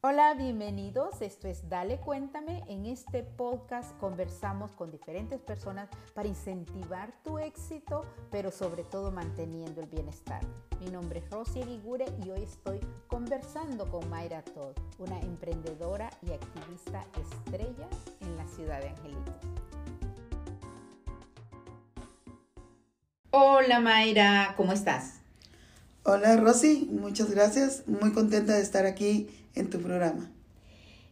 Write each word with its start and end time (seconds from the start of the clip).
Hola, 0.00 0.32
bienvenidos. 0.34 1.20
Esto 1.22 1.48
es 1.48 1.68
Dale 1.68 1.98
Cuéntame. 1.98 2.62
En 2.68 2.86
este 2.86 3.24
podcast 3.24 3.98
conversamos 3.98 4.70
con 4.76 4.92
diferentes 4.92 5.40
personas 5.40 5.88
para 6.14 6.28
incentivar 6.28 7.12
tu 7.24 7.40
éxito, 7.40 8.02
pero 8.30 8.52
sobre 8.52 8.84
todo 8.84 9.10
manteniendo 9.10 9.80
el 9.80 9.88
bienestar. 9.88 10.40
Mi 10.78 10.88
nombre 10.88 11.18
es 11.18 11.28
Rosy 11.30 11.62
Aguigure 11.62 12.04
y 12.24 12.30
hoy 12.30 12.44
estoy 12.44 12.78
conversando 13.08 13.90
con 13.90 14.08
Mayra 14.08 14.42
Todd, 14.42 14.76
una 15.00 15.18
emprendedora 15.18 16.10
y 16.22 16.30
activista 16.30 17.04
estrella 17.20 17.88
en 18.20 18.36
la 18.36 18.46
ciudad 18.46 18.80
de 18.80 18.90
Angelitos. 18.90 19.34
Hola 23.32 23.80
Mayra, 23.80 24.54
¿cómo 24.56 24.70
estás? 24.70 25.22
Hola 26.04 26.36
Rosy, 26.36 26.88
muchas 26.92 27.32
gracias. 27.32 27.82
Muy 27.88 28.12
contenta 28.12 28.54
de 28.54 28.62
estar 28.62 28.86
aquí 28.86 29.28
en 29.60 29.70
tu 29.70 29.80
programa. 29.80 30.30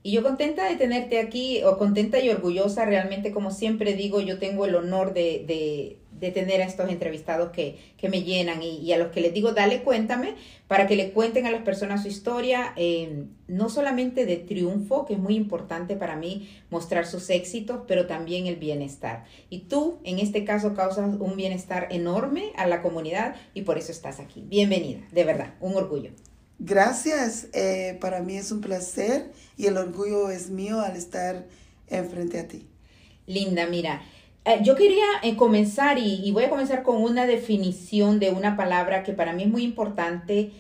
Y 0.06 0.12
yo 0.12 0.22
contenta 0.22 0.68
de 0.68 0.76
tenerte 0.76 1.18
aquí, 1.18 1.64
o 1.64 1.78
contenta 1.78 2.20
y 2.20 2.28
orgullosa, 2.28 2.84
realmente 2.84 3.32
como 3.32 3.50
siempre 3.50 3.94
digo, 3.94 4.20
yo 4.20 4.38
tengo 4.38 4.64
el 4.64 4.76
honor 4.76 5.12
de, 5.12 5.98
de, 6.20 6.30
tener 6.30 6.62
a 6.62 6.64
estos 6.64 6.88
entrevistados 6.90 7.50
que, 7.50 7.76
que 7.96 8.08
me 8.08 8.22
llenan 8.22 8.62
y, 8.62 8.92
a 8.92 8.98
los 8.98 9.08
que 9.08 9.20
les 9.20 9.34
digo, 9.34 9.50
dale 9.50 9.82
cuéntame, 9.82 10.36
para 10.68 10.86
que 10.86 10.94
le 10.94 11.10
cuenten 11.10 11.44
a 11.46 11.50
las 11.50 11.62
personas 11.62 12.02
su 12.02 12.08
historia, 12.08 12.72
eh, 12.76 13.24
no 13.48 13.68
solamente 13.68 14.26
de 14.26 14.36
triunfo, 14.36 15.06
que 15.06 15.14
es 15.14 15.18
muy 15.18 15.34
importante 15.34 15.96
para 15.96 16.14
mí 16.14 16.48
mostrar 16.70 17.04
sus 17.04 17.28
éxitos, 17.28 17.80
pero 17.88 18.06
también 18.06 18.46
el 18.46 18.54
bienestar. 18.54 19.24
Y 19.50 19.62
tú, 19.62 19.98
en 20.04 20.20
este 20.20 20.44
caso, 20.44 20.72
causas 20.74 21.16
un 21.18 21.34
bienestar 21.34 21.88
enorme 21.90 22.52
a 22.54 22.68
la 22.68 22.80
comunidad 22.80 23.34
y 23.54 23.62
por 23.62 23.76
eso 23.76 23.90
estás 23.90 24.20
aquí. 24.20 24.44
Bienvenida, 24.46 25.00
de 25.10 25.24
verdad, 25.24 25.54
un 25.60 25.74
orgullo. 25.74 26.12
Gracias, 26.58 27.48
eh, 27.52 27.98
para 28.00 28.22
mí 28.22 28.36
es 28.36 28.50
un 28.50 28.62
placer 28.62 29.30
y 29.58 29.66
el 29.66 29.76
orgullo 29.76 30.30
es 30.30 30.48
mío 30.48 30.80
al 30.80 30.96
estar 30.96 31.46
enfrente 31.88 32.40
a 32.40 32.48
ti. 32.48 32.66
Linda, 33.26 33.66
mira, 33.66 34.02
eh, 34.46 34.60
yo 34.62 34.74
quería 34.74 35.04
eh, 35.22 35.36
comenzar 35.36 35.98
y, 35.98 36.30
voy 36.32 36.44
a 36.44 36.50
comenzar 36.50 36.82
con 36.82 37.02
una 37.02 37.26
definición 37.26 38.20
de 38.20 38.30
una 38.30 38.56
palabra 38.56 39.02
que 39.02 39.12
para 39.12 39.34
mí 39.34 39.42
es 39.42 39.48
muy 39.50 39.64
importante 39.64 40.52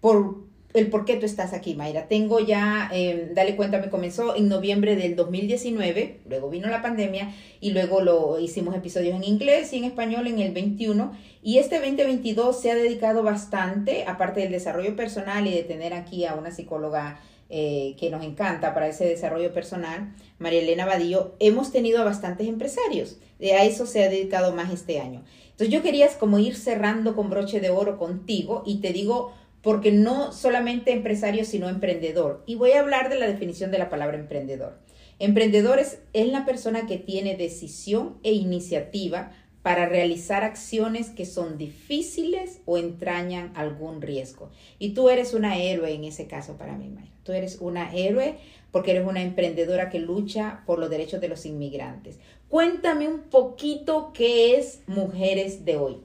por 0.00 0.48
el 0.72 0.88
por 0.88 1.04
qué 1.04 1.16
tú 1.16 1.26
estás 1.26 1.52
aquí, 1.52 1.74
Mayra. 1.74 2.06
Tengo 2.06 2.38
ya, 2.38 2.88
em, 2.92 3.34
dale 3.34 3.56
cuenta, 3.56 3.80
me 3.80 3.90
comenzó 3.90 4.36
en 4.36 4.48
noviembre 4.48 4.94
del 4.94 5.16
2019, 5.16 6.20
luego 6.28 6.48
vino 6.48 6.68
la 6.68 6.80
pandemia 6.80 7.34
y 7.60 7.72
luego 7.72 8.02
lo 8.02 8.38
hicimos 8.38 8.76
episodios 8.76 9.16
en 9.16 9.24
inglés 9.24 9.72
y 9.72 9.78
en 9.78 9.84
español 9.84 10.28
en 10.28 10.38
el 10.38 10.52
21 10.52 11.12
y 11.42 11.58
este 11.58 11.80
2022 11.80 12.60
se 12.60 12.70
ha 12.70 12.74
dedicado 12.74 13.22
bastante, 13.22 14.04
aparte 14.06 14.40
del 14.40 14.52
desarrollo 14.52 14.94
personal 14.94 15.46
y 15.46 15.54
de 15.54 15.62
tener 15.62 15.94
aquí 15.94 16.26
a 16.26 16.34
una 16.34 16.50
psicóloga 16.50 17.20
eh, 17.48 17.96
que 17.98 18.10
nos 18.10 18.24
encanta 18.24 18.74
para 18.74 18.88
ese 18.88 19.06
desarrollo 19.06 19.52
personal, 19.52 20.14
María 20.38 20.60
Elena 20.60 20.86
Badillo, 20.86 21.34
hemos 21.40 21.72
tenido 21.72 22.00
a 22.00 22.04
bastantes 22.04 22.46
empresarios. 22.46 23.18
De 23.38 23.54
a 23.54 23.64
eso 23.64 23.86
se 23.86 24.04
ha 24.04 24.10
dedicado 24.10 24.54
más 24.54 24.72
este 24.72 25.00
año. 25.00 25.24
Entonces 25.50 25.70
yo 25.70 25.82
quería 25.82 26.08
como 26.18 26.38
ir 26.38 26.54
cerrando 26.54 27.16
con 27.16 27.30
broche 27.30 27.60
de 27.60 27.70
oro 27.70 27.98
contigo 27.98 28.62
y 28.66 28.80
te 28.80 28.92
digo, 28.92 29.32
porque 29.62 29.92
no 29.92 30.32
solamente 30.32 30.92
empresario, 30.92 31.44
sino 31.44 31.68
emprendedor. 31.68 32.42
Y 32.46 32.54
voy 32.54 32.72
a 32.72 32.80
hablar 32.80 33.08
de 33.08 33.18
la 33.18 33.26
definición 33.26 33.70
de 33.70 33.78
la 33.78 33.90
palabra 33.90 34.18
emprendedor. 34.18 34.78
Emprendedor 35.18 35.78
es, 35.78 35.98
es 36.12 36.28
la 36.28 36.46
persona 36.46 36.86
que 36.86 36.98
tiene 36.98 37.36
decisión 37.36 38.18
e 38.22 38.32
iniciativa 38.32 39.32
para 39.62 39.86
realizar 39.86 40.42
acciones 40.42 41.10
que 41.10 41.26
son 41.26 41.58
difíciles 41.58 42.60
o 42.64 42.78
entrañan 42.78 43.52
algún 43.54 44.00
riesgo. 44.00 44.50
Y 44.78 44.94
tú 44.94 45.10
eres 45.10 45.34
una 45.34 45.58
héroe 45.58 45.92
en 45.92 46.04
ese 46.04 46.26
caso 46.26 46.56
para 46.56 46.76
mí, 46.76 46.88
Mayra. 46.88 47.10
Tú 47.24 47.32
eres 47.32 47.58
una 47.60 47.94
héroe 47.94 48.38
porque 48.72 48.92
eres 48.92 49.06
una 49.06 49.22
emprendedora 49.22 49.90
que 49.90 49.98
lucha 49.98 50.62
por 50.64 50.78
los 50.78 50.88
derechos 50.88 51.20
de 51.20 51.28
los 51.28 51.44
inmigrantes. 51.44 52.16
Cuéntame 52.48 53.08
un 53.08 53.20
poquito 53.20 54.12
qué 54.14 54.58
es 54.58 54.80
Mujeres 54.86 55.64
de 55.64 55.76
Hoy. 55.76 56.00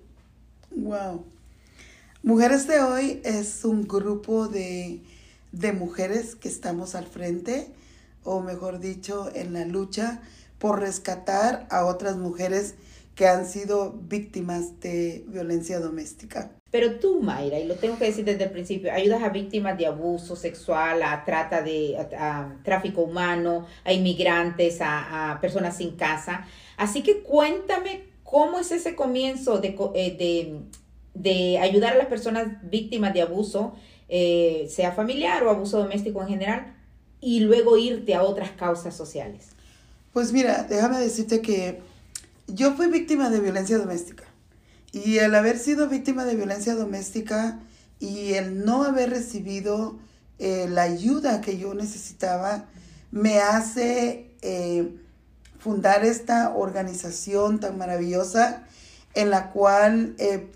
Wow. 0.71 1.23
Mujeres 2.23 2.67
de 2.67 2.81
Hoy 2.81 3.21
es 3.23 3.63
un 3.63 3.87
grupo 3.87 4.47
de, 4.47 4.99
de 5.51 5.71
mujeres 5.71 6.35
que 6.35 6.49
estamos 6.49 6.95
al 6.95 7.05
frente, 7.05 7.67
o 8.23 8.41
mejor 8.41 8.79
dicho, 8.79 9.31
en 9.33 9.53
la 9.53 9.63
lucha 9.63 10.21
por 10.59 10.79
rescatar 10.79 11.67
a 11.69 11.85
otras 11.85 12.17
mujeres 12.17 12.75
que 13.15 13.27
han 13.27 13.45
sido 13.47 13.93
víctimas 13.93 14.79
de 14.81 15.23
violencia 15.27 15.79
doméstica. 15.79 16.51
Pero 16.69 16.99
tú, 16.99 17.21
Mayra, 17.21 17.57
y 17.57 17.65
lo 17.65 17.75
tengo 17.75 17.97
que 17.97 18.03
decir 18.03 18.25
desde 18.25 18.43
el 18.43 18.51
principio, 18.51 18.91
ayudas 18.91 19.23
a 19.23 19.29
víctimas 19.29 19.77
de 19.77 19.87
abuso 19.87 20.35
sexual, 20.35 21.01
a 21.01 21.23
trata 21.23 21.61
de 21.61 21.95
tráfico 22.63 23.03
humano, 23.03 23.65
a 23.85 23.93
inmigrantes, 23.93 24.79
a, 24.81 25.37
personas 25.39 25.77
sin 25.77 25.95
casa. 25.95 26.45
Así 26.75 27.01
que 27.01 27.21
cuéntame 27.21 28.03
cómo 28.23 28.59
es 28.59 28.73
ese 28.73 28.93
comienzo 28.95 29.59
de, 29.59 29.77
eh, 29.93 30.59
de, 31.13 31.57
ayudar 31.59 31.93
a 31.93 31.97
las 31.97 32.07
personas 32.07 32.47
víctimas 32.69 33.13
de 33.13 33.21
abuso, 33.21 33.75
eh, 34.09 34.67
sea 34.69 34.91
familiar 34.91 35.41
o 35.43 35.49
abuso 35.49 35.77
doméstico 35.77 36.21
en 36.21 36.27
general, 36.27 36.75
y 37.21 37.39
luego 37.39 37.77
irte 37.77 38.15
a 38.15 38.23
otras 38.23 38.51
causas 38.51 38.93
sociales. 38.93 39.51
Pues 40.11 40.33
mira, 40.33 40.63
déjame 40.63 40.99
decirte 40.99 41.41
que 41.41 41.79
yo 42.47 42.75
fui 42.75 42.87
víctima 42.87 43.29
de 43.29 43.39
violencia 43.39 43.77
doméstica. 43.77 44.23
Y 44.91 45.17
el 45.17 45.35
haber 45.35 45.59
sido 45.59 45.89
víctima 45.89 46.25
de 46.25 46.35
violencia 46.35 46.75
doméstica 46.75 47.59
y 47.99 48.33
el 48.33 48.63
no 48.63 48.83
haber 48.83 49.09
recibido 49.09 49.97
eh, 50.39 50.67
la 50.69 50.83
ayuda 50.83 51.41
que 51.41 51.57
yo 51.57 51.73
necesitaba 51.73 52.65
me 53.11 53.39
hace 53.39 54.31
eh, 54.41 54.95
fundar 55.59 56.05
esta 56.05 56.53
organización 56.55 57.59
tan 57.59 57.77
maravillosa 57.77 58.63
en 59.15 59.29
la 59.29 59.51
cual 59.51 60.15
eh, 60.17 60.49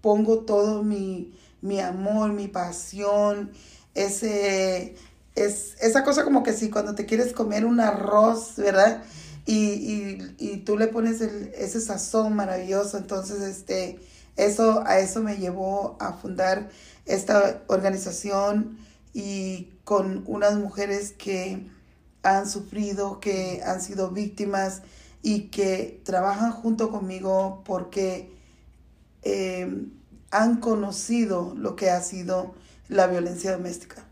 pongo 0.00 0.40
todo 0.40 0.82
mi, 0.82 1.36
mi, 1.62 1.80
amor, 1.80 2.32
mi 2.32 2.48
pasión, 2.48 3.50
ese, 3.94 4.94
es, 5.34 5.74
esa 5.80 6.04
cosa 6.04 6.24
como 6.24 6.42
que 6.42 6.52
si 6.52 6.70
cuando 6.70 6.94
te 6.94 7.06
quieres 7.06 7.32
comer 7.32 7.64
un 7.64 7.80
arroz, 7.80 8.54
¿verdad? 8.56 9.02
Y, 9.46 10.18
y, 10.38 10.56
tú 10.64 10.76
le 10.76 10.88
pones 10.88 11.20
el, 11.20 11.52
ese 11.54 11.80
sazón 11.80 12.34
maravilloso. 12.34 12.98
Entonces, 12.98 13.40
este, 13.42 14.00
eso, 14.36 14.82
a 14.84 14.98
eso 14.98 15.22
me 15.22 15.36
llevó 15.36 15.96
a 16.00 16.14
fundar 16.14 16.68
esta 17.06 17.62
organización 17.68 18.78
y 19.14 19.70
con 19.84 20.24
unas 20.26 20.56
mujeres 20.56 21.12
que 21.12 21.64
han 22.24 22.50
sufrido, 22.50 23.20
que 23.20 23.62
han 23.64 23.80
sido 23.80 24.10
víctimas 24.10 24.82
y 25.22 25.42
que 25.42 26.02
trabajan 26.04 26.50
junto 26.50 26.90
conmigo 26.90 27.62
porque 27.64 28.32
eh, 29.22 29.86
han 30.32 30.56
conocido 30.56 31.54
lo 31.56 31.76
que 31.76 31.90
ha 31.90 32.02
sido 32.02 32.54
la 32.88 33.06
violencia 33.06 33.52
doméstica. 33.52 34.05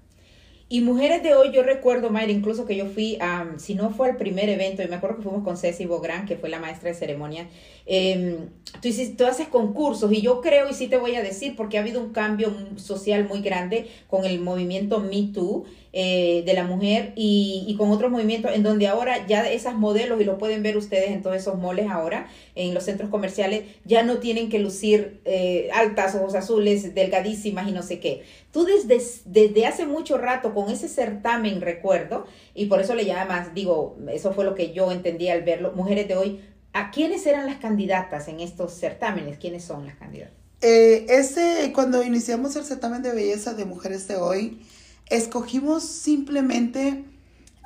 Y 0.75 0.81
mujeres 0.81 1.23
de 1.23 1.37
hoy, 1.37 1.53
yo 1.53 1.62
recuerdo, 1.62 2.11
Mayra, 2.11 2.33
incluso 2.33 2.67
que 2.67 2.75
yo 2.75 2.87
fui, 2.87 3.17
a, 3.21 3.47
si 3.59 3.77
no 3.77 3.91
fue 3.91 4.11
al 4.11 4.17
primer 4.17 4.49
evento, 4.49 4.83
y 4.83 4.89
me 4.89 4.97
acuerdo 4.97 5.19
que 5.19 5.23
fuimos 5.23 5.45
con 5.45 5.57
Ceci 5.57 5.87
Bográn, 5.87 6.27
que 6.27 6.35
fue 6.37 6.49
la 6.49 6.59
maestra 6.59 6.89
de 6.89 6.97
ceremonia, 6.97 7.47
eh, 7.87 8.41
tú, 8.83 8.89
tú 9.17 9.25
haces 9.25 9.47
concursos 9.47 10.11
y 10.11 10.21
yo 10.21 10.41
creo, 10.41 10.69
y 10.69 10.75
sí 10.75 10.89
te 10.89 10.97
voy 10.97 11.15
a 11.15 11.23
decir, 11.23 11.55
porque 11.55 11.79
ha 11.79 11.83
habido 11.83 12.01
un 12.01 12.11
cambio 12.11 12.53
social 12.75 13.29
muy 13.29 13.41
grande 13.41 13.87
con 14.09 14.25
el 14.25 14.41
movimiento 14.41 14.99
Me 14.99 15.29
Too, 15.33 15.65
eh, 15.97 16.43
de 16.44 16.55
la 16.55 16.65
mujer 16.65 17.12
y, 17.15 17.72
con 17.78 17.93
otros 17.93 18.10
movimientos 18.10 18.50
en 18.53 18.65
donde 18.65 18.88
ahora 18.88 19.28
ya 19.28 19.49
esas 19.49 19.77
modelos, 19.77 20.21
y 20.21 20.25
lo 20.25 20.38
pueden 20.38 20.60
ver 20.60 20.77
ustedes 20.77 21.12
en 21.12 21.22
todos 21.22 21.37
esos 21.37 21.56
moles 21.56 21.88
ahora, 21.88 22.27
en 22.56 22.75
los 22.75 22.82
centros 22.82 23.10
comerciales, 23.10 23.62
ya 23.84 24.03
no 24.03 24.19
tienen 24.19 24.49
que 24.49 24.59
lucir 24.59 25.21
eh, 25.25 25.69
altas, 25.72 26.16
ojos 26.16 26.34
azules, 26.34 26.97
delgadísimas 26.97 27.69
y 27.69 27.71
no 27.71 27.84
sé 27.84 28.00
qué. 28.00 28.25
Tú 28.50 28.65
desde, 28.65 29.00
desde 29.27 29.66
hace 29.66 29.87
mucho 29.87 30.19
rato 30.19 30.53
con 30.53 30.69
ese 30.69 30.88
certamen, 30.88 31.61
recuerdo, 31.61 32.26
y 32.56 32.67
por 32.67 32.81
eso 32.81 32.96
le 32.96 33.05
llamas, 33.05 33.55
digo, 33.55 33.96
eso 34.12 34.32
fue 34.32 34.44
lo 34.44 34.56
que 34.56 34.73
yo 34.73 34.91
entendí 34.91 35.29
al 35.29 35.43
verlo, 35.43 35.75
mujeres 35.76 36.08
de 36.08 36.17
hoy, 36.17 36.41
¿a 36.73 36.91
quiénes 36.91 37.25
eran 37.25 37.46
las 37.46 37.58
candidatas 37.58 38.26
en 38.26 38.41
estos 38.41 38.73
certámenes? 38.73 39.38
¿Quiénes 39.38 39.62
son 39.62 39.87
las 39.87 39.94
candidatas? 39.94 40.35
Eh, 40.61 41.06
ese, 41.08 41.70
cuando 41.73 42.02
iniciamos 42.02 42.56
el 42.56 42.64
certamen 42.64 43.00
de 43.00 43.12
belleza 43.12 43.55
de 43.55 43.64
mujeres 43.64 44.08
de 44.08 44.17
hoy, 44.17 44.58
escogimos 45.06 45.85
simplemente 45.85 47.05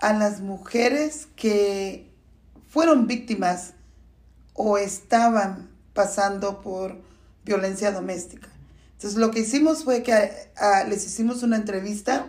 a 0.00 0.12
las 0.12 0.40
mujeres 0.40 1.28
que 1.36 2.10
fueron 2.68 3.06
víctimas 3.06 3.74
o 4.54 4.78
estaban 4.78 5.70
pasando 5.94 6.60
por 6.60 6.96
violencia 7.44 7.92
doméstica. 7.92 8.48
Entonces 8.92 9.18
lo 9.18 9.30
que 9.30 9.40
hicimos 9.40 9.84
fue 9.84 10.02
que 10.02 10.32
les 10.88 11.06
hicimos 11.06 11.42
una 11.42 11.56
entrevista, 11.56 12.26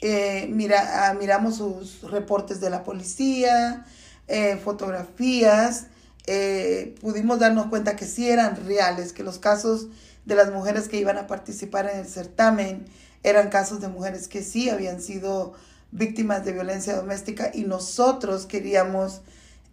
eh, 0.00 0.48
mira, 0.50 1.14
miramos 1.18 1.56
sus 1.56 2.02
reportes 2.10 2.60
de 2.60 2.70
la 2.70 2.82
policía, 2.82 3.84
eh, 4.26 4.56
fotografías, 4.56 5.86
eh, 6.26 6.94
pudimos 7.00 7.38
darnos 7.38 7.66
cuenta 7.66 7.96
que 7.96 8.06
sí 8.06 8.28
eran 8.28 8.66
reales, 8.66 9.12
que 9.12 9.22
los 9.22 9.38
casos 9.38 9.88
de 10.24 10.34
las 10.34 10.50
mujeres 10.52 10.88
que 10.88 10.98
iban 10.98 11.18
a 11.18 11.26
participar 11.26 11.90
en 11.90 12.00
el 12.00 12.06
certamen 12.06 12.86
eran 13.22 13.48
casos 13.50 13.80
de 13.80 13.88
mujeres 13.88 14.28
que 14.28 14.42
sí 14.42 14.70
habían 14.70 15.00
sido 15.00 15.54
víctimas 15.90 16.44
de 16.44 16.52
violencia 16.52 16.96
doméstica 16.96 17.50
y 17.52 17.62
nosotros 17.64 18.46
queríamos 18.46 19.20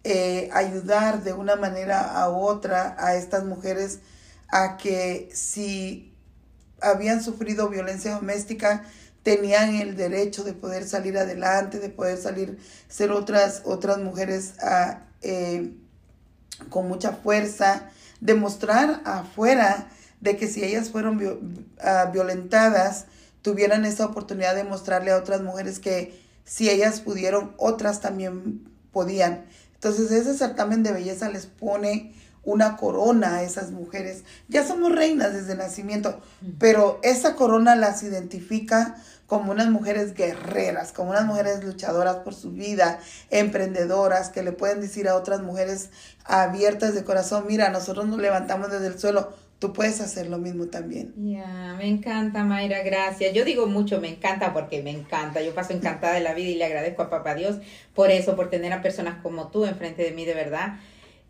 eh, 0.04 0.48
ayudar 0.52 1.24
de 1.24 1.32
una 1.32 1.56
manera 1.56 2.00
a 2.00 2.28
otra 2.28 2.96
a 2.98 3.16
estas 3.16 3.44
mujeres 3.44 4.00
a 4.48 4.76
que 4.76 5.30
si 5.32 6.14
habían 6.80 7.22
sufrido 7.22 7.68
violencia 7.68 8.14
doméstica 8.14 8.84
tenían 9.22 9.74
el 9.76 9.96
derecho 9.96 10.44
de 10.44 10.54
poder 10.54 10.86
salir 10.86 11.18
adelante, 11.18 11.78
de 11.78 11.90
poder 11.90 12.18
salir, 12.18 12.58
ser 12.88 13.12
otras, 13.12 13.62
otras 13.64 13.98
mujeres 13.98 14.54
ah, 14.62 15.02
eh, 15.22 15.72
con 16.68 16.88
mucha 16.88 17.12
fuerza, 17.12 17.90
demostrar 18.20 19.02
afuera 19.04 19.88
de 20.20 20.36
que 20.36 20.46
si 20.46 20.64
ellas 20.64 20.90
fueron 20.90 21.66
ah, 21.82 22.10
violentadas, 22.12 23.06
tuvieran 23.42 23.84
esa 23.84 24.06
oportunidad 24.06 24.54
de 24.54 24.64
mostrarle 24.64 25.12
a 25.12 25.18
otras 25.18 25.42
mujeres 25.42 25.78
que 25.78 26.20
si 26.44 26.68
ellas 26.68 27.00
pudieron, 27.00 27.54
otras 27.56 28.00
también 28.00 28.68
podían. 28.92 29.44
Entonces 29.74 30.10
ese 30.10 30.36
certamen 30.36 30.82
de 30.82 30.92
belleza 30.92 31.28
les 31.28 31.46
pone 31.46 32.12
una 32.42 32.76
corona 32.76 33.36
a 33.36 33.42
esas 33.42 33.70
mujeres. 33.70 34.24
Ya 34.48 34.66
somos 34.66 34.92
reinas 34.92 35.32
desde 35.32 35.52
el 35.52 35.58
nacimiento, 35.58 36.20
pero 36.58 36.98
esa 37.02 37.34
corona 37.34 37.76
las 37.76 38.02
identifica 38.02 38.96
como 39.26 39.52
unas 39.52 39.70
mujeres 39.70 40.14
guerreras, 40.14 40.92
como 40.92 41.10
unas 41.10 41.24
mujeres 41.24 41.62
luchadoras 41.62 42.16
por 42.16 42.34
su 42.34 42.50
vida, 42.50 42.98
emprendedoras, 43.30 44.28
que 44.30 44.42
le 44.42 44.50
pueden 44.50 44.80
decir 44.80 45.08
a 45.08 45.14
otras 45.14 45.40
mujeres 45.40 45.90
abiertas 46.24 46.94
de 46.94 47.04
corazón, 47.04 47.44
mira, 47.46 47.70
nosotros 47.70 48.06
nos 48.08 48.18
levantamos 48.18 48.72
desde 48.72 48.88
el 48.88 48.98
suelo, 48.98 49.32
tú 49.60 49.74
puedes 49.74 50.00
hacer 50.00 50.26
lo 50.28 50.38
mismo 50.38 50.66
también. 50.66 51.12
Ya, 51.16 51.76
me 51.78 51.86
encanta, 51.86 52.42
Mayra, 52.44 52.82
gracias. 52.82 53.32
Yo 53.34 53.44
digo 53.44 53.66
mucho, 53.66 54.00
me 54.00 54.08
encanta 54.08 54.52
porque 54.54 54.82
me 54.82 54.90
encanta. 54.90 55.42
Yo 55.42 55.54
paso 55.54 55.74
encantada 55.74 56.14
de 56.14 56.20
la 56.20 56.34
vida 56.34 56.48
y 56.48 56.54
le 56.54 56.64
agradezco 56.64 57.02
a 57.02 57.10
Papá 57.10 57.34
Dios 57.34 57.58
por 57.94 58.10
eso, 58.10 58.34
por 58.34 58.48
tener 58.48 58.72
a 58.72 58.80
personas 58.82 59.22
como 59.22 59.48
tú 59.48 59.66
enfrente 59.66 60.02
de 60.02 60.12
mí, 60.12 60.24
de 60.24 60.32
verdad, 60.32 60.78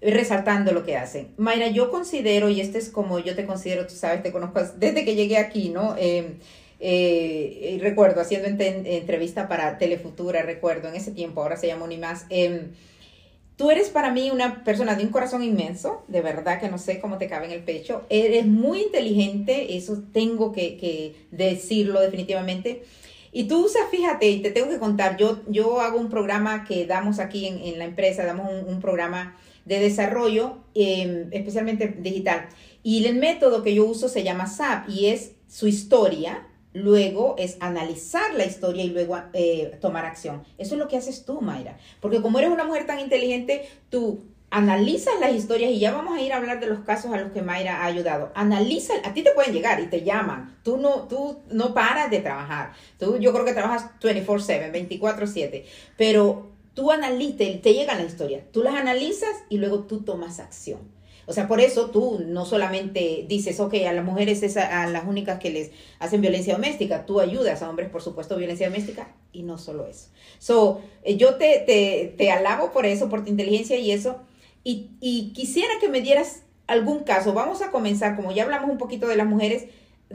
resaltando 0.01 0.73
lo 0.73 0.85
que 0.85 0.97
hacen. 0.97 1.35
Mayra, 1.39 1.69
yo 1.69 1.91
considero, 1.91 2.49
y 2.49 2.61
este 2.61 2.79
es 2.79 2.89
como 2.89 3.19
yo 3.19 3.35
te 3.35 3.45
considero, 3.45 3.87
tú 3.89 3.97
sabes, 3.97 4.23
te 4.23 4.31
conozco 4.31 4.63
desde 4.77 5.05
que 5.05 5.17
llegué 5.17 5.37
aquí, 5.37 5.69
¿no? 5.69 5.97
Eh, 5.99 6.37
eh, 6.79 7.79
recuerdo 7.83 8.21
haciendo 8.21 8.47
entrevista 8.49 9.49
para 9.49 9.77
Telefutura, 9.77 10.43
recuerdo 10.43 10.89
en 10.89 10.95
ese 10.95 11.11
tiempo, 11.11 11.43
ahora 11.43 11.57
se 11.57 11.67
llama 11.67 11.85
Unimás. 11.85 12.27
Eh, 12.31 12.69
tú 13.61 13.71
eres 13.71 13.91
para 13.91 14.11
mí 14.11 14.31
una 14.31 14.65
persona 14.65 14.95
de 14.95 15.05
un 15.05 15.11
corazón 15.11 15.43
inmenso, 15.43 16.03
de 16.09 16.23
verdad 16.23 16.59
que 16.59 16.71
no 16.71 16.79
sé 16.79 16.99
cómo 16.99 17.19
te 17.19 17.29
cabe 17.29 17.45
en 17.45 17.53
el 17.53 17.63
pecho. 17.63 18.07
Eres 18.09 18.47
muy 18.47 18.81
inteligente, 18.81 19.77
eso 19.77 20.03
tengo 20.15 20.51
que, 20.51 21.27
decirlo 21.31 22.01
definitivamente. 22.01 22.85
Y 23.33 23.45
tú 23.49 23.67
usas, 23.67 23.83
fíjate, 23.91 24.31
y 24.31 24.41
te 24.41 24.51
tengo 24.51 24.71
que 24.71 24.79
contar, 24.79 25.19
yo, 25.19 25.43
yo 25.47 25.83
hago 25.83 25.99
un 25.99 26.09
programa 26.09 26.65
que 26.65 26.87
damos 26.87 27.19
aquí 27.19 27.49
en, 27.49 27.79
la 27.79 27.85
empresa, 27.85 28.25
damos 28.25 28.51
un, 28.67 28.81
programa 28.81 29.37
de 29.67 29.79
desarrollo, 29.79 30.57
em, 30.75 31.29
especialmente 31.31 31.87
digital. 31.99 32.49
Y 32.83 33.05
el 33.05 33.17
método 33.17 33.63
que 33.63 33.75
yo 33.75 33.85
uso 33.85 34.09
se 34.09 34.23
llama 34.23 34.47
SAP 34.47 34.89
y 34.89 35.09
es 35.09 35.33
su 35.49 35.67
historia, 35.67 36.47
luego 36.73 37.35
es 37.39 37.57
analizar 37.61 38.35
la 38.35 38.45
historia 38.45 38.85
y 38.85 38.91
luego 38.91 39.19
eh, 39.33 39.79
tomar 39.81 40.05
acción. 40.05 40.45
Eso 40.59 40.75
es 40.75 40.79
lo 40.79 40.89
que 40.89 40.97
haces 40.97 41.25
tú, 41.25 41.41
Mayra. 41.41 41.79
Porque 42.01 42.21
como 42.21 42.39
eres 42.39 42.51
una 42.51 42.65
mujer 42.65 42.87
tan 42.87 43.01
inteligente, 43.01 43.69
tú 43.91 44.25
analizas 44.51 45.15
las 45.21 45.33
historias 45.33 45.71
y 45.71 45.79
ya 45.79 45.93
vamos 45.93 46.19
a 46.19 46.21
ir 46.21 46.33
a 46.33 46.37
hablar 46.37 46.61
de 46.61 46.67
los 46.67 46.81
casos 46.81 47.13
a 47.13 47.21
los 47.21 47.33
que 47.33 47.43
Mayra 47.43 47.83
ha 47.83 47.87
ayudado. 47.87 48.33
Analiza, 48.35 48.95
a 49.05 49.15
ti 49.15 49.23
te 49.23 49.33
pueden 49.33 49.55
llegar 49.55 49.81
y 49.81 49.87
te 49.87 50.03
llaman. 50.03 50.59
Tú 50.65 50.77
no, 50.77 51.07
tú 51.09 51.39
no 51.51 51.73
paras 51.73 52.11
de 52.11 52.19
trabajar. 52.19 52.73
Tú, 52.99 53.19
yo 53.19 53.33
creo 53.33 53.45
que 53.45 53.53
trabajas 53.53 53.91
24/7, 54.01 54.73
24/7. 54.73 55.65
Pero 55.97 56.51
tú 56.75 56.91
analices, 56.91 57.63
te 57.63 57.75
llegan 57.75 57.99
la 57.99 58.05
historia. 58.05 58.45
Tú 58.53 58.63
las 58.63 58.75
analizas 58.75 59.31
y 59.49 59.59
luego 59.59 59.85
tú 59.85 60.03
tomas 60.03 60.41
acción. 60.41 61.00
O 61.31 61.33
sea, 61.33 61.47
por 61.47 61.61
eso 61.61 61.91
tú 61.91 62.21
no 62.27 62.45
solamente 62.45 63.25
dices, 63.29 63.61
ok, 63.61 63.75
a 63.89 63.93
las 63.93 64.05
mujeres 64.05 64.43
es 64.43 64.57
a, 64.57 64.89
las 64.89 65.05
únicas 65.07 65.39
que 65.39 65.51
les 65.51 65.71
hacen 66.01 66.21
violencia 66.21 66.55
doméstica, 66.55 67.07
tú 67.07 67.21
ayudas 67.21 67.63
a 67.63 67.71
hombres, 67.71 67.89
por 67.89 68.03
supuesto, 68.03 68.37
violencia 68.37 68.69
doméstica, 68.69 69.15
y 69.33 69.45
no 69.45 69.57
solo 69.57 69.87
eso. 69.87 70.09
So, 70.41 70.81
eh, 71.05 71.17
yo 71.17 71.37
te, 71.37 71.63
te, 71.65 72.17
te 72.19 72.33
alabo 72.33 72.73
por 72.73 72.85
eso, 72.85 73.09
por 73.09 73.23
tu 73.23 73.31
inteligencia 73.31 73.77
y 73.77 73.93
eso, 73.93 74.19
y, 74.65 74.91
y 75.01 75.33
quisiera 75.33 75.73
que 75.81 75.89
me 75.89 76.01
dieras 76.01 76.43
algún 76.67 77.05
caso. 77.05 77.33
Vamos 77.33 77.63
a 77.63 77.71
comenzar, 77.71 78.17
como 78.17 78.33
ya 78.33 78.43
hablamos 78.43 78.69
un 78.69 78.79
poquito 78.79 79.07
de 79.07 79.15
las 79.15 79.29
mujeres, 79.29 79.67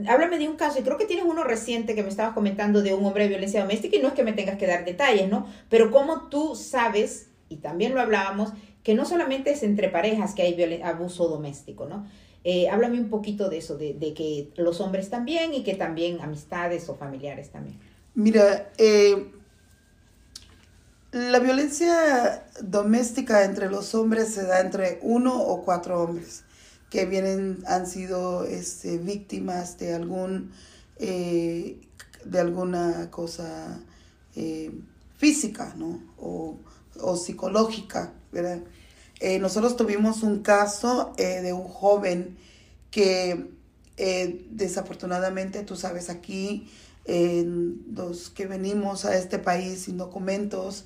háblame 0.10 0.38
de 0.38 0.50
un 0.50 0.58
caso, 0.58 0.80
y 0.80 0.84
creo 0.84 0.98
que 0.98 1.06
tienes 1.06 1.24
uno 1.24 1.46
reciente 1.46 1.96
que 1.96 2.04
me 2.04 2.10
estabas 2.10 2.34
comentando 2.34 2.82
de 2.82 2.94
un 2.94 3.06
hombre 3.06 3.24
de 3.24 3.30
violencia 3.30 3.62
doméstica, 3.62 3.96
y 3.96 4.02
no 4.02 4.10
es 4.10 4.16
que 4.16 4.26
me 4.26 4.34
tengas 4.34 4.58
que 4.58 4.68
dar 4.68 4.84
detalles, 4.84 5.30
¿no? 5.30 5.48
Pero 5.70 5.92
cómo 5.92 6.28
tú 6.28 6.58
sabes, 6.58 7.30
y 7.50 7.58
también 7.58 7.94
lo 7.94 8.02
hablábamos, 8.02 8.54
que 8.84 8.96
no 8.96 9.06
solamente 9.06 9.52
es 9.52 9.64
entre 9.64 9.90
parejas 9.90 10.34
que 10.34 10.44
hay 10.44 10.82
abuso 10.84 11.28
doméstico, 11.28 11.86
¿no? 11.86 12.06
Eh, 12.48 12.70
háblame 12.70 13.00
un 13.00 13.10
poquito 13.10 13.50
de 13.50 13.58
eso, 13.58 13.76
de, 13.76 14.14
que 14.16 14.52
los 14.56 14.80
hombres 14.80 15.10
también 15.10 15.56
y 15.56 15.64
que 15.64 15.74
también 15.74 16.22
amistades 16.22 16.88
o 16.90 16.96
familiares 16.96 17.50
también. 17.50 17.80
Mira, 18.14 18.72
eh, 18.78 19.32
la 21.12 21.40
violencia 21.40 22.46
doméstica 22.62 23.46
entre 23.46 23.68
los 23.72 23.96
hombres 23.96 24.32
se 24.32 24.44
da 24.44 24.62
entre 24.62 25.00
uno 25.02 25.42
o 25.42 25.64
cuatro 25.66 26.04
hombres 26.04 26.44
que 26.92 27.08
vienen, 27.08 27.64
han 27.66 27.88
sido 27.88 28.46
este, 28.46 29.00
víctimas 29.00 29.80
de 29.80 29.96
algún, 29.96 30.52
eh, 31.00 31.82
de 32.26 32.40
alguna 32.40 33.10
cosa 33.10 33.82
física, 35.18 35.74
¿no? 35.78 36.00
O 37.02 37.16
psicológica, 37.16 38.14
¿verdad? 38.32 38.60
Eh, 39.20 39.40
nosotros 39.40 39.78
tuvimos 39.78 40.24
un 40.24 40.42
caso 40.42 41.14
eh, 41.18 41.42
de 41.42 41.54
un 41.54 41.68
joven 41.68 42.38
que 42.92 43.50
eh, 43.98 44.46
desafortunadamente, 44.50 45.64
tú 45.64 45.76
sabes, 45.76 46.10
aquí, 46.10 46.70
los 47.08 48.32
que 48.32 48.48
venimos 48.48 49.06
a 49.06 49.16
este 49.16 49.38
país 49.38 49.84
sin 49.84 49.98
documentos, 49.98 50.86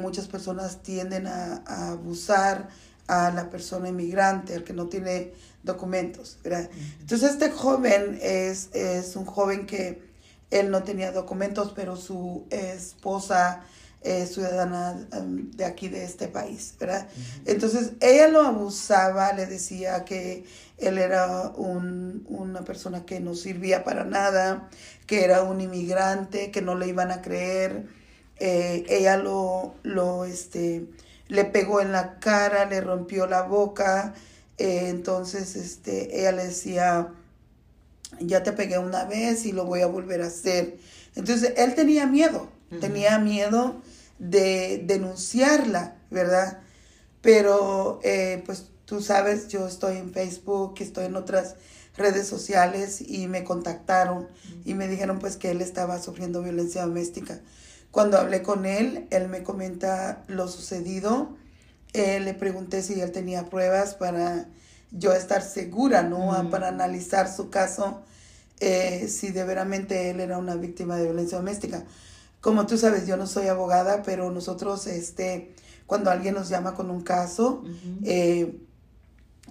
muchas 0.00 0.26
personas 0.26 0.82
tienden 0.82 1.26
a, 1.26 1.90
abusar 1.92 2.70
a 3.06 3.30
la 3.30 3.50
persona 3.50 3.90
inmigrante, 3.90 4.54
al 4.54 4.64
que 4.64 4.72
no 4.72 4.86
tiene 4.86 5.34
documentos. 5.62 6.38
Entonces 7.00 7.32
este 7.32 7.50
joven 7.50 8.18
es, 8.22 8.70
es 8.72 9.14
un 9.14 9.26
joven 9.26 9.66
que 9.66 10.02
él 10.50 10.70
no 10.70 10.84
tenía 10.84 11.12
documentos, 11.12 11.72
pero 11.76 11.96
su 11.96 12.46
esposa 12.48 13.62
eh, 14.04 14.26
ciudadana 14.26 15.06
em, 15.12 15.50
de 15.52 15.64
aquí, 15.64 15.88
de 15.88 16.02
este 16.04 16.26
país, 16.26 16.74
¿verdad? 16.80 17.06
Entonces, 17.46 17.92
ella 18.00 18.26
lo 18.26 18.42
abusaba, 18.42 19.32
le 19.32 19.46
decía 19.46 20.04
que 20.04 20.44
él 20.78 20.98
era 20.98 21.50
un, 21.50 22.26
una 22.28 22.62
persona 22.62 23.06
que 23.06 23.20
no 23.20 23.36
servía 23.36 23.84
para 23.84 24.04
nada, 24.04 24.68
que 25.06 25.24
era 25.24 25.44
un 25.44 25.60
inmigrante, 25.60 26.50
que 26.50 26.62
no 26.62 26.74
le 26.74 26.88
iban 26.88 27.12
a 27.12 27.22
creer. 27.22 27.86
Eh, 28.40 28.84
ella 28.88 29.16
lo, 29.18 29.74
lo, 29.84 30.24
este, 30.24 30.86
le 31.28 31.44
pegó 31.44 31.80
en 31.80 31.92
la 31.92 32.18
cara, 32.18 32.64
le 32.64 32.80
rompió 32.80 33.28
la 33.28 33.42
boca. 33.42 34.14
Eh, 34.58 34.88
entonces, 34.88 35.54
este, 35.54 36.18
ella 36.18 36.32
le 36.32 36.46
decía, 36.46 37.12
ya 38.18 38.42
te 38.42 38.52
pegué 38.52 38.78
una 38.78 39.04
vez 39.04 39.46
y 39.46 39.52
lo 39.52 39.64
voy 39.64 39.82
a 39.82 39.86
volver 39.86 40.22
a 40.22 40.26
hacer. 40.26 40.76
Entonces, 41.14 41.52
él 41.56 41.76
tenía 41.76 42.06
miedo, 42.06 42.48
tenía 42.80 43.20
miedo 43.20 43.80
de 44.22 44.80
denunciarla, 44.86 45.96
¿verdad? 46.10 46.60
Pero 47.22 47.98
eh, 48.04 48.42
pues 48.46 48.66
tú 48.84 49.02
sabes, 49.02 49.48
yo 49.48 49.66
estoy 49.66 49.96
en 49.96 50.12
Facebook, 50.12 50.74
estoy 50.78 51.06
en 51.06 51.16
otras 51.16 51.56
redes 51.96 52.28
sociales 52.28 53.00
y 53.00 53.26
me 53.26 53.42
contactaron 53.42 54.28
y 54.64 54.74
me 54.74 54.86
dijeron 54.86 55.18
pues 55.18 55.36
que 55.36 55.50
él 55.50 55.60
estaba 55.60 56.00
sufriendo 56.00 56.40
violencia 56.40 56.82
doméstica. 56.82 57.40
Cuando 57.90 58.16
hablé 58.16 58.42
con 58.42 58.64
él, 58.64 59.08
él 59.10 59.28
me 59.28 59.42
comenta 59.42 60.22
lo 60.28 60.46
sucedido. 60.46 61.36
Eh, 61.92 62.20
le 62.20 62.32
pregunté 62.32 62.82
si 62.82 63.00
él 63.00 63.10
tenía 63.10 63.50
pruebas 63.50 63.96
para 63.96 64.46
yo 64.92 65.12
estar 65.12 65.42
segura, 65.42 66.04
¿no? 66.04 66.48
Para 66.48 66.68
analizar 66.68 67.30
su 67.30 67.50
caso, 67.50 68.02
eh, 68.60 69.08
si 69.08 69.32
de 69.32 69.42
veramente 69.44 70.10
él 70.10 70.20
era 70.20 70.38
una 70.38 70.54
víctima 70.54 70.96
de 70.96 71.04
violencia 71.04 71.38
doméstica. 71.38 71.84
Como 72.42 72.66
tú 72.66 72.76
sabes, 72.76 73.06
yo 73.06 73.16
no 73.16 73.26
soy 73.26 73.46
abogada, 73.46 74.02
pero 74.02 74.30
nosotros, 74.32 74.88
este, 74.88 75.54
cuando 75.86 76.10
alguien 76.10 76.34
nos 76.34 76.48
llama 76.48 76.74
con 76.74 76.90
un 76.90 77.00
caso, 77.00 77.62
eh, 78.04 78.60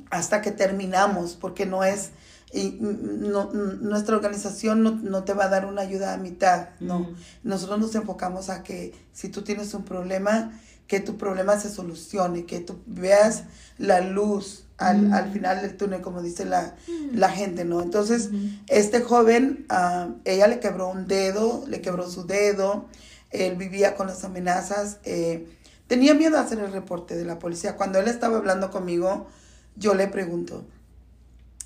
hasta 0.09 0.41
que 0.41 0.51
terminamos, 0.51 1.37
porque 1.39 1.65
no 1.65 1.85
es, 1.85 2.09
y 2.53 2.77
no, 2.81 3.49
nuestra 3.53 4.17
organización 4.17 5.01
no, 5.03 5.23
te 5.23 5.33
va 5.33 5.45
a 5.45 5.47
dar 5.49 5.65
una 5.65 5.83
ayuda 5.83 6.13
a 6.13 6.17
mitad, 6.17 6.69
no. 6.81 7.09
Nosotros 7.43 7.79
nos 7.79 7.95
enfocamos 7.95 8.49
a 8.49 8.61
que 8.61 8.93
si 9.13 9.29
tú 9.29 9.41
tienes 9.41 9.73
un 9.73 9.85
problema, 9.85 10.51
que 10.85 10.99
tu 10.99 11.17
problema 11.17 11.57
se 11.57 11.69
solucione, 11.69 12.45
que 12.45 12.59
tú 12.59 12.81
veas 12.85 13.45
la 13.77 14.01
luz 14.01 14.65
al, 14.81 15.13
al 15.13 15.31
final 15.31 15.61
del 15.61 15.77
túnel, 15.77 16.01
como 16.01 16.21
dice 16.21 16.45
la, 16.45 16.75
la 17.13 17.29
gente, 17.29 17.63
¿no? 17.65 17.81
Entonces, 17.81 18.29
este 18.67 19.01
joven, 19.01 19.65
ah, 19.69 20.09
ella 20.25 20.47
le 20.47 20.59
quebró 20.59 20.89
un 20.89 21.07
dedo, 21.07 21.63
le 21.67 21.81
quebró 21.81 22.09
su 22.09 22.25
dedo, 22.25 22.87
él 23.29 23.55
vivía 23.55 23.95
con 23.95 24.07
las 24.07 24.23
amenazas, 24.23 24.97
eh, 25.03 25.47
tenía 25.87 26.13
miedo 26.13 26.37
a 26.37 26.41
hacer 26.41 26.59
el 26.59 26.71
reporte 26.71 27.15
de 27.15 27.25
la 27.25 27.39
policía. 27.39 27.75
Cuando 27.77 27.99
él 27.99 28.07
estaba 28.07 28.37
hablando 28.37 28.71
conmigo, 28.71 29.27
yo 29.75 29.93
le 29.93 30.07
pregunto, 30.07 30.65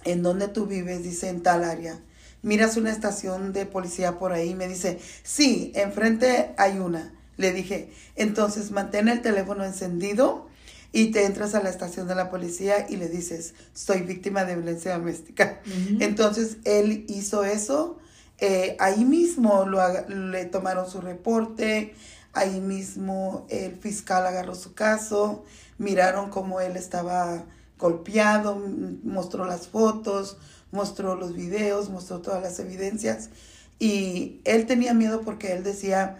¿en 0.03 0.21
dónde 0.21 0.47
tú 0.47 0.67
vives? 0.67 1.03
Dice, 1.03 1.29
en 1.29 1.41
tal 1.41 1.63
área. 1.63 1.99
Miras 2.41 2.77
una 2.77 2.91
estación 2.91 3.53
de 3.53 3.65
policía 3.65 4.19
por 4.19 4.31
ahí, 4.31 4.53
me 4.53 4.67
dice, 4.67 4.99
sí, 5.23 5.71
enfrente 5.73 6.53
hay 6.57 6.77
una. 6.77 7.13
Le 7.37 7.51
dije, 7.51 7.91
entonces 8.15 8.71
mantén 8.71 9.07
el 9.07 9.21
teléfono 9.21 9.65
encendido 9.65 10.47
y 10.95 11.07
te 11.07 11.25
entras 11.25 11.53
a 11.55 11.61
la 11.61 11.69
estación 11.69 12.07
de 12.07 12.15
la 12.15 12.29
policía 12.29 12.87
y 12.89 12.95
le 12.95 13.09
dices, 13.09 13.53
soy 13.73 14.03
víctima 14.03 14.45
de 14.45 14.55
violencia 14.55 14.97
doméstica. 14.97 15.59
Entonces 15.99 16.55
él 16.63 17.03
hizo 17.09 17.43
eso, 17.43 17.97
eh, 18.37 18.77
ahí 18.79 19.03
mismo 19.03 19.65
lo, 19.65 19.81
le 20.07 20.45
tomaron 20.45 20.89
su 20.89 21.01
reporte, 21.01 21.93
ahí 22.31 22.61
mismo 22.61 23.45
el 23.49 23.75
fiscal 23.75 24.25
agarró 24.25 24.55
su 24.55 24.73
caso, 24.73 25.43
miraron 25.77 26.29
cómo 26.29 26.61
él 26.61 26.77
estaba 26.77 27.43
golpeado, 27.77 28.55
mostró 29.03 29.43
las 29.43 29.67
fotos, 29.67 30.37
mostró 30.71 31.15
los 31.15 31.35
videos, 31.35 31.89
mostró 31.89 32.21
todas 32.21 32.41
las 32.41 32.57
evidencias 32.59 33.31
y 33.79 34.39
él 34.45 34.65
tenía 34.65 34.93
miedo 34.93 35.23
porque 35.25 35.51
él 35.51 35.65
decía, 35.65 36.19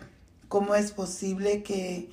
¿cómo 0.49 0.75
es 0.75 0.91
posible 0.91 1.63
que 1.63 2.09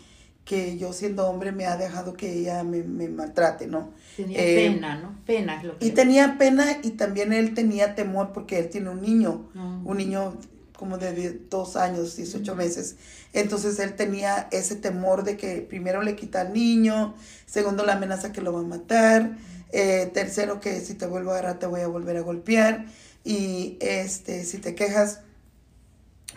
que 0.52 0.76
yo 0.76 0.92
siendo 0.92 1.26
hombre 1.28 1.50
me 1.50 1.64
ha 1.64 1.78
dejado 1.78 2.12
que 2.12 2.30
ella 2.30 2.62
me, 2.62 2.82
maltrate, 3.08 3.66
¿no? 3.66 3.90
Tenía 4.14 4.38
eh, 4.38 4.54
pena, 4.54 4.96
¿no? 4.96 5.18
Pena 5.24 5.56
es 5.56 5.64
lo 5.64 5.78
que... 5.78 5.86
Y 5.86 5.92
tenía 5.92 6.36
pena 6.36 6.76
y 6.82 6.90
también 6.90 7.32
él 7.32 7.54
tenía 7.54 7.94
temor 7.94 8.34
porque 8.34 8.58
él 8.58 8.68
tiene 8.68 8.90
un 8.90 9.00
niño, 9.00 9.48
ah. 9.56 9.80
un 9.82 9.96
niño 9.96 10.36
como 10.76 10.98
de 10.98 11.40
dos 11.48 11.76
años, 11.76 12.16
18 12.16 12.54
meses. 12.54 12.96
Entonces 13.32 13.78
él 13.78 13.94
tenía 13.94 14.48
ese 14.50 14.76
temor 14.76 15.24
de 15.24 15.38
que 15.38 15.62
primero 15.62 16.02
le 16.02 16.16
quita 16.16 16.42
al 16.42 16.52
niño, 16.52 17.14
segundo 17.46 17.86
la 17.86 17.94
amenaza 17.94 18.30
que 18.30 18.42
lo 18.42 18.52
va 18.52 18.60
a 18.60 18.64
matar, 18.64 19.38
eh, 19.72 20.10
tercero 20.12 20.60
que 20.60 20.80
si 20.80 20.92
te 20.92 21.06
vuelvo 21.06 21.30
a 21.30 21.38
agarrar 21.38 21.58
te 21.60 21.66
voy 21.66 21.80
a 21.80 21.86
volver 21.86 22.18
a 22.18 22.20
golpear 22.20 22.84
y 23.24 23.78
este 23.80 24.44
si 24.44 24.58
te 24.58 24.74
quejas 24.74 25.20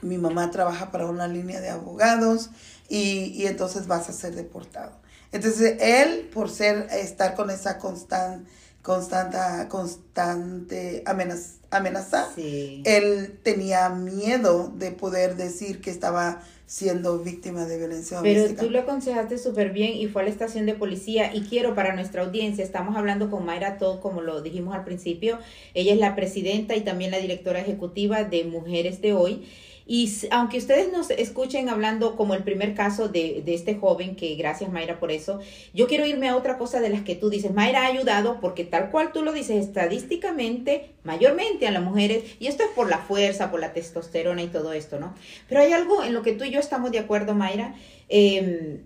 mi 0.01 0.17
mamá 0.17 0.51
trabaja 0.51 0.89
para 0.91 1.07
una 1.07 1.27
línea 1.27 1.59
de 1.59 1.69
abogados 1.69 2.51
y, 2.89 3.33
y 3.35 3.47
entonces 3.47 3.87
vas 3.87 4.09
a 4.09 4.13
ser 4.13 4.35
deportado. 4.35 4.93
Entonces 5.31 5.77
él, 5.81 6.29
por 6.33 6.49
ser, 6.49 6.87
estar 6.91 7.35
con 7.35 7.49
esa 7.49 7.77
constante 7.77 8.49
constante, 8.85 9.37
constante 9.67 11.01
amenaza, 11.07 11.57
amenaza 11.71 12.29
él 12.37 13.39
tenía 13.41 13.89
miedo 13.89 14.71
de 14.77 14.91
poder 14.91 15.35
decir 15.35 15.81
que 15.81 15.89
estaba 15.89 16.43
siendo 16.67 17.17
víctima 17.19 17.65
de 17.65 17.79
violencia 17.79 18.17
doméstica. 18.17 18.47
Pero 18.49 18.67
tú 18.67 18.69
lo 18.71 18.79
aconsejaste 18.79 19.39
súper 19.39 19.71
bien 19.71 19.95
y 19.95 20.07
fue 20.07 20.21
a 20.21 20.25
la 20.25 20.31
estación 20.31 20.67
de 20.67 20.75
policía 20.75 21.33
y 21.33 21.41
quiero 21.41 21.73
para 21.73 21.95
nuestra 21.95 22.23
audiencia, 22.23 22.63
estamos 22.63 22.95
hablando 22.95 23.31
con 23.31 23.43
Mayra 23.43 23.79
Todd, 23.79 23.99
como 24.01 24.21
lo 24.21 24.43
dijimos 24.43 24.75
al 24.75 24.83
principio, 24.83 25.39
ella 25.73 25.91
es 25.91 25.99
la 25.99 26.15
presidenta 26.15 26.75
y 26.75 26.81
también 26.81 27.09
la 27.09 27.17
directora 27.17 27.59
ejecutiva 27.59 28.23
de 28.23 28.43
Mujeres 28.43 29.01
de 29.01 29.13
Hoy 29.13 29.47
y 29.87 30.11
aunque 30.31 30.57
ustedes 30.57 30.91
nos 30.91 31.11
escuchen 31.11 31.69
hablando 31.69 32.15
como 32.15 32.33
el 32.33 32.43
primer 32.43 32.73
caso 32.73 33.07
de, 33.07 33.43
de, 33.45 33.53
este 33.53 33.75
joven, 33.75 34.15
que 34.15 34.33
gracias 34.33 34.71
Mayra 34.71 34.99
por 34.99 35.11
eso, 35.11 35.39
yo 35.75 35.85
quiero 35.85 36.07
irme 36.07 36.27
a 36.27 36.35
otra 36.35 36.57
cosa 36.57 36.79
de 36.79 36.89
las 36.89 37.01
que 37.01 37.15
tú 37.15 37.29
dices. 37.29 37.53
Mayra 37.53 37.83
ha 37.83 37.87
ayudado 37.87 38.39
porque 38.41 38.63
tal 38.63 38.89
cual 38.89 39.11
tú 39.11 39.21
lo 39.21 39.31
dices, 39.31 39.63
estadísticamente, 39.63 40.89
mayormente 41.03 41.67
a 41.67 41.71
las 41.71 41.83
mujeres, 41.83 42.23
y 42.39 42.47
esto 42.47 42.63
es 42.63 42.69
por 42.69 42.89
la 42.89 42.97
fuerza, 42.97 43.51
por 43.51 43.59
la 43.59 43.73
testosterona 43.73 44.41
y 44.41 44.47
todo 44.47 44.73
esto, 44.73 44.99
¿no? 44.99 45.13
Pero 45.47 45.61
hay 45.61 45.71
algo 45.71 46.03
en 46.03 46.15
lo 46.15 46.23
que 46.23 46.33
tú 46.33 46.45
y 46.45 46.49
yo 46.49 46.59
estamos 46.59 46.91
de 46.91 46.99
acuerdo, 46.99 47.35
Mayra, 47.35 47.75
em, 48.09 48.81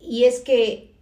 y 0.00 0.24
es 0.24 0.40
que 0.40 0.95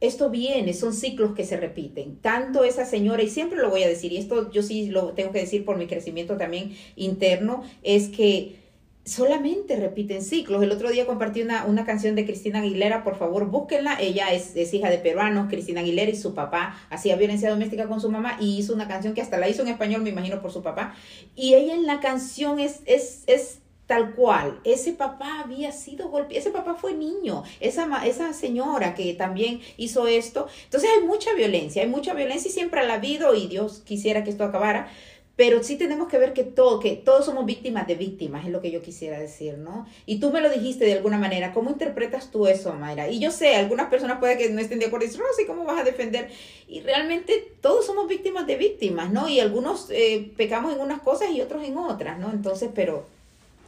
esto 0.00 0.30
viene, 0.30 0.72
son 0.72 0.94
ciclos 0.94 1.34
que 1.34 1.44
se 1.44 1.56
repiten. 1.56 2.16
Tanto 2.16 2.64
esa 2.64 2.84
señora, 2.84 3.22
y 3.22 3.28
siempre 3.28 3.58
lo 3.58 3.70
voy 3.70 3.82
a 3.82 3.88
decir, 3.88 4.12
y 4.12 4.16
esto 4.16 4.50
yo 4.50 4.62
sí 4.62 4.88
lo 4.88 5.12
tengo 5.12 5.32
que 5.32 5.40
decir 5.40 5.64
por 5.64 5.76
mi 5.76 5.86
crecimiento 5.86 6.36
también 6.36 6.74
interno, 6.96 7.62
es 7.82 8.08
que 8.08 8.60
solamente 9.04 9.76
repiten 9.76 10.22
ciclos. 10.22 10.62
El 10.62 10.72
otro 10.72 10.90
día 10.90 11.06
compartí 11.06 11.42
una, 11.42 11.64
una 11.64 11.84
canción 11.84 12.14
de 12.14 12.24
Cristina 12.24 12.60
Aguilera, 12.60 13.02
por 13.02 13.16
favor 13.16 13.46
búsquenla. 13.46 14.00
Ella 14.00 14.32
es, 14.32 14.54
hija 14.72 14.90
de 14.90 14.98
peruanos, 14.98 15.48
Cristina 15.48 15.80
Aguilera, 15.80 16.10
y 16.10 16.16
su 16.16 16.34
papá 16.34 16.78
hacía 16.90 17.16
violencia 17.16 17.50
doméstica 17.50 17.88
con 17.88 18.00
su 18.00 18.10
mamá 18.10 18.36
y 18.40 18.58
hizo 18.58 18.74
una 18.74 18.88
canción 18.88 19.14
que 19.14 19.22
hasta 19.22 19.38
la 19.38 19.48
hizo 19.48 19.62
en 19.62 19.68
español, 19.68 20.02
me 20.02 20.10
imagino, 20.10 20.40
por 20.40 20.52
su 20.52 20.62
papá. 20.62 20.94
Y 21.34 21.54
ella 21.54 21.74
en 21.74 21.86
la 21.86 22.00
canción 22.00 22.58
es, 22.60 22.80
es, 22.86 23.24
es 23.26 23.59
tal 23.90 24.14
cual. 24.14 24.60
Ese 24.62 24.92
papá 24.92 25.40
había 25.40 25.72
sido 25.72 26.10
golpeado, 26.10 26.38
ese 26.38 26.52
papá 26.52 26.74
fue 26.74 26.94
niño, 26.94 27.42
esa, 27.58 28.06
esa 28.06 28.32
señora 28.32 28.94
que 28.94 29.12
también 29.14 29.60
hizo 29.78 30.06
esto. 30.06 30.46
Entonces 30.62 30.88
hay 30.96 31.04
mucha 31.04 31.32
violencia, 31.34 31.82
hay 31.82 31.88
mucha 31.88 32.14
violencia 32.14 32.48
y 32.48 32.52
siempre 32.52 32.82
ha 32.82 32.94
habido 32.94 33.34
y 33.34 33.48
Dios 33.48 33.82
quisiera 33.84 34.22
que 34.22 34.30
esto 34.30 34.44
acabara. 34.44 34.88
Pero 35.34 35.64
sí 35.64 35.76
tenemos 35.76 36.06
que 36.06 36.18
ver 36.18 36.34
que, 36.34 36.44
todo, 36.44 36.78
que 36.78 36.94
todos 36.94 37.24
somos 37.24 37.46
víctimas 37.46 37.88
de 37.88 37.96
víctimas, 37.96 38.44
es 38.44 38.52
lo 38.52 38.60
que 38.60 38.70
yo 38.70 38.80
quisiera 38.80 39.18
decir, 39.18 39.58
¿no? 39.58 39.86
Y 40.06 40.20
tú 40.20 40.30
me 40.30 40.40
lo 40.40 40.50
dijiste 40.50 40.84
de 40.84 40.92
alguna 40.92 41.18
manera. 41.18 41.52
¿Cómo 41.52 41.70
interpretas 41.70 42.30
tú 42.30 42.46
eso, 42.46 42.72
Mayra? 42.74 43.08
Y 43.08 43.18
yo 43.18 43.32
sé, 43.32 43.56
algunas 43.56 43.88
personas 43.88 44.20
pueden 44.20 44.38
que 44.38 44.50
no 44.50 44.60
estén 44.60 44.78
de 44.78 44.86
acuerdo 44.86 45.06
y 45.06 45.08
dicen, 45.08 45.22
no, 45.22 45.46
¿cómo 45.48 45.64
vas 45.64 45.80
a 45.80 45.84
defender? 45.84 46.30
Y 46.68 46.82
realmente 46.82 47.54
todos 47.60 47.86
somos 47.86 48.06
víctimas 48.06 48.46
de 48.46 48.56
víctimas, 48.56 49.10
¿no? 49.10 49.28
Y 49.28 49.40
algunos 49.40 49.88
eh, 49.90 50.30
pecamos 50.36 50.74
en 50.74 50.80
unas 50.80 51.00
cosas 51.00 51.30
y 51.30 51.40
otros 51.40 51.64
en 51.64 51.76
otras, 51.76 52.20
¿no? 52.20 52.30
Entonces, 52.30 52.70
pero 52.72 53.06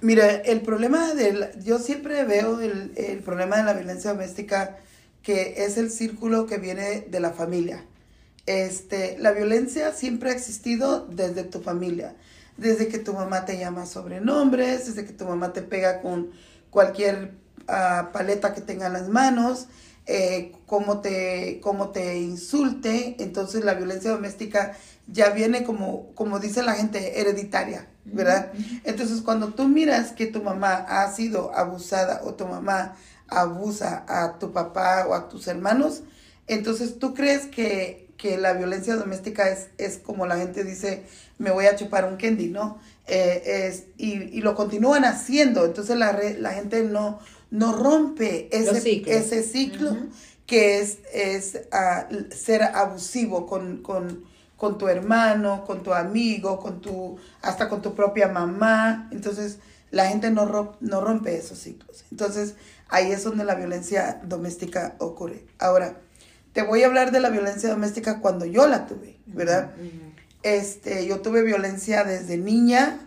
Mira, 0.02 0.30
el 0.30 0.62
problema 0.62 1.14
del, 1.14 1.48
yo 1.62 1.78
siempre 1.78 2.24
veo 2.24 2.60
el, 2.60 2.92
el, 2.96 3.20
problema 3.20 3.58
de 3.58 3.62
la 3.62 3.72
violencia 3.72 4.10
doméstica 4.10 4.76
que 5.22 5.64
es 5.64 5.78
el 5.78 5.92
círculo 5.92 6.46
que 6.46 6.58
viene 6.58 7.02
de 7.02 7.20
la 7.20 7.30
familia. 7.30 7.84
Este, 8.46 9.16
la 9.20 9.30
violencia 9.30 9.92
siempre 9.92 10.30
ha 10.30 10.32
existido 10.32 11.06
desde 11.06 11.44
tu 11.44 11.60
familia, 11.60 12.16
desde 12.56 12.88
que 12.88 12.98
tu 12.98 13.12
mamá 13.12 13.44
te 13.44 13.56
llama 13.56 13.86
sobrenombres, 13.86 14.86
desde 14.86 15.04
que 15.06 15.12
tu 15.12 15.24
mamá 15.24 15.52
te 15.52 15.62
pega 15.62 16.02
con 16.02 16.32
cualquier 16.70 17.34
uh, 17.68 18.10
paleta 18.12 18.54
que 18.54 18.60
tenga 18.60 18.88
en 18.88 18.94
las 18.94 19.08
manos, 19.08 19.68
eh, 20.06 20.50
cómo, 20.66 21.00
te, 21.00 21.60
cómo 21.62 21.90
te 21.90 22.18
insulte. 22.18 23.14
Entonces 23.20 23.64
la 23.64 23.74
violencia 23.74 24.10
doméstica 24.10 24.76
ya 25.06 25.30
viene 25.30 25.62
como, 25.62 26.12
como 26.16 26.40
dice 26.40 26.64
la 26.64 26.74
gente, 26.74 27.20
hereditaria, 27.20 27.86
¿verdad? 28.04 28.52
Entonces, 28.84 29.22
cuando 29.22 29.54
tú 29.54 29.68
miras 29.68 30.12
que 30.12 30.26
tu 30.26 30.42
mamá 30.42 30.74
ha 30.88 31.12
sido 31.12 31.54
abusada 31.54 32.22
o 32.24 32.34
tu 32.34 32.46
mamá 32.46 32.96
abusa 33.28 34.04
a 34.08 34.38
tu 34.38 34.52
papá 34.52 35.06
o 35.08 35.14
a 35.14 35.28
tus 35.28 35.46
hermanos, 35.46 36.02
entonces 36.46 36.98
tú 36.98 37.14
crees 37.14 37.46
que, 37.46 38.08
que 38.16 38.36
la 38.36 38.52
violencia 38.52 38.96
doméstica 38.96 39.48
es, 39.48 39.68
es 39.78 39.98
como 39.98 40.26
la 40.26 40.36
gente 40.36 40.64
dice, 40.64 41.04
me 41.38 41.50
voy 41.50 41.66
a 41.66 41.76
chupar 41.76 42.04
un 42.04 42.16
candy, 42.16 42.48
¿no? 42.48 42.78
Eh, 43.06 43.66
es, 43.66 43.84
y, 43.96 44.12
y, 44.36 44.42
lo 44.42 44.54
continúan 44.54 45.04
haciendo, 45.04 45.64
entonces 45.64 45.96
la, 45.96 46.16
la 46.38 46.52
gente 46.52 46.84
no, 46.84 47.18
no 47.50 47.72
rompe 47.72 48.48
ese, 48.52 49.02
ese 49.06 49.42
ciclo 49.42 49.96
que 50.46 50.80
es, 50.80 50.98
es 51.12 51.60
ah, 51.72 52.08
ser 52.30 52.62
abusivo 52.62 53.46
con, 53.46 53.82
con 53.82 54.24
con 54.62 54.78
tu 54.78 54.86
hermano, 54.86 55.64
con 55.64 55.82
tu 55.82 55.92
amigo, 55.92 56.60
con 56.60 56.80
tu, 56.80 57.18
hasta 57.40 57.68
con 57.68 57.82
tu 57.82 57.96
propia 57.96 58.28
mamá. 58.28 59.08
Entonces, 59.10 59.58
la 59.90 60.06
gente 60.06 60.30
no, 60.30 60.76
no 60.78 61.00
rompe 61.00 61.36
esos 61.36 61.58
ciclos. 61.58 62.04
Entonces, 62.12 62.54
ahí 62.88 63.10
es 63.10 63.24
donde 63.24 63.42
la 63.42 63.56
violencia 63.56 64.20
doméstica 64.22 64.94
ocurre. 65.00 65.44
Ahora, 65.58 65.96
te 66.52 66.62
voy 66.62 66.84
a 66.84 66.86
hablar 66.86 67.10
de 67.10 67.18
la 67.18 67.30
violencia 67.30 67.70
doméstica 67.70 68.20
cuando 68.20 68.44
yo 68.44 68.68
la 68.68 68.86
tuve, 68.86 69.18
¿verdad? 69.26 69.72
Este, 70.44 71.08
yo 71.08 71.22
tuve 71.22 71.42
violencia 71.42 72.04
desde 72.04 72.36
niña. 72.36 73.00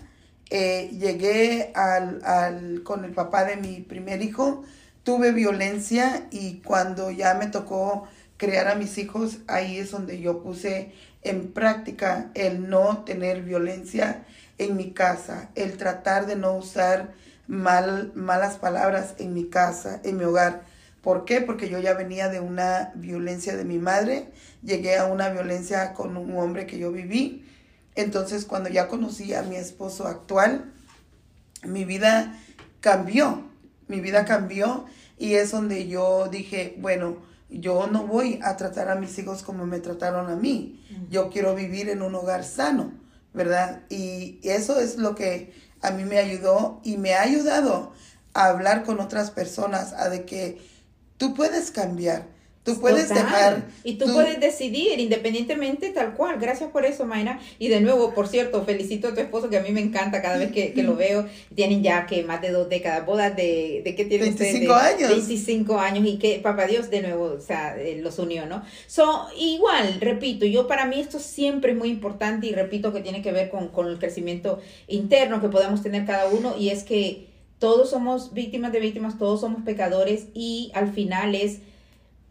Eh, 0.50 0.89
llegué 1.00 1.71
al, 1.74 2.19
al, 2.25 2.83
con 2.83 3.05
el 3.05 3.13
papá 3.13 3.45
de 3.45 3.55
mi 3.55 3.79
primer 3.79 4.21
hijo, 4.21 4.65
tuve 5.03 5.31
violencia 5.31 6.27
y 6.31 6.55
cuando 6.65 7.12
ya 7.12 7.33
me 7.35 7.47
tocó 7.47 8.09
crear 8.35 8.67
a 8.67 8.75
mis 8.75 8.97
hijos, 8.97 9.38
ahí 9.47 9.77
es 9.77 9.91
donde 9.91 10.19
yo 10.19 10.43
puse 10.43 10.91
en 11.25 11.51
práctica 11.51 12.29
el 12.36 12.70
no 12.70 13.03
tener 13.03 13.41
violencia 13.41 14.24
en 14.58 14.77
mi 14.77 14.91
casa, 14.91 15.50
el 15.55 15.75
tratar 15.75 16.27
de 16.27 16.36
no 16.36 16.53
usar 16.55 17.13
mal, 17.48 18.12
malas 18.15 18.58
palabras 18.58 19.15
en 19.17 19.34
mi 19.34 19.50
casa, 19.50 20.00
en 20.03 20.17
mi 20.17 20.24
hogar. 20.24 20.63
¿Por 21.01 21.25
qué? 21.25 21.41
Porque 21.41 21.67
yo 21.67 21.79
ya 21.79 21.94
venía 21.94 22.29
de 22.29 22.39
una 22.39 22.91
violencia 22.96 23.58
de 23.58 23.65
mi 23.65 23.79
madre, 23.79 24.29
llegué 24.63 24.98
a 24.98 25.05
una 25.05 25.29
violencia 25.29 25.94
con 25.94 26.15
un 26.15 26.38
hombre 26.38 26.67
que 26.67 26.77
yo 26.77 26.91
viví. 26.91 27.46
Entonces, 27.96 28.46
cuando 28.46 28.70
ya 28.70 28.88
conocí 28.88 29.34
a 29.34 29.41
mi 29.41 29.55
esposo 29.55 30.08
actual, 30.08 30.72
mi 31.63 31.86
vida 31.86 32.39
cambió, 32.82 33.44
mi 33.88 34.00
vida 34.00 34.25
cambió 34.25 34.86
y 35.17 35.36
es 35.36 35.51
donde 35.51 35.88
yo 35.88 36.27
dije, 36.29 36.75
bueno, 36.79 37.17
yo 37.59 37.88
no 37.88 38.05
voy 38.05 38.39
a 38.43 38.57
tratar 38.57 38.89
a 38.89 38.95
mis 38.95 39.17
hijos 39.17 39.43
como 39.43 39.65
me 39.65 39.79
trataron 39.79 40.29
a 40.29 40.35
mí. 40.35 40.83
Yo 41.09 41.29
quiero 41.29 41.55
vivir 41.55 41.89
en 41.89 42.01
un 42.01 42.13
hogar 42.15 42.43
sano, 42.43 42.93
¿verdad? 43.33 43.83
Y 43.89 44.39
eso 44.43 44.79
es 44.79 44.97
lo 44.97 45.15
que 45.15 45.53
a 45.81 45.91
mí 45.91 46.03
me 46.03 46.17
ayudó 46.17 46.81
y 46.83 46.97
me 46.97 47.13
ha 47.13 47.21
ayudado 47.21 47.93
a 48.33 48.47
hablar 48.47 48.83
con 48.83 49.00
otras 49.00 49.31
personas, 49.31 49.93
a 49.93 50.09
de 50.09 50.25
que 50.25 50.62
tú 51.17 51.33
puedes 51.33 51.71
cambiar 51.71 52.27
Tú 52.65 52.79
puedes 52.81 53.10
dejar. 53.10 53.67
Y 53.84 53.93
tú, 53.93 54.05
puedes 54.12 54.39
decidir 54.39 55.00
independientemente 55.00 55.91
tal 55.91 56.15
cual. 56.15 56.39
Gracias 56.39 56.72
por 56.72 56.84
eso, 56.84 57.05
Mayra. 57.05 57.39
Y 57.60 57.67
de 57.67 57.79
nuevo, 57.79 58.15
por 58.15 58.27
cierto, 58.27 58.63
felicito 58.65 59.10
a 59.10 59.13
tu 59.13 59.22
esposo 59.22 59.51
que 59.51 59.57
a 59.57 59.62
mí 59.62 59.69
me 59.69 59.81
encanta 59.81 60.19
cada 60.19 60.39
vez 60.39 60.51
que, 60.51 60.74
lo 60.81 60.95
veo. 60.95 61.27
Tienen 61.53 61.84
ya 61.84 62.07
que 62.07 62.24
más 62.24 62.41
de 62.41 62.50
dos 62.50 62.67
décadas, 62.67 63.05
bodas 63.05 63.36
de, 63.36 63.84
de 63.86 63.95
¿qué 63.95 64.05
tiene 64.05 64.25
25 64.25 64.74
años. 64.74 65.10
25 65.12 65.79
años 65.79 66.07
y 66.07 66.17
que 66.17 66.39
papá 66.39 66.65
Dios 66.65 66.89
de 66.89 67.03
nuevo, 67.03 67.36
o 67.38 67.39
sea, 67.39 67.77
eh, 67.77 68.00
los 68.01 68.17
unió, 68.17 68.48
¿no? 68.48 68.63
So, 68.88 69.27
igual, 69.38 70.01
repito, 70.01 70.48
yo 70.48 70.67
para 70.67 70.88
mí 70.88 71.00
esto 71.00 71.19
siempre 71.19 71.74
es 71.74 71.77
muy 71.77 71.89
importante 71.89 72.48
y 72.48 72.51
repito 72.51 72.91
que 72.91 73.01
tiene 73.01 73.22
que 73.22 73.31
ver 73.31 73.51
con, 73.51 73.67
con 73.67 73.88
el 73.88 74.00
crecimiento 74.00 74.60
interno 74.88 75.39
que 75.39 75.50
podamos 75.50 75.84
tener 75.84 76.07
cada 76.07 76.29
uno 76.29 76.55
y 76.57 76.69
es 76.69 76.84
que 76.84 77.27
todos 77.60 77.91
somos 77.91 78.34
víctimas 78.34 78.72
de 78.72 78.79
víctimas, 78.79 79.19
todos 79.19 79.41
somos 79.41 79.62
pecadores 79.62 80.29
y 80.34 80.72
al 80.74 80.91
final 80.91 81.36
es 81.36 81.60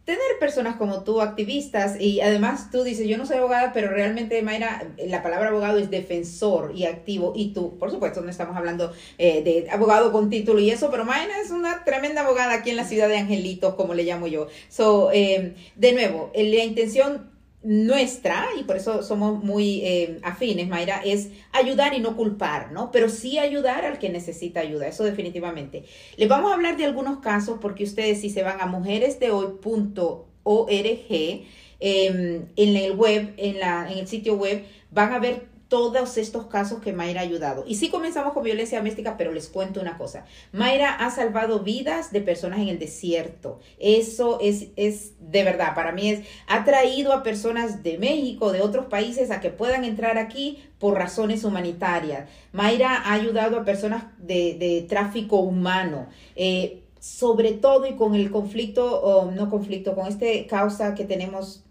tener 0.05 0.21
personas 0.39 0.77
como 0.77 1.03
tú, 1.03 1.21
activistas, 1.21 1.99
y 2.01 2.21
además 2.21 2.71
tú 2.71 2.85
dices, 2.85 3.09
yo 3.09 3.17
no 3.17 3.25
soy 3.25 3.39
abogada, 3.39 3.73
pero 3.73 3.89
realmente, 3.89 4.43
Mayra, 4.43 4.87
la 5.07 5.23
palabra 5.23 5.49
abogado 5.49 5.79
es 5.79 5.91
defensor 5.91 6.73
y 6.75 6.85
activo, 6.85 7.33
y 7.35 7.53
tú, 7.55 7.79
por 7.79 7.91
supuesto, 7.91 8.21
no 8.21 8.31
estamos 8.31 8.57
hablando 8.57 8.93
eh, 9.17 9.43
de 9.43 9.71
abogado 9.71 10.13
con 10.13 10.29
título 10.29 10.61
y 10.61 10.71
eso, 10.71 10.91
pero 10.91 11.05
Mayra 11.05 11.41
es 11.43 11.51
una 11.51 11.85
tremenda 11.85 12.21
abogada 12.21 12.55
aquí 12.55 12.71
en 12.71 12.77
la 12.77 12.85
ciudad 12.85 13.09
de 13.09 13.17
Angelitos, 13.17 13.75
como 13.75 13.95
le 13.95 14.05
llamo 14.05 14.27
yo. 14.27 14.49
So, 14.69 15.11
eh, 15.13 15.55
de 15.77 15.93
nuevo, 15.93 16.31
la 16.35 16.65
intención 16.65 17.34
nuestra, 17.64 18.47
y 18.61 18.64
por 18.64 18.76
eso 18.76 19.02
somos 19.02 19.42
muy 19.42 19.80
eh, 19.83 20.18
afines, 20.23 20.68
Mayra, 20.68 21.00
es 21.04 21.30
ayudar 21.52 21.94
y 21.94 22.00
no 22.00 22.14
culpar, 22.14 22.73
¿no? 22.73 22.90
Pero 22.92 23.09
sí 23.09 23.38
ayudar 23.38 23.87
al 23.87 23.99
que 23.99 24.11
necesita 24.11 24.61
ayuda, 24.61 24.87
eso 24.87 25.02
definitivamente. 25.02 25.85
Les 26.16 26.28
vamos 26.28 26.50
a 26.50 26.54
hablar 26.54 26.76
de 26.76 26.85
algunos 26.85 27.18
casos 27.18 27.59
porque 27.61 27.85
ustedes 27.85 28.21
si 28.21 28.28
se 28.28 28.42
van 28.42 28.61
a 28.61 28.66
mujeresdehoy.org, 28.66 31.11
eh, 31.11 31.47
en 32.56 32.76
el 32.76 32.92
web, 32.92 33.35
en, 33.37 33.59
la, 33.59 33.90
en 33.90 33.99
el 33.99 34.06
sitio 34.06 34.35
web, 34.35 34.64
van 34.90 35.12
a 35.12 35.18
ver 35.18 35.54
todos 35.75 36.19
estos 36.19 36.47
casos 36.47 36.81
que 36.81 36.93
Mayra 36.93 37.21
ha 37.21 37.25
ayudado. 37.25 37.64
Y 37.66 37.75
sí 37.75 37.88
comenzamos 37.88 38.33
con 38.33 38.45
violencia 38.45 38.78
doméstica, 38.78 39.16
pero 39.16 39.33
les 39.33 39.49
cuento 39.49 39.81
una 39.81 39.99
cosa. 39.99 40.25
Mayra 40.52 40.95
ha 40.95 41.11
salvado 41.11 41.64
vidas 41.64 42.12
de 42.12 42.21
personas 42.21 42.61
en 42.61 42.69
el 42.69 42.78
desierto. 42.78 43.59
Eso 43.81 44.38
es, 44.40 44.69
es 44.76 45.14
de 45.19 45.43
verdad, 45.43 45.75
para 45.75 45.90
mí 45.90 46.11
es, 46.11 46.28
ha 46.47 46.64
traído 46.64 47.12
a 47.12 47.25
personas 47.25 47.83
de 47.83 47.99
México, 47.99 48.52
de 48.52 48.61
otros 48.61 48.87
países, 48.87 49.33
a 49.33 49.40
que 49.40 49.50
puedan 49.50 49.83
entrar 49.83 50.16
aquí 50.16 50.62
por 50.78 50.95
razones 50.95 51.43
humanitarias. 51.43 52.28
Mayra 52.52 52.95
ha 52.95 53.12
ayudado 53.14 53.59
a 53.59 53.64
personas 53.64 54.04
de, 54.19 54.87
tráfico 54.88 55.38
humano. 55.38 56.07
Eh, 56.37 56.83
sobre 57.00 57.50
todo 57.50 57.88
y 57.88 57.97
con 57.97 58.14
el 58.14 58.31
conflicto, 58.31 59.00
o 59.00 59.33
no 59.33 59.50
conflicto, 59.50 59.97
con 59.97 60.07
este 60.07 60.47
causa 60.47 60.95
que 60.95 61.04
tenemos 61.04 61.64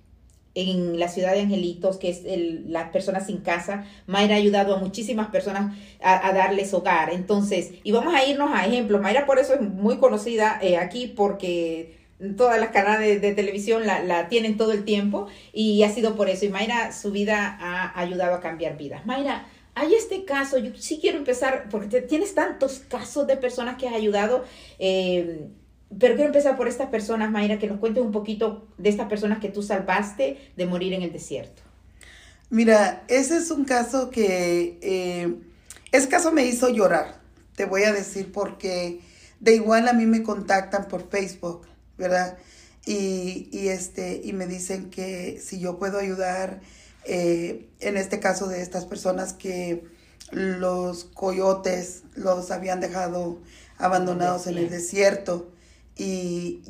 en 0.56 1.00
la 1.00 1.08
ciudad 1.08 1.34
de 1.34 1.42
Angelitos, 1.42 1.98
que 1.98 2.10
es 2.10 2.22
las 2.68 2.90
personas 2.90 3.28
sin 3.28 3.38
casa. 3.38 3.86
Mayra 4.06 4.36
ha 4.36 4.38
ayudado 4.38 4.76
a 4.76 4.80
muchísimas 4.80 5.30
personas 5.30 5.76
a, 6.02 6.32
darles 6.34 6.74
hogar. 6.74 7.12
Entonces, 7.12 7.72
y 7.84 7.92
vamos 7.92 8.14
a 8.14 8.26
irnos 8.26 8.52
a 8.54 8.66
ejemplos. 8.66 9.02
Mayra 9.02 9.26
por 9.26 9.40
eso 9.40 9.54
es 9.56 9.62
muy 9.62 9.98
conocida 9.98 10.60
eh, 10.62 10.78
aquí 10.78 11.08
porque 11.08 11.98
todas 12.38 12.60
las 12.60 12.70
canales 12.70 13.22
de, 13.22 13.34
televisión 13.34 13.86
la, 13.86 14.04
la, 14.04 14.30
tienen 14.30 14.56
todo 14.56 14.72
el 14.72 14.86
tiempo 14.86 15.28
y 15.52 15.84
ha 15.84 15.90
sido 15.90 16.16
por 16.16 16.30
eso. 16.30 16.46
Y 16.46 16.50
Mayra, 16.50 16.92
su 16.92 17.12
vida 17.12 17.58
ha 17.60 18.00
ayudado 18.00 18.36
a 18.36 18.42
cambiar 18.42 18.78
vidas. 18.78 19.06
Mayra, 19.06 19.48
hay 19.76 19.96
este 19.96 20.24
caso, 20.24 20.60
yo 20.60 20.72
sí 20.76 21.00
quiero 21.02 21.18
empezar, 21.18 21.68
porque 21.72 22.02
tienes 22.02 22.36
tantos 22.36 22.80
casos 22.88 23.26
de 23.26 23.38
personas 23.38 23.78
que 23.78 23.88
has 23.88 23.96
ayudado. 23.96 24.44
Eh, 24.78 25.48
pero 26.00 26.16
quiero 26.16 26.28
empezar 26.28 26.56
por 26.56 26.68
estas 26.68 26.90
personas, 26.90 27.32
Mayra, 27.32 27.60
que 27.60 27.68
nos 27.68 27.80
cuentes 27.80 28.04
un 28.04 28.12
poquito 28.12 28.68
de 28.78 28.90
estas 28.90 29.08
personas 29.08 29.40
que 29.40 29.50
tú 29.50 29.62
salvaste 29.62 30.52
de 30.56 30.66
morir 30.66 30.94
en 30.94 31.02
el 31.02 31.12
desierto. 31.12 31.62
Mira, 32.50 33.04
ese 33.08 33.38
es 33.38 33.52
un 33.52 33.66
caso 33.66 34.10
que, 34.10 34.78
eh, 34.82 35.36
ese 35.92 36.08
caso 36.10 36.32
me 36.32 36.46
hizo 36.46 36.70
llorar, 36.70 37.20
te 37.56 37.66
voy 37.66 37.84
a 37.84 37.92
decir, 37.92 38.32
porque 38.32 39.02
de 39.40 39.56
igual 39.56 39.88
a 39.88 39.94
mí 39.94 40.06
me 40.06 40.24
contactan 40.24 40.88
por 40.88 41.10
Facebook, 41.10 41.66
¿verdad? 41.98 42.38
Y, 42.86 43.50
y 43.52 43.70
este, 43.70 44.22
y 44.24 44.34
me 44.34 44.46
dicen 44.46 44.90
que 44.90 45.40
si 45.42 45.60
yo 45.60 45.80
puedo 45.80 46.00
ayudar, 46.00 46.62
eh, 47.06 47.68
en 47.80 47.98
este 47.98 48.20
caso 48.20 48.48
de 48.48 48.62
estas 48.62 48.86
personas 48.86 49.34
que 49.34 49.84
los 50.32 51.04
coyotes 51.04 52.04
los 52.16 52.52
habían 52.52 52.80
dejado 52.80 53.40
abandonados 53.78 54.48
en 54.48 54.58
el 54.58 54.70
desierto 54.70 55.53
y 55.98 56.62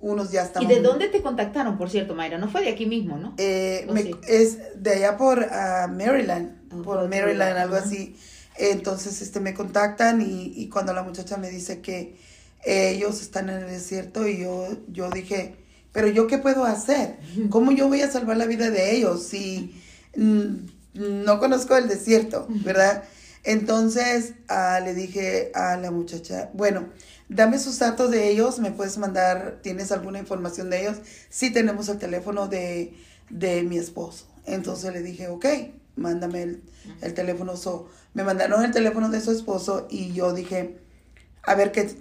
unos 0.00 0.30
ya 0.30 0.42
están... 0.42 0.62
¿Y 0.62 0.66
de 0.66 0.80
dónde 0.80 1.08
te 1.08 1.22
contactaron, 1.22 1.78
por 1.78 1.90
cierto, 1.90 2.14
Mayra? 2.14 2.38
No 2.38 2.48
fue 2.48 2.62
de 2.62 2.70
aquí 2.70 2.86
mismo, 2.86 3.16
¿no? 3.16 3.34
Eh, 3.38 3.86
es 4.28 4.58
de 4.82 4.90
allá 4.92 5.16
por 5.16 5.38
uh, 5.38 5.88
Maryland, 5.88 6.72
oh, 6.72 6.82
por 6.82 7.08
Maryland, 7.08 7.56
algo 7.56 7.76
así. 7.76 8.16
Entonces, 8.56 9.20
este, 9.22 9.40
me 9.40 9.54
contactan 9.54 10.20
y, 10.20 10.52
y, 10.56 10.68
cuando 10.68 10.92
la 10.92 11.02
muchacha 11.02 11.36
me 11.36 11.50
dice 11.50 11.80
que 11.80 12.16
ellos 12.64 13.20
están 13.20 13.48
en 13.48 13.56
el 13.56 13.70
desierto 13.70 14.26
y 14.26 14.40
yo, 14.40 14.68
yo 14.88 15.10
dije, 15.10 15.56
pero 15.92 16.08
yo 16.08 16.26
qué 16.26 16.38
puedo 16.38 16.64
hacer? 16.64 17.16
¿Cómo 17.50 17.72
yo 17.72 17.88
voy 17.88 18.02
a 18.02 18.10
salvar 18.10 18.36
la 18.36 18.46
vida 18.46 18.70
de 18.70 18.96
ellos 18.96 19.22
si 19.22 19.74
no 20.14 21.38
conozco 21.38 21.76
el 21.76 21.88
desierto, 21.88 22.46
verdad? 22.48 23.04
Entonces, 23.44 24.34
uh, 24.50 24.84
le 24.84 24.92
dije 24.92 25.52
a 25.54 25.76
la 25.76 25.90
muchacha, 25.90 26.50
bueno, 26.52 26.88
Dame 27.28 27.58
sus 27.58 27.78
datos 27.80 28.10
de 28.12 28.28
ellos, 28.28 28.60
me 28.60 28.70
puedes 28.70 28.98
mandar, 28.98 29.58
¿tienes 29.62 29.90
alguna 29.90 30.20
información 30.20 30.70
de 30.70 30.82
ellos? 30.82 30.98
Sí 31.28 31.52
tenemos 31.52 31.88
el 31.88 31.98
teléfono 31.98 32.46
de, 32.46 32.94
mi 33.30 33.78
esposo. 33.78 34.26
Entonces 34.44 34.92
le 34.92 35.02
dije, 35.02 35.26
ok, 35.26 35.44
mándame 35.96 36.60
el, 37.00 37.14
teléfono. 37.14 37.56
So, 37.56 37.88
me 38.14 38.22
mandaron 38.22 38.64
el 38.64 38.70
teléfono 38.70 39.08
de 39.08 39.20
su 39.20 39.32
esposo 39.32 39.88
y 39.90 40.12
yo 40.12 40.32
dije, 40.32 40.78
a 41.42 41.56
ver 41.56 41.72
qué, 41.72 41.96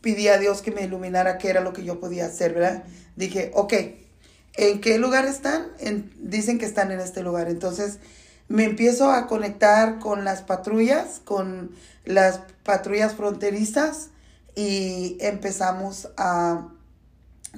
pedí 0.00 0.28
a 0.28 0.38
Dios 0.38 0.62
que 0.62 0.70
me 0.70 0.82
iluminara 0.82 1.38
qué 1.38 1.50
era 1.50 1.62
lo 1.62 1.72
que 1.72 1.82
yo 1.82 1.98
podía 1.98 2.26
hacer, 2.26 2.54
¿verdad? 2.54 2.84
Dije, 3.16 3.50
ok, 3.54 3.74
¿en 4.54 4.80
qué 4.80 4.98
lugar 4.98 5.26
están? 5.26 5.66
dicen 6.20 6.58
que 6.58 6.66
están 6.66 6.92
en 6.92 7.00
este 7.00 7.24
lugar. 7.24 7.48
Entonces 7.48 7.98
me 8.46 8.64
empiezo 8.64 9.10
a 9.10 9.26
conectar 9.26 9.98
con 9.98 10.24
las 10.24 10.42
patrullas, 10.42 11.20
con 11.24 11.72
las 12.04 12.40
patrullas 12.62 13.14
fronterizas 13.14 14.10
y 14.54 15.16
empezamos 15.20 16.08
a, 16.16 16.68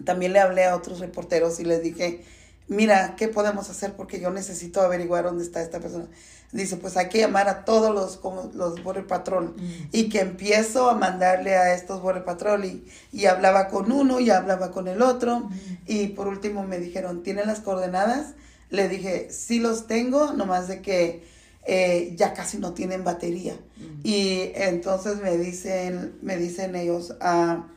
también 0.04 0.32
le 0.32 0.40
hablé 0.40 0.64
a 0.64 0.76
otros 0.76 1.00
reporteros 1.00 1.60
y 1.60 1.64
les 1.64 1.82
dije, 1.82 2.24
mira, 2.68 3.14
¿qué 3.16 3.28
podemos 3.28 3.70
hacer? 3.70 3.94
Porque 3.94 4.20
yo 4.20 4.30
necesito 4.30 4.80
averiguar 4.80 5.24
dónde 5.24 5.44
está 5.44 5.62
esta 5.62 5.80
persona. 5.80 6.06
Dice, 6.52 6.76
pues 6.76 6.98
hay 6.98 7.08
que 7.08 7.18
llamar 7.18 7.48
a 7.48 7.64
todos 7.64 7.94
los, 7.94 8.18
como, 8.18 8.50
los 8.54 8.82
Border 8.82 9.06
Patrol. 9.06 9.54
Mm. 9.56 9.88
Y 9.92 10.08
que 10.10 10.20
empiezo 10.20 10.90
a 10.90 10.94
mandarle 10.94 11.56
a 11.56 11.74
estos 11.74 12.02
Border 12.02 12.24
Patrol 12.24 12.64
y, 12.66 12.86
y, 13.10 13.24
hablaba 13.24 13.68
con 13.68 13.90
uno 13.90 14.20
y 14.20 14.28
hablaba 14.28 14.70
con 14.70 14.86
el 14.86 15.00
otro. 15.00 15.40
Mm. 15.40 15.52
Y 15.86 16.06
por 16.08 16.28
último 16.28 16.64
me 16.64 16.78
dijeron, 16.78 17.22
¿tienen 17.22 17.46
las 17.46 17.60
coordenadas? 17.60 18.34
Le 18.68 18.88
dije, 18.88 19.28
sí 19.30 19.60
los 19.60 19.86
tengo, 19.86 20.34
nomás 20.34 20.68
de 20.68 20.82
que 20.82 21.31
eh, 21.64 22.14
ya 22.16 22.34
casi 22.34 22.58
no 22.58 22.72
tienen 22.74 23.04
batería. 23.04 23.56
Y 24.02 24.50
entonces 24.54 25.20
me 25.20 25.36
dicen, 25.36 26.16
me 26.20 26.36
dicen 26.36 26.74
ellos, 26.74 27.14
ah, 27.20 27.68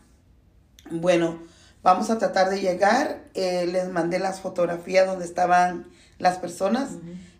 bueno, 0.89 1.39
vamos 1.83 2.09
a 2.09 2.17
tratar 2.17 2.49
de 2.49 2.61
llegar. 2.61 3.25
Eh, 3.35 3.67
les 3.71 3.89
mandé 3.89 4.17
las 4.17 4.41
fotografías 4.41 5.05
donde 5.05 5.25
estaban 5.25 5.87
las 6.17 6.37
personas. 6.39 6.91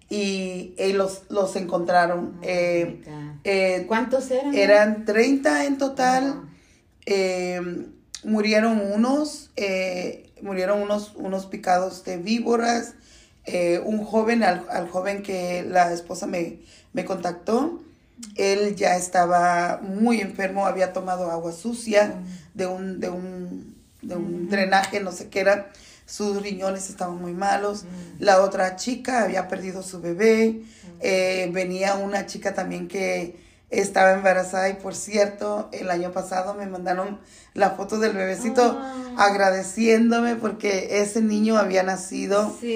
Y, 0.08 0.76
los, 0.94 1.24
los 1.30 1.56
encontraron. 1.56 2.38
Oh 2.38 2.44
eh, 2.44 3.86
¿Cuántos 3.88 4.30
eran? 4.30 4.54
Eran 4.54 5.06
30 5.06 5.66
en 5.66 5.78
total. 5.80 6.44
murieron 8.24 8.82
unos, 8.94 9.50
murieron 10.44 10.82
unos, 10.82 11.14
unos 11.16 11.48
picados 11.48 12.04
de 12.04 12.18
víboras. 12.18 12.94
Eh, 13.46 13.80
un 13.84 14.04
joven, 14.04 14.44
al, 14.44 14.90
joven 14.90 15.22
que 15.22 15.64
la 15.64 15.94
esposa 15.94 16.26
me, 16.26 16.60
me, 16.94 17.06
contactó, 17.06 17.82
él 18.36 18.76
ya 18.76 18.96
estaba 18.96 19.80
muy 19.84 20.20
enfermo, 20.20 20.66
había 20.66 20.94
tomado 20.94 21.30
agua 21.30 21.52
sucia 21.52 22.16
de 22.56 22.66
un, 22.66 23.00
de 23.00 23.10
un, 23.10 23.76
de 24.02 24.16
un 24.16 24.50
drenaje, 24.50 25.00
no 25.00 25.12
sé 25.12 25.30
qué 25.30 25.42
era, 25.42 25.72
sus 26.08 26.42
riñones 26.42 26.90
estaban 26.90 27.20
muy 27.22 27.34
malos, 27.34 27.86
la 28.20 28.42
otra 28.42 28.76
chica 28.78 29.24
había 29.24 29.48
perdido 29.48 29.84
su 29.84 30.02
bebé, 30.02 30.62
eh, 31.02 31.50
venía 31.52 31.96
una 31.96 32.26
chica 32.26 32.54
también 32.54 32.88
que 32.88 33.38
estaba 33.70 34.14
embarazada 34.14 34.70
y 34.70 34.74
por 34.76 34.94
cierto, 34.96 35.70
el 35.72 35.90
año 35.90 36.12
pasado 36.12 36.54
me 36.54 36.66
mandaron 36.68 37.20
la 37.54 37.72
foto 37.72 38.00
del 38.00 38.14
bebecito 38.14 38.78
Ah. 38.80 39.16
agradeciéndome 39.18 40.36
porque 40.36 41.02
ese 41.02 41.22
niño 41.22 41.58
había 41.58 41.84
nacido 41.84 42.56
Sí. 42.60 42.68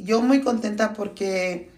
y 0.00 0.04
yo 0.04 0.20
muy 0.22 0.42
contenta 0.42 0.92
porque 0.92 1.70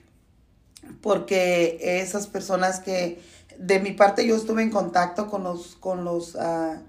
porque 1.03 1.79
esas 2.01 2.27
personas 2.27 2.81
que 2.81 3.21
de 3.59 3.81
mi 3.81 3.93
parte 3.93 4.27
yo 4.27 4.37
estuve 4.37 4.63
en 4.63 4.71
contacto 4.71 5.29
con 5.31 5.45
los 5.45 5.77
con 5.77 6.05
los 6.05 6.37
ah, 6.37 6.81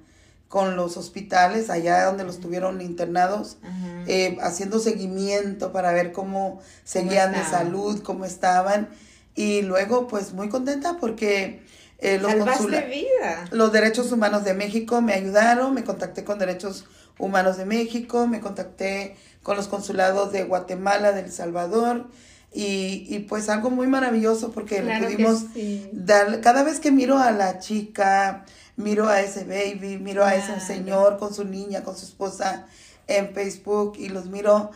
con 0.48 0.76
los 0.76 0.98
hospitales 0.98 1.70
allá 1.70 2.06
donde 2.06 2.24
los 2.24 2.40
tuvieron 2.40 2.82
internados 2.82 3.58
eh, 4.08 4.38
haciendo 4.42 4.80
seguimiento 4.80 5.72
para 5.72 5.92
ver 5.92 6.12
cómo 6.12 6.60
seguían 6.84 7.34
de 7.34 7.44
salud, 7.44 8.02
cómo 8.02 8.26
estaban. 8.26 8.90
Y 9.40 9.62
luego, 9.62 10.06
pues 10.10 10.34
muy 10.34 10.50
contenta 10.50 10.98
porque 11.00 11.62
eh, 12.00 12.20
los, 12.20 12.34
vida. 12.34 13.46
los 13.52 13.72
derechos 13.72 14.12
humanos 14.12 14.44
de 14.44 14.54
México 14.54 15.00
me 15.00 15.14
ayudaron, 15.14 15.74
me 15.74 15.86
contacté 15.86 16.26
con 16.26 16.40
derechos 16.40 16.84
humanos 17.18 17.56
de 17.56 17.64
México, 17.64 18.28
me 18.28 18.42
contacté 18.42 19.16
con 19.42 19.56
los 19.56 19.70
consulados 19.70 20.34
de 20.34 20.44
Guatemala, 20.44 21.14
de 21.14 21.22
El 21.22 21.32
Salvador. 21.32 22.08
Y, 22.52 23.06
y 23.08 23.20
pues 23.20 23.48
algo 23.48 23.70
muy 23.70 23.88
maravilloso 23.88 24.52
porque 24.52 24.82
Claro 24.82 25.08
le 25.08 25.16
que 25.16 25.24
pudimos 25.24 25.46
sí. 25.54 25.90
dar, 25.94 26.42
cada 26.42 26.64
vez 26.64 26.82
que 26.82 26.92
miro 26.92 27.18
a 27.18 27.32
la 27.32 27.60
chica, 27.60 28.44
miro 28.76 29.08
a 29.08 29.22
ese 29.22 29.46
baby, 29.46 30.00
miro 30.00 30.26
a 30.26 30.36
ese 30.36 30.60
señor 30.60 31.18
con 31.18 31.34
su 31.34 31.46
niña, 31.46 31.82
con 31.86 31.96
su 31.96 32.04
esposa 32.06 32.66
en 33.08 33.34
Facebook 33.34 33.94
y 33.98 34.10
los 34.10 34.26
miro, 34.26 34.72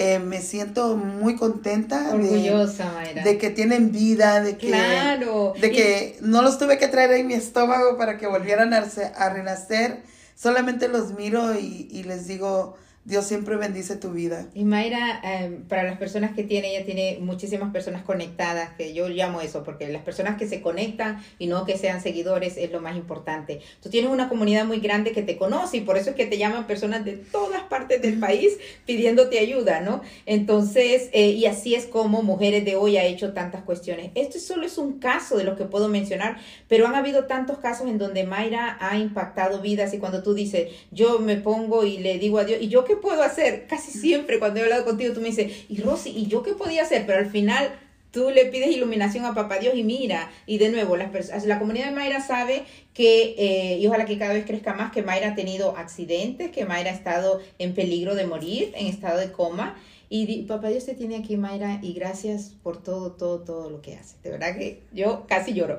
eh, 0.00 0.20
me 0.20 0.40
siento 0.40 0.96
muy 0.96 1.34
contenta 1.34 2.12
de, 2.12 2.14
Orgullosa, 2.14 2.92
Mayra. 2.94 3.24
de 3.24 3.36
que 3.36 3.50
tienen 3.50 3.90
vida, 3.90 4.40
de 4.40 4.56
que, 4.56 4.68
Claro. 4.68 5.54
de 5.60 5.66
Y- 5.68 5.72
que 5.72 6.18
no 6.20 6.40
los 6.42 6.56
tuve 6.58 6.78
que 6.78 6.86
traer 6.86 7.10
en 7.12 7.26
mi 7.26 7.34
estómago 7.34 7.96
para 7.98 8.16
que 8.16 8.26
volvieran 8.28 8.72
a, 8.74 8.86
a 9.16 9.28
renacer, 9.30 10.02
solamente 10.36 10.86
los 10.88 11.14
miro 11.14 11.58
y, 11.58 11.88
y 11.90 12.04
les 12.04 12.28
digo, 12.28 12.76
Dios 13.08 13.24
siempre 13.24 13.56
bendice 13.56 13.96
tu 13.96 14.10
vida. 14.10 14.48
Y 14.52 14.64
Mayra, 14.64 15.22
eh, 15.24 15.60
para 15.66 15.82
las 15.84 15.96
personas 15.96 16.34
que 16.34 16.44
tiene, 16.44 16.76
ella 16.76 16.84
tiene 16.84 17.16
muchísimas 17.22 17.72
personas 17.72 18.02
conectadas, 18.02 18.74
que 18.76 18.92
yo 18.92 19.08
llamo 19.08 19.40
eso, 19.40 19.64
porque 19.64 19.88
las 19.88 20.02
personas 20.02 20.36
que 20.36 20.46
se 20.46 20.60
conectan 20.60 21.24
y 21.38 21.46
no 21.46 21.64
que 21.64 21.78
sean 21.78 22.02
seguidores 22.02 22.58
es 22.58 22.70
lo 22.70 22.82
más 22.82 22.96
importante. 22.96 23.60
Tú 23.82 23.88
tienes 23.88 24.10
una 24.10 24.28
comunidad 24.28 24.66
muy 24.66 24.80
grande 24.80 25.12
que 25.12 25.22
te 25.22 25.38
conoce 25.38 25.78
y 25.78 25.80
por 25.80 25.96
eso 25.96 26.10
es 26.10 26.16
que 26.16 26.26
te 26.26 26.36
llaman 26.36 26.66
personas 26.66 27.02
de 27.06 27.12
todas 27.12 27.62
partes 27.62 28.02
del 28.02 28.18
país 28.20 28.58
pidiéndote 28.84 29.38
ayuda, 29.38 29.80
¿no? 29.80 30.02
Entonces, 30.26 31.08
eh, 31.12 31.30
y 31.30 31.46
así 31.46 31.74
es 31.74 31.86
como 31.86 32.22
Mujeres 32.22 32.66
de 32.66 32.76
Hoy 32.76 32.98
ha 32.98 33.04
hecho 33.04 33.32
tantas 33.32 33.62
cuestiones. 33.62 34.10
Esto 34.16 34.38
solo 34.38 34.66
es 34.66 34.76
un 34.76 34.98
caso 34.98 35.38
de 35.38 35.44
lo 35.44 35.56
que 35.56 35.64
puedo 35.64 35.88
mencionar, 35.88 36.36
pero 36.68 36.86
han 36.86 36.94
habido 36.94 37.24
tantos 37.24 37.56
casos 37.56 37.88
en 37.88 37.96
donde 37.96 38.24
Mayra 38.24 38.76
ha 38.82 38.98
impactado 38.98 39.62
vidas 39.62 39.94
y 39.94 39.98
cuando 39.98 40.22
tú 40.22 40.34
dices, 40.34 40.72
yo 40.90 41.20
me 41.20 41.36
pongo 41.36 41.84
y 41.84 41.96
le 41.96 42.18
digo 42.18 42.38
a 42.38 42.44
Dios, 42.44 42.60
¿y 42.60 42.68
yo 42.68 42.84
qué 42.84 42.97
puedo 43.00 43.22
hacer? 43.22 43.66
Casi 43.68 43.90
siempre 43.90 44.38
cuando 44.38 44.60
he 44.60 44.62
hablado 44.64 44.84
contigo 44.84 45.12
tú 45.14 45.20
me 45.20 45.28
dices, 45.28 45.52
y 45.68 45.80
Rosy, 45.80 46.10
¿y 46.10 46.26
yo 46.26 46.42
qué 46.42 46.52
podía 46.52 46.82
hacer? 46.82 47.04
Pero 47.06 47.18
al 47.18 47.30
final 47.30 47.70
tú 48.10 48.30
le 48.30 48.46
pides 48.46 48.70
iluminación 48.70 49.24
a 49.26 49.34
Papá 49.34 49.58
Dios 49.58 49.74
y 49.76 49.82
mira, 49.84 50.30
y 50.46 50.58
de 50.58 50.70
nuevo, 50.70 50.96
las 50.96 51.12
pers- 51.12 51.44
la 51.44 51.58
comunidad 51.58 51.86
de 51.86 51.92
Mayra 51.92 52.20
sabe 52.20 52.64
que, 52.94 53.34
eh, 53.38 53.78
y 53.78 53.86
ojalá 53.86 54.06
que 54.06 54.18
cada 54.18 54.32
vez 54.32 54.44
crezca 54.46 54.72
más, 54.74 54.92
que 54.92 55.02
Mayra 55.02 55.30
ha 55.30 55.34
tenido 55.34 55.76
accidentes, 55.76 56.50
que 56.50 56.64
Mayra 56.64 56.90
ha 56.90 56.94
estado 56.94 57.40
en 57.58 57.74
peligro 57.74 58.14
de 58.14 58.26
morir, 58.26 58.72
en 58.76 58.86
estado 58.86 59.18
de 59.18 59.30
coma. 59.30 59.78
Y 60.10 60.24
di- 60.24 60.42
papá 60.44 60.68
Dios 60.68 60.86
te 60.86 60.94
tiene 60.94 61.16
aquí, 61.16 61.36
Mayra, 61.36 61.80
y 61.82 61.92
gracias 61.92 62.52
por 62.62 62.82
todo, 62.82 63.12
todo, 63.12 63.40
todo 63.40 63.68
lo 63.68 63.82
que 63.82 63.94
hace. 63.96 64.16
De 64.22 64.30
verdad 64.30 64.56
que 64.56 64.80
yo 64.90 65.26
casi 65.28 65.52
lloro. 65.52 65.78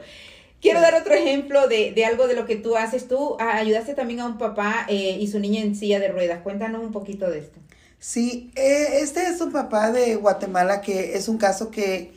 Quiero 0.61 0.81
dar 0.81 0.93
otro 0.95 1.13
ejemplo 1.13 1.67
de, 1.67 1.93
de 1.93 2.05
algo 2.05 2.27
de 2.27 2.35
lo 2.35 2.45
que 2.45 2.57
tú 2.57 2.75
haces. 2.75 3.07
Tú 3.07 3.37
ah, 3.39 3.55
ayudaste 3.55 3.93
también 3.93 4.19
a 4.19 4.25
un 4.25 4.37
papá 4.37 4.85
eh, 4.89 5.17
y 5.19 5.27
su 5.27 5.39
niña 5.39 5.61
en 5.61 5.75
silla 5.75 5.99
de 5.99 6.09
ruedas. 6.09 6.41
Cuéntanos 6.41 6.83
un 6.83 6.91
poquito 6.91 7.29
de 7.29 7.39
esto. 7.39 7.59
Sí, 7.99 8.51
eh, 8.55 8.99
este 9.01 9.27
es 9.27 9.39
un 9.39 9.51
papá 9.51 9.91
de 9.91 10.15
Guatemala 10.15 10.81
que 10.81 11.15
es 11.15 11.27
un 11.29 11.37
caso 11.37 11.71
que 11.71 12.13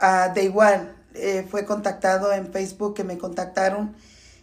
ah, 0.00 0.32
de 0.34 0.44
igual 0.44 0.96
eh, 1.14 1.46
fue 1.48 1.64
contactado 1.64 2.32
en 2.32 2.52
Facebook, 2.52 2.94
que 2.94 3.04
me 3.04 3.16
contactaron. 3.16 3.94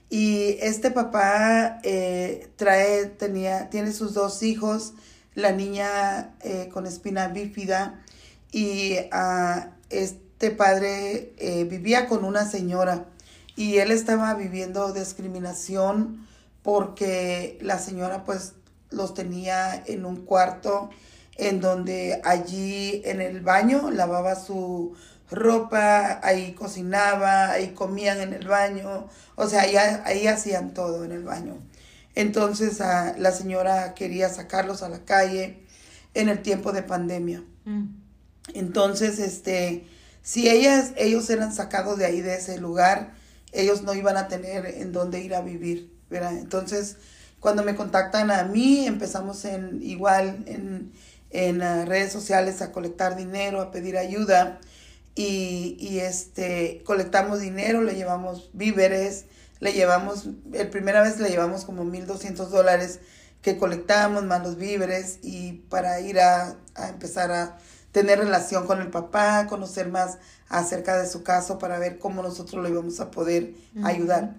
Y 0.09 0.57
este 0.61 0.91
papá 0.91 1.79
trae, 2.57 3.05
tenía, 3.05 3.69
tiene 3.69 3.93
sus 3.93 4.13
dos 4.13 4.43
hijos, 4.43 4.93
la 5.35 5.53
niña 5.53 6.35
con 6.73 6.85
espina 6.85 7.29
bífida 7.29 8.03
y 8.51 8.97
ah, 9.13 9.69
este 9.89 10.51
padre 10.51 11.31
vivía 11.65 12.07
con 12.07 12.25
una 12.25 12.45
señora 12.45 13.05
y 13.55 13.77
él 13.77 13.91
estaba 13.91 14.33
viviendo 14.33 14.93
discriminación 14.93 16.27
porque 16.63 17.57
la 17.61 17.79
señora 17.79 18.23
pues 18.23 18.53
los 18.89 19.13
tenía 19.13 19.83
en 19.85 20.05
un 20.05 20.25
cuarto 20.25 20.89
en 21.37 21.61
donde 21.61 22.21
allí 22.23 23.01
en 23.05 23.21
el 23.21 23.41
baño 23.41 23.89
lavaba 23.89 24.35
su 24.35 24.95
ropa, 25.31 26.19
ahí 26.23 26.53
cocinaba, 26.53 27.51
ahí 27.51 27.69
comían 27.69 28.19
en 28.19 28.33
el 28.33 28.47
baño, 28.47 29.07
o 29.35 29.47
sea, 29.47 29.61
ahí, 29.61 29.75
ahí 29.77 30.27
hacían 30.27 30.73
todo 30.73 31.05
en 31.05 31.13
el 31.13 31.23
baño. 31.23 31.57
Entonces 32.15 32.79
la 32.79 33.31
señora 33.31 33.93
quería 33.93 34.29
sacarlos 34.29 34.83
a 34.83 34.89
la 34.89 34.99
calle 35.05 35.65
en 36.13 36.29
el 36.29 36.41
tiempo 36.41 36.73
de 36.73 36.83
pandemia. 36.83 37.43
Entonces, 38.53 39.19
este, 39.19 39.87
si 40.21 40.49
ellas, 40.49 40.91
ellos 40.97 41.29
eran 41.29 41.53
sacados 41.53 41.97
de 41.97 42.05
ahí, 42.05 42.21
de 42.21 42.35
ese 42.35 42.57
lugar, 42.59 43.13
ellos 43.51 43.83
no 43.83 43.93
iban 43.93 44.17
a 44.17 44.27
tener 44.27 44.65
en 44.65 44.91
dónde 44.91 45.21
ir 45.21 45.35
a 45.35 45.41
vivir, 45.41 45.91
¿verdad? 46.09 46.37
Entonces, 46.37 46.97
cuando 47.39 47.63
me 47.63 47.75
contactan 47.75 48.31
a 48.31 48.43
mí, 48.43 48.85
empezamos 48.85 49.45
en 49.45 49.81
igual 49.81 50.43
en, 50.45 50.91
en 51.31 51.61
uh, 51.61 51.85
redes 51.85 52.11
sociales 52.11 52.61
a 52.61 52.71
colectar 52.71 53.15
dinero, 53.15 53.61
a 53.61 53.71
pedir 53.71 53.97
ayuda 53.97 54.59
y, 55.15 55.75
y 55.79 55.99
este, 55.99 56.83
colectamos 56.85 57.39
dinero, 57.39 57.81
le 57.81 57.95
llevamos 57.95 58.49
víveres, 58.53 59.25
le 59.59 59.73
llevamos, 59.73 60.29
el 60.53 60.69
primera 60.69 61.01
vez 61.01 61.19
le 61.19 61.29
llevamos 61.29 61.65
como 61.65 61.83
1.200 61.83 62.47
dólares 62.47 62.99
que 63.41 63.57
colectábamos 63.57 64.23
más 64.23 64.43
los 64.43 64.57
víveres 64.57 65.19
y 65.23 65.53
para 65.69 65.99
ir 65.99 66.19
a, 66.19 66.55
a 66.75 66.89
empezar 66.89 67.31
a 67.31 67.57
tener 67.91 68.19
relación 68.19 68.65
con 68.65 68.82
el 68.82 68.89
papá, 68.89 69.47
conocer 69.47 69.89
más 69.89 70.17
acerca 70.49 70.97
de 70.97 71.08
su 71.08 71.23
caso 71.23 71.58
para 71.58 71.80
ver 71.80 71.99
cómo 71.99 72.21
nosotros 72.23 72.62
lo 72.62 72.69
íbamos 72.69 72.99
a 72.99 73.12
poder 73.12 73.54
ayudar. 73.84 74.36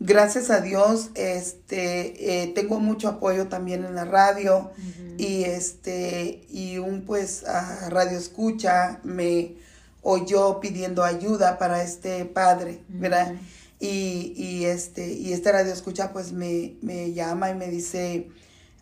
Gracias 0.00 0.50
a 0.50 0.60
Dios, 0.60 1.10
este, 1.14 2.42
eh, 2.42 2.46
tengo 2.54 2.78
mucho 2.78 3.08
apoyo 3.08 3.48
también 3.48 3.84
en 3.84 3.96
la 3.96 4.04
radio 4.04 4.70
y 5.16 5.42
este, 5.42 6.46
y 6.48 6.78
un 6.78 7.02
pues 7.02 7.44
a 7.44 7.90
radio 7.90 8.16
escucha 8.16 9.00
me 9.02 9.56
oyó 10.02 10.60
pidiendo 10.60 11.02
ayuda 11.02 11.58
para 11.58 11.82
este 11.82 12.24
padre, 12.26 12.80
¿verdad? 12.86 13.34
Y, 13.80 14.34
y 14.36 14.66
este, 14.66 15.12
y 15.12 15.32
este 15.32 15.50
radio 15.50 15.72
escucha 15.72 16.12
pues 16.12 16.30
me, 16.30 16.76
me 16.80 17.12
llama 17.12 17.50
y 17.50 17.56
me 17.56 17.66
dice, 17.66 18.28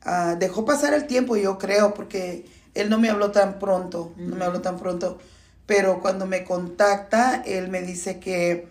ah, 0.03 0.37
dejó 0.39 0.67
pasar 0.67 0.93
el 0.93 1.07
tiempo, 1.07 1.37
yo 1.37 1.57
creo, 1.57 1.95
porque 1.95 2.45
él 2.77 2.91
no 2.91 2.99
me 2.99 3.11
habló 3.11 3.33
tan 3.33 3.59
pronto, 3.59 4.13
no 4.17 4.37
me 4.37 4.45
habló 4.45 4.61
tan 4.61 4.79
pronto, 4.79 5.19
pero 5.67 6.01
cuando 6.01 6.27
me 6.27 6.45
contacta, 6.45 7.43
él 7.45 7.69
me 7.69 7.83
dice 7.83 8.21
que 8.21 8.69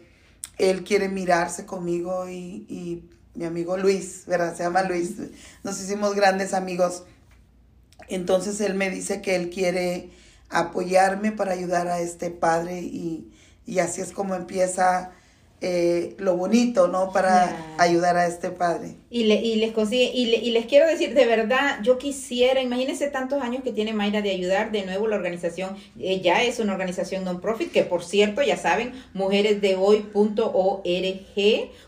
él 0.57 0.83
quiere 0.83 1.09
mirarse 1.09 1.65
conmigo 1.65 2.29
y, 2.29 2.65
y 2.69 3.09
mi 3.33 3.45
amigo 3.45 3.77
Luis, 3.77 4.23
¿verdad? 4.27 4.55
Se 4.55 4.63
llama 4.63 4.83
Luis, 4.83 5.15
nos 5.63 5.81
hicimos 5.81 6.15
grandes 6.15 6.53
amigos. 6.53 7.03
Entonces 8.07 8.61
él 8.61 8.75
me 8.75 8.89
dice 8.89 9.21
que 9.21 9.35
él 9.35 9.49
quiere 9.49 10.11
apoyarme 10.49 11.31
para 11.31 11.53
ayudar 11.53 11.87
a 11.87 11.99
este 11.99 12.31
padre 12.31 12.81
y, 12.81 13.31
y 13.65 13.79
así 13.79 14.01
es 14.01 14.11
como 14.11 14.35
empieza 14.35 15.11
eh, 15.61 16.15
lo 16.19 16.35
bonito, 16.35 16.87
¿no? 16.87 17.11
Para 17.11 17.55
ayudar 17.77 18.17
a 18.17 18.27
este 18.27 18.49
padre. 18.51 18.95
Y, 19.09 19.23
le, 19.23 19.35
y 19.35 19.55
les 19.55 19.71
consigue, 19.71 20.11
y, 20.13 20.25
le- 20.27 20.37
y 20.37 20.51
les 20.51 20.65
quiero 20.65 20.87
decir, 20.87 21.13
de 21.13 21.25
verdad, 21.25 21.79
yo 21.81 21.97
quisiera, 21.97 22.61
imagínense 22.61 23.07
tantos 23.09 23.41
años 23.41 23.63
que 23.63 23.71
tiene 23.71 23.93
Mayra 23.93 24.21
de 24.21 24.31
ayudar, 24.31 24.71
de 24.71 24.85
nuevo 24.85 25.07
la 25.07 25.15
organización, 25.15 25.77
eh, 25.99 26.19
ya 26.21 26.43
es 26.43 26.59
una 26.59 26.73
organización 26.73 27.23
non-profit, 27.23 27.71
que 27.71 27.83
por 27.83 28.03
cierto, 28.03 28.41
ya 28.43 28.57
saben, 28.57 28.93
mujeresdehoy.org, 29.13 30.83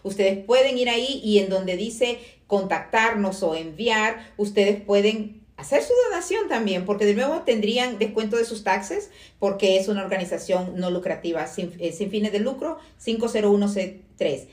ustedes 0.03 0.45
pueden 0.45 0.77
ir 0.77 0.89
ahí 0.89 1.21
y 1.23 1.39
en 1.39 1.49
donde 1.49 1.75
dice 1.77 2.19
contactarnos 2.47 3.43
o 3.43 3.55
enviar, 3.55 4.31
ustedes 4.37 4.81
pueden 4.81 5.41
hacer 5.57 5.81
su 5.83 5.93
donación 6.05 6.47
también, 6.47 6.85
porque 6.85 7.05
de 7.05 7.15
nuevo 7.15 7.41
tendrían 7.41 7.97
descuento 7.97 8.37
de 8.37 8.45
sus 8.45 8.63
taxes, 8.63 9.09
porque 9.39 9.77
es 9.77 9.87
una 9.87 10.03
organización 10.03 10.73
no 10.75 10.91
lucrativa, 10.91 11.47
sin, 11.47 11.73
eh, 11.79 11.91
fines 11.91 12.31
de 12.31 12.39
lucro, 12.39 12.77
501C3. 13.03 14.47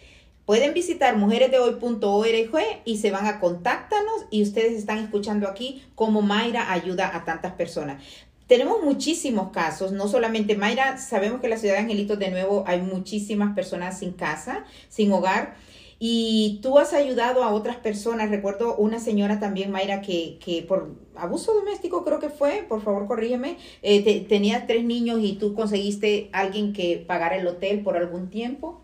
Pueden 0.46 0.74
visitar 0.74 1.16
mujeresdehoy.org 1.16 2.82
y 2.84 2.98
se 2.98 3.10
van 3.10 3.26
a 3.26 3.38
contáctanos 3.38 4.26
y 4.30 4.42
ustedes 4.42 4.72
están 4.72 4.98
escuchando 4.98 5.48
aquí 5.48 5.82
cómo 5.94 6.22
Mayra 6.22 6.72
ayuda 6.72 7.14
a 7.14 7.24
tantas 7.24 7.52
personas. 7.52 8.02
tenemos 8.46 8.82
muchísimos 8.82 9.52
casos, 9.52 9.92
no 9.92 10.06
solamente 10.06 10.54
Mayra, 10.54 10.98
sabemos 10.98 11.40
que 11.40 11.46
en 11.46 11.50
la 11.50 11.56
ciudad 11.56 11.74
de 11.74 11.80
Angelitos 11.80 12.18
de 12.18 12.30
nuevo 12.30 12.62
hay 12.66 12.82
muchísimas 12.82 13.54
personas 13.54 13.98
sin 13.98 14.12
casa, 14.12 14.64
sin 14.90 15.10
hogar. 15.12 15.56
Y 16.06 16.60
tú 16.60 16.78
has 16.78 16.92
ayudado 16.92 17.42
a 17.42 17.54
otras 17.54 17.78
personas. 17.78 18.28
Recuerdo 18.28 18.76
una 18.76 19.00
señora 19.00 19.40
también, 19.40 19.70
Mayra, 19.70 20.02
que, 20.02 20.38
que 20.38 20.62
por 20.62 20.96
abuso 21.16 21.54
doméstico 21.54 22.04
creo 22.04 22.18
que 22.18 22.28
fue, 22.28 22.66
por 22.68 22.82
favor 22.82 23.06
corrígeme, 23.06 23.56
eh, 23.80 24.26
tenía 24.28 24.66
tres 24.66 24.84
niños 24.84 25.20
y 25.22 25.36
tú 25.36 25.54
conseguiste 25.54 26.28
alguien 26.34 26.74
que 26.74 27.02
pagara 27.08 27.38
el 27.38 27.46
hotel 27.46 27.82
por 27.82 27.96
algún 27.96 28.28
tiempo. 28.28 28.82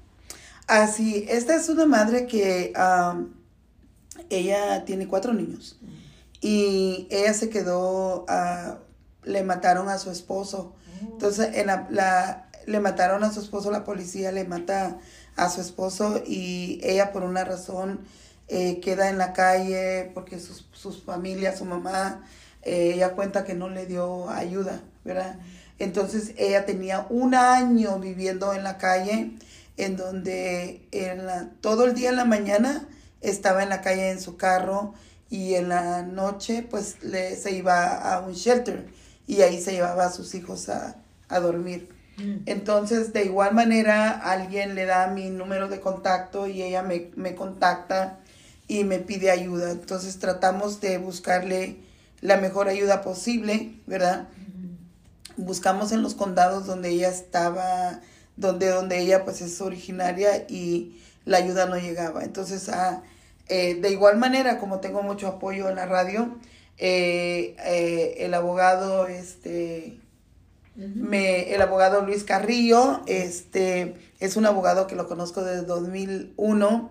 Así, 0.67 1.27
esta 1.29 1.55
es 1.57 1.69
una 1.69 1.85
madre 1.85 2.27
que 2.27 2.73
ella 4.31 4.87
tiene 4.87 5.07
cuatro 5.07 5.35
niños 5.35 5.79
y 6.41 7.07
ella 7.11 7.35
se 7.35 7.51
quedó, 7.51 8.25
uh, 8.31 8.77
le 9.25 9.43
mataron 9.43 9.91
a 9.91 9.99
su 9.99 10.11
esposo. 10.11 10.73
Oh. 11.03 11.13
Entonces, 11.13 11.55
en 11.55 11.67
la, 11.67 12.49
le 12.65 12.81
mataron 12.81 13.25
a 13.25 13.33
su 13.33 13.41
esposo, 13.41 13.71
la 13.71 13.85
policía 13.85 14.33
le 14.33 14.45
mata 14.45 14.99
a 15.41 15.49
su 15.49 15.63
esposo 15.63 16.23
y 16.27 16.81
ella 16.83 17.13
por 17.13 17.23
una 17.23 17.45
razón 17.45 18.01
eh, 18.49 18.79
queda 18.81 19.09
en 19.09 19.17
la 19.17 19.33
calle 19.33 20.11
porque 20.13 20.39
sus, 20.39 20.69
sus 20.73 21.03
familias, 21.03 21.59
su 21.59 21.65
mamá, 21.65 22.27
eh, 22.63 22.93
ella 22.95 23.15
cuenta 23.15 23.45
que 23.45 23.55
no 23.55 23.71
le 23.71 23.87
dio 23.87 24.29
ayuda, 24.29 24.83
¿verdad? 25.03 25.39
Entonces 25.79 26.35
ella 26.37 26.67
tenía 26.67 27.07
un 27.09 27.35
año 27.35 27.99
viviendo 27.99 28.53
en 28.53 28.65
la 28.65 28.77
calle 28.77 29.33
en 29.79 29.97
donde 29.97 30.87
en 30.93 31.25
la, 31.25 31.49
todo 31.63 31.87
el 31.87 31.95
día 31.95 32.11
en 32.11 32.17
la 32.17 32.27
mañana 32.27 32.87
estaba 33.23 33.63
en 33.63 33.71
la 33.71 33.81
calle 33.81 34.11
en 34.11 34.21
su 34.21 34.37
carro 34.37 34.93
y 35.31 35.55
en 35.55 35.71
la 35.71 36.03
noche 36.03 36.67
pues 36.69 37.03
le, 37.03 37.35
se 37.37 37.53
iba 37.53 37.95
a 37.95 38.21
un 38.21 38.35
shelter 38.35 38.89
y 39.27 39.41
ahí 39.41 39.59
se 39.59 39.73
llevaba 39.73 40.05
a 40.05 40.13
sus 40.13 40.35
hijos 40.35 40.69
a, 40.69 40.97
a 41.31 41.41
dormir. 41.41 42.00
Mm. 42.21 42.43
Entonces, 42.47 43.13
de 43.13 43.25
igual 43.25 43.55
manera, 43.55 44.11
alguien 44.11 44.75
le 44.75 44.85
da 44.85 45.09
mi 45.09 45.31
número 45.31 45.69
de 45.69 45.81
contacto 45.81 46.47
y 46.47 46.63
ella 46.63 46.83
me, 46.83 47.11
me 47.17 47.35
contacta 47.35 48.19
y 48.69 48.85
me 48.85 48.99
pide 48.99 49.31
ayuda. 49.31 49.71
Entonces, 49.71 50.19
tratamos 50.19 50.81
de 50.81 50.99
buscarle 50.99 51.79
la 52.21 52.37
mejor 52.37 52.69
ayuda 52.69 53.03
posible, 53.03 53.75
¿verdad? 53.87 54.29
Buscamos 55.37 55.93
en 55.93 56.03
los 56.03 56.15
condados 56.15 56.67
donde 56.67 56.91
ella 56.91 57.09
estaba, 57.09 58.01
donde, 58.37 58.69
donde 58.69 58.99
ella 58.99 59.25
pues 59.25 59.41
es 59.41 59.61
originaria 59.61 60.45
y 60.49 61.01
la 61.25 61.39
ayuda 61.39 61.67
no 61.67 61.77
llegaba. 61.77 62.25
Entonces, 62.25 62.69
ah, 62.69 63.03
eh, 63.49 63.75
de 63.75 63.91
igual 63.91 64.19
manera, 64.19 64.59
como 64.59 64.81
tengo 64.81 65.03
mucho 65.03 65.29
apoyo 65.29 65.69
en 65.69 65.77
la 65.77 65.87
radio, 65.87 66.37
eh, 66.79 67.57
eh, 67.65 68.17
el 68.19 68.35
abogado, 68.35 69.07
este, 69.07 69.99
me, 70.77 71.53
el 71.55 71.61
abogado 71.61 72.03
Luis 72.03 72.25
Carrillo, 72.25 73.01
este, 73.07 73.97
es 74.21 74.37
un 74.37 74.47
abogado 74.47 74.87
que 74.87 74.97
lo 74.97 75.07
conozco 75.07 75.43
desde 75.43 75.67
2001. 75.67 76.91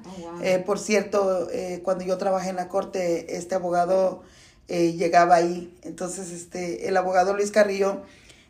por 0.65 0.79
cierto, 0.79 1.47
cuando 1.83 2.03
yo 2.03 2.17
trabajé 2.17 2.49
en 2.49 2.57
la 2.57 2.67
corte, 2.67 3.35
este 3.37 3.55
abogado 3.55 4.23
llegaba 4.67 5.35
ahí. 5.35 5.75
Entonces, 5.83 6.31
este, 6.31 6.87
el 6.87 6.97
abogado 6.97 7.33
Luis 7.33 7.51
Carrillo, 7.51 8.03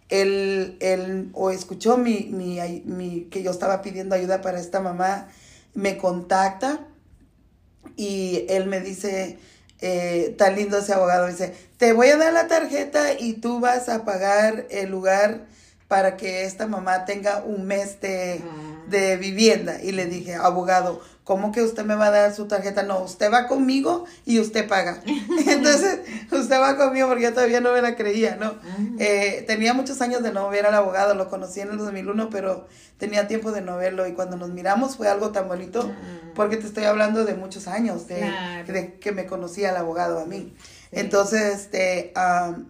él, 0.10 0.78
él 0.80 1.30
o 1.34 1.52
escuchó 1.52 1.98
mi, 1.98 2.30
mi, 2.32 2.60
mi, 2.86 3.26
que 3.26 3.44
yo 3.44 3.52
estaba 3.52 3.82
pidiendo 3.82 4.16
ayuda 4.16 4.42
para 4.42 4.60
esta 4.60 4.82
mamá, 4.82 5.30
me 5.74 5.98
contacta 5.98 6.88
y 7.96 8.46
él 8.50 8.66
me 8.68 8.82
dice, 8.82 9.38
eh, 9.82 10.36
tan 10.38 10.56
lindo 10.56 10.78
ese 10.78 10.94
abogado, 10.94 11.28
dice, 11.28 11.54
te 11.80 11.94
voy 11.94 12.10
a 12.10 12.18
dar 12.18 12.34
la 12.34 12.48
tarjeta 12.48 13.14
y 13.18 13.34
tú 13.36 13.62
vas 13.62 13.88
a 13.88 14.04
pagar 14.04 14.68
el 14.70 14.90
lugar 14.90 15.46
para 15.88 16.18
que 16.18 16.44
esta 16.44 16.68
mamá 16.68 17.06
tenga 17.06 17.42
un 17.44 17.66
mes 17.66 18.02
de, 18.02 18.44
ah. 18.44 18.84
de 18.90 19.16
vivienda. 19.16 19.82
Y 19.82 19.94
le 19.94 20.06
dije, 20.06 20.36
abogado, 20.36 21.02
¿cómo 21.24 21.54
que 21.54 21.64
usted 21.64 21.86
me 21.86 21.96
va 21.96 22.08
a 22.08 22.12
dar 22.12 22.36
su 22.36 22.48
tarjeta? 22.48 22.84
No, 22.84 23.00
usted 23.00 23.32
va 23.32 23.48
conmigo 23.48 24.04
y 24.26 24.42
usted 24.42 24.68
paga. 24.68 25.02
Entonces, 25.48 26.02
usted 26.30 26.60
va 26.60 26.76
conmigo 26.76 27.08
porque 27.08 27.24
yo 27.24 27.34
todavía 27.34 27.62
no 27.62 27.72
me 27.72 27.82
la 27.82 27.96
creía, 27.96 28.36
¿no? 28.36 28.48
Ah. 28.48 28.78
Eh, 29.00 29.46
tenía 29.48 29.74
muchos 29.74 30.02
años 30.02 30.22
de 30.22 30.34
no 30.34 30.50
ver 30.50 30.66
al 30.66 30.76
abogado, 30.76 31.16
lo 31.16 31.30
conocí 31.30 31.62
en 31.62 31.70
el 31.70 31.78
2001, 31.78 32.30
pero 32.30 32.68
tenía 32.98 33.30
tiempo 33.30 33.54
de 33.54 33.62
no 33.62 33.78
verlo 33.78 34.06
y 34.06 34.12
cuando 34.12 34.36
nos 34.36 34.50
miramos 34.50 34.98
fue 34.98 35.08
algo 35.08 35.32
tan 35.32 35.48
bonito 35.48 35.90
ah. 35.90 36.32
porque 36.36 36.58
te 36.58 36.68
estoy 36.68 36.84
hablando 36.84 37.24
de 37.24 37.36
muchos 37.36 37.70
años, 37.70 38.06
de, 38.08 38.98
que 39.00 39.12
me 39.14 39.26
conocía 39.26 39.70
el 39.70 39.78
abogado 39.78 40.20
a 40.20 40.26
mí. 40.26 40.54
Entonces, 40.92 41.56
este, 41.56 42.14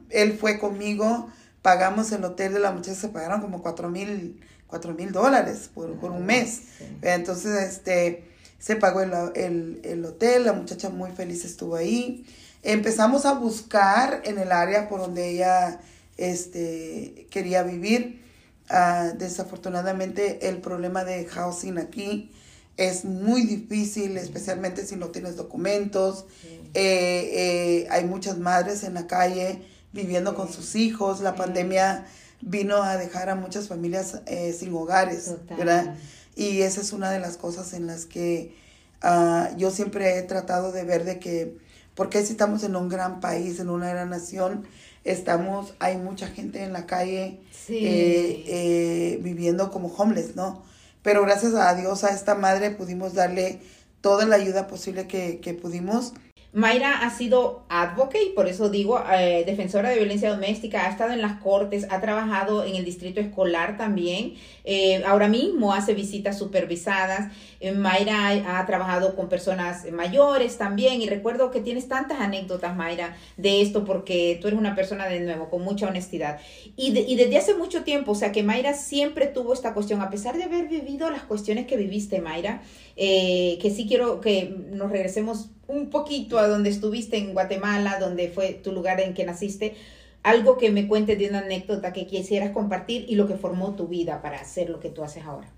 él 0.10 0.38
fue 0.38 0.60
conmigo, 0.60 1.30
pagamos 1.62 2.12
el 2.12 2.24
hotel 2.24 2.54
de 2.54 2.60
la 2.60 2.72
muchacha, 2.72 2.96
se 2.96 3.10
pagaron 3.10 3.42
como 3.42 3.62
cuatro 3.62 3.90
mil, 3.90 4.40
cuatro 4.68 4.94
mil 4.94 5.12
dólares 5.12 5.70
por, 5.74 5.98
por 6.00 6.12
un 6.12 6.26
mes. 6.26 6.62
Entonces, 7.02 7.70
este 7.70 8.30
se 8.60 8.76
pagó 8.76 9.02
el, 9.02 10.06
hotel, 10.06 10.46
la 10.46 10.54
muchacha 10.54 10.90
muy 10.90 11.12
feliz 11.12 11.46
estuvo 11.46 11.76
ahí. 11.76 12.26
Empezamos 12.62 13.26
a 13.26 13.34
buscar 13.34 14.22
en 14.26 14.38
el 14.38 14.52
área 14.52 14.90
por 14.90 15.00
donde 15.00 15.30
ella 15.30 15.80
este, 16.18 17.28
quería 17.32 17.64
vivir. 17.64 18.22
Ah, 18.70 19.14
desafortunadamente 19.18 20.48
el 20.48 20.58
problema 20.58 21.04
de 21.04 21.26
housing 21.26 21.80
aquí 21.80 22.32
es 22.78 23.04
muy 23.04 23.44
difícil, 23.44 24.16
especialmente 24.18 24.86
si 24.86 24.98
no 24.98 25.08
tienes 25.08 25.38
documentos. 25.38 26.26
Eh, 26.74 27.32
eh, 27.34 27.88
hay 27.90 28.06
muchas 28.06 28.38
madres 28.38 28.84
en 28.84 28.94
la 28.94 29.08
calle 29.08 29.62
viviendo 29.94 30.36
con 30.36 30.52
sus 30.52 30.76
hijos. 30.76 31.22
La 31.22 31.36
pandemia 31.36 32.06
vino 32.42 32.84
a 32.84 32.98
dejar 32.98 33.30
a 33.30 33.36
muchas 33.36 33.68
familias 33.68 34.22
eh, 34.26 34.56
sin 34.58 34.74
hogares, 34.74 35.32
¿verdad? 35.58 35.96
Y 36.36 36.62
esa 36.62 36.82
es 36.82 36.94
una 36.94 37.12
de 37.12 37.20
las 37.20 37.38
cosas 37.38 37.74
en 37.74 37.88
las 37.88 38.06
que 38.06 38.56
uh, 39.04 39.56
yo 39.58 39.72
siempre 39.72 40.18
he 40.18 40.22
tratado 40.24 40.72
de 40.72 40.84
ver 40.84 41.04
de 41.04 41.20
que, 41.20 41.58
porque 41.96 42.24
si 42.26 42.32
estamos 42.32 42.64
en 42.64 42.76
un 42.76 42.88
gran 42.88 43.20
país, 43.20 43.60
en 43.60 43.70
una 43.70 43.90
gran 43.90 44.10
nación, 44.10 44.66
estamos, 45.04 45.74
hay 45.80 45.98
mucha 45.98 46.28
gente 46.28 46.64
en 46.64 46.72
la 46.72 46.86
calle 46.86 47.42
eh, 47.68 48.44
eh, 48.48 49.20
viviendo 49.22 49.70
como 49.72 49.90
homeless, 49.90 50.36
¿no? 50.36 50.64
Pero 51.02 51.24
gracias 51.24 51.54
a 51.56 51.74
Dios, 51.76 52.04
a 52.04 52.10
esta 52.10 52.36
madre 52.36 52.72
pudimos 52.72 53.14
darle 53.14 53.60
toda 54.02 54.26
la 54.26 54.36
ayuda 54.36 54.68
posible 54.68 55.08
que, 55.08 55.40
que 55.40 55.54
pudimos 55.54 56.14
Mayra 56.52 57.04
ha 57.04 57.12
sido 57.12 57.64
advocate, 57.70 58.32
por 58.34 58.48
eso 58.48 58.70
digo, 58.70 59.04
eh, 59.14 59.44
defensora 59.46 59.90
de 59.90 59.98
violencia 59.98 60.32
doméstica, 60.32 60.88
ha 60.88 60.90
estado 60.90 61.14
en 61.14 61.22
las 61.22 61.40
cortes, 61.42 61.86
ha 61.92 62.02
trabajado 62.02 62.66
en 62.66 62.76
el 62.76 62.84
distrito 62.84 63.20
escolar 63.22 63.78
también, 63.78 64.34
eh, 64.64 65.04
ahora 65.06 65.28
mismo 65.28 65.74
hace 65.74 65.94
visitas 65.94 66.40
supervisadas. 66.40 67.32
Eh, 67.60 67.74
Mayra 67.74 68.60
ha, 68.60 68.66
trabajado 68.66 69.16
con 69.16 69.28
personas 69.28 69.86
mayores 69.92 70.58
también 70.58 71.02
y 71.02 71.08
recuerdo 71.08 71.52
que 71.52 71.60
tienes 71.60 71.88
tantas 71.88 72.20
anécdotas, 72.22 72.76
Mayra, 72.76 73.18
de 73.38 73.62
esto 73.62 73.84
porque 73.84 74.38
tú 74.42 74.48
eres 74.48 74.60
una 74.60 74.76
persona 74.76 75.08
de 75.08 75.20
nuevo, 75.20 75.50
con 75.50 75.64
mucha 75.64 75.88
honestidad. 75.88 76.40
Y, 76.76 76.92
desde 76.92 77.38
hace 77.38 77.56
mucho 77.56 77.84
tiempo, 77.84 78.14
o 78.14 78.16
sea 78.16 78.32
que 78.32 78.44
Mayra 78.44 78.74
siempre 78.74 79.28
tuvo 79.28 79.54
esta 79.54 79.74
cuestión, 79.74 80.02
a 80.02 80.10
pesar 80.10 80.38
de 80.38 80.44
haber 80.44 80.68
vivido 80.68 81.10
las 81.10 81.24
cuestiones 81.24 81.68
que 81.68 81.76
viviste, 81.76 82.22
Mayra, 82.22 82.62
que 82.96 83.74
sí 83.76 83.86
quiero 83.88 84.22
que 84.22 84.56
nos 84.72 84.92
regresemos 84.92 85.50
un 85.68 85.90
poquito 85.90 86.40
a 86.40 86.48
donde 86.48 86.70
estuviste 86.70 87.18
en 87.18 87.34
Guatemala, 87.34 88.00
donde 88.00 88.30
fue 88.30 88.54
tu 88.54 88.72
lugar 88.72 89.00
en 89.00 89.14
que 89.14 89.26
naciste, 89.26 89.76
algo 90.24 90.58
que 90.58 90.72
me 90.72 90.88
cuentes 90.88 91.18
de 91.18 91.30
una 91.30 91.40
anécdota 91.40 91.94
que 91.94 92.08
quisieras 92.08 92.52
compartir 92.52 93.06
y 93.08 93.16
lo 93.16 93.28
que 93.28 93.36
formó 93.36 93.76
tu 93.76 93.88
vida 93.88 94.22
para 94.22 94.40
hacer 94.40 94.70
lo 94.70 94.80
que 94.80 94.90
tú 94.90 95.04
haces 95.04 95.24
ahora. 95.24 95.52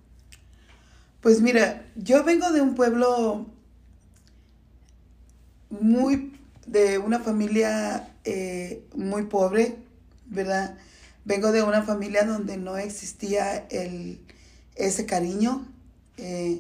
Pues 1.22 1.40
mira, 1.42 1.86
yo 1.96 2.24
vengo 2.24 2.52
de 2.52 2.62
un 2.62 2.74
pueblo 2.74 3.46
muy, 5.70 6.34
de 6.66 6.98
una 6.98 7.20
familia 7.20 8.10
eh, 8.26 8.84
muy 8.96 9.26
pobre, 9.26 9.78
¿verdad? 10.26 10.76
Vengo 11.24 11.52
de 11.52 11.62
una 11.62 11.84
familia 11.84 12.24
donde 12.24 12.58
no 12.58 12.78
existía 12.78 13.68
el, 13.70 14.20
ese 14.76 15.06
cariño. 15.06 15.68
Eh, 16.18 16.60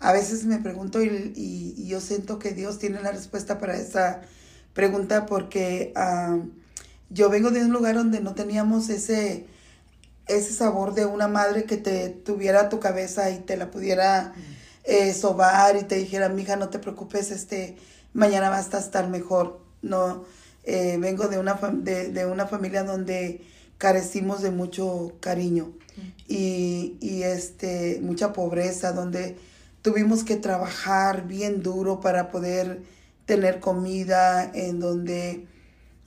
a 0.00 0.12
veces 0.12 0.44
me 0.44 0.58
pregunto 0.58 1.02
y, 1.02 1.86
yo 1.86 1.98
siento 2.00 2.38
que 2.38 2.52
Dios 2.52 2.78
tiene 2.78 3.00
la 3.00 3.10
respuesta 3.10 3.58
para 3.58 3.76
esa 3.78 4.20
pregunta 4.74 5.24
porque 5.24 5.92
ah, 5.96 6.40
yo 7.08 7.30
vengo 7.30 7.50
de 7.50 7.64
un 7.64 7.72
lugar 7.72 7.94
donde 7.94 8.20
no 8.20 8.34
teníamos 8.34 8.90
ese, 8.90 9.46
ese 10.26 10.52
sabor 10.52 10.94
de 10.94 11.06
una 11.06 11.28
madre 11.28 11.64
que 11.64 11.76
te 11.76 12.08
tuviera 12.08 12.68
tu 12.68 12.80
cabeza 12.80 13.30
y 13.30 13.38
te 13.38 13.56
la 13.56 13.70
pudiera 13.70 14.34
eh, 14.84 15.12
sobar 15.14 15.76
y 15.76 15.84
te 15.84 15.96
dijera, 15.96 16.28
mija, 16.28 16.56
no 16.56 16.68
te 16.68 16.78
preocupes, 16.78 17.30
este, 17.30 17.76
mañana 18.12 18.50
vas 18.50 18.72
a 18.74 18.78
estar 18.78 19.08
mejor. 19.08 19.60
No, 19.82 20.24
eh, 20.64 20.96
vengo 20.98 21.28
de 21.28 21.38
una, 21.38 21.54
de, 21.54 22.08
de, 22.08 22.26
una 22.26 22.46
familia 22.46 22.84
donde 22.84 23.42
carecimos 23.76 24.40
de 24.40 24.50
mucho 24.50 25.12
cariño 25.20 25.72
y, 26.26 26.96
y 27.00 27.22
este, 27.22 28.00
mucha 28.02 28.32
pobreza, 28.32 28.92
donde 28.92 29.36
tuvimos 29.82 30.24
que 30.24 30.36
trabajar 30.36 31.26
bien 31.26 31.62
duro 31.62 32.00
para 32.00 32.30
poder 32.30 32.82
tener 33.26 33.60
comida 33.60 34.50
en 34.54 34.80
donde, 34.80 35.46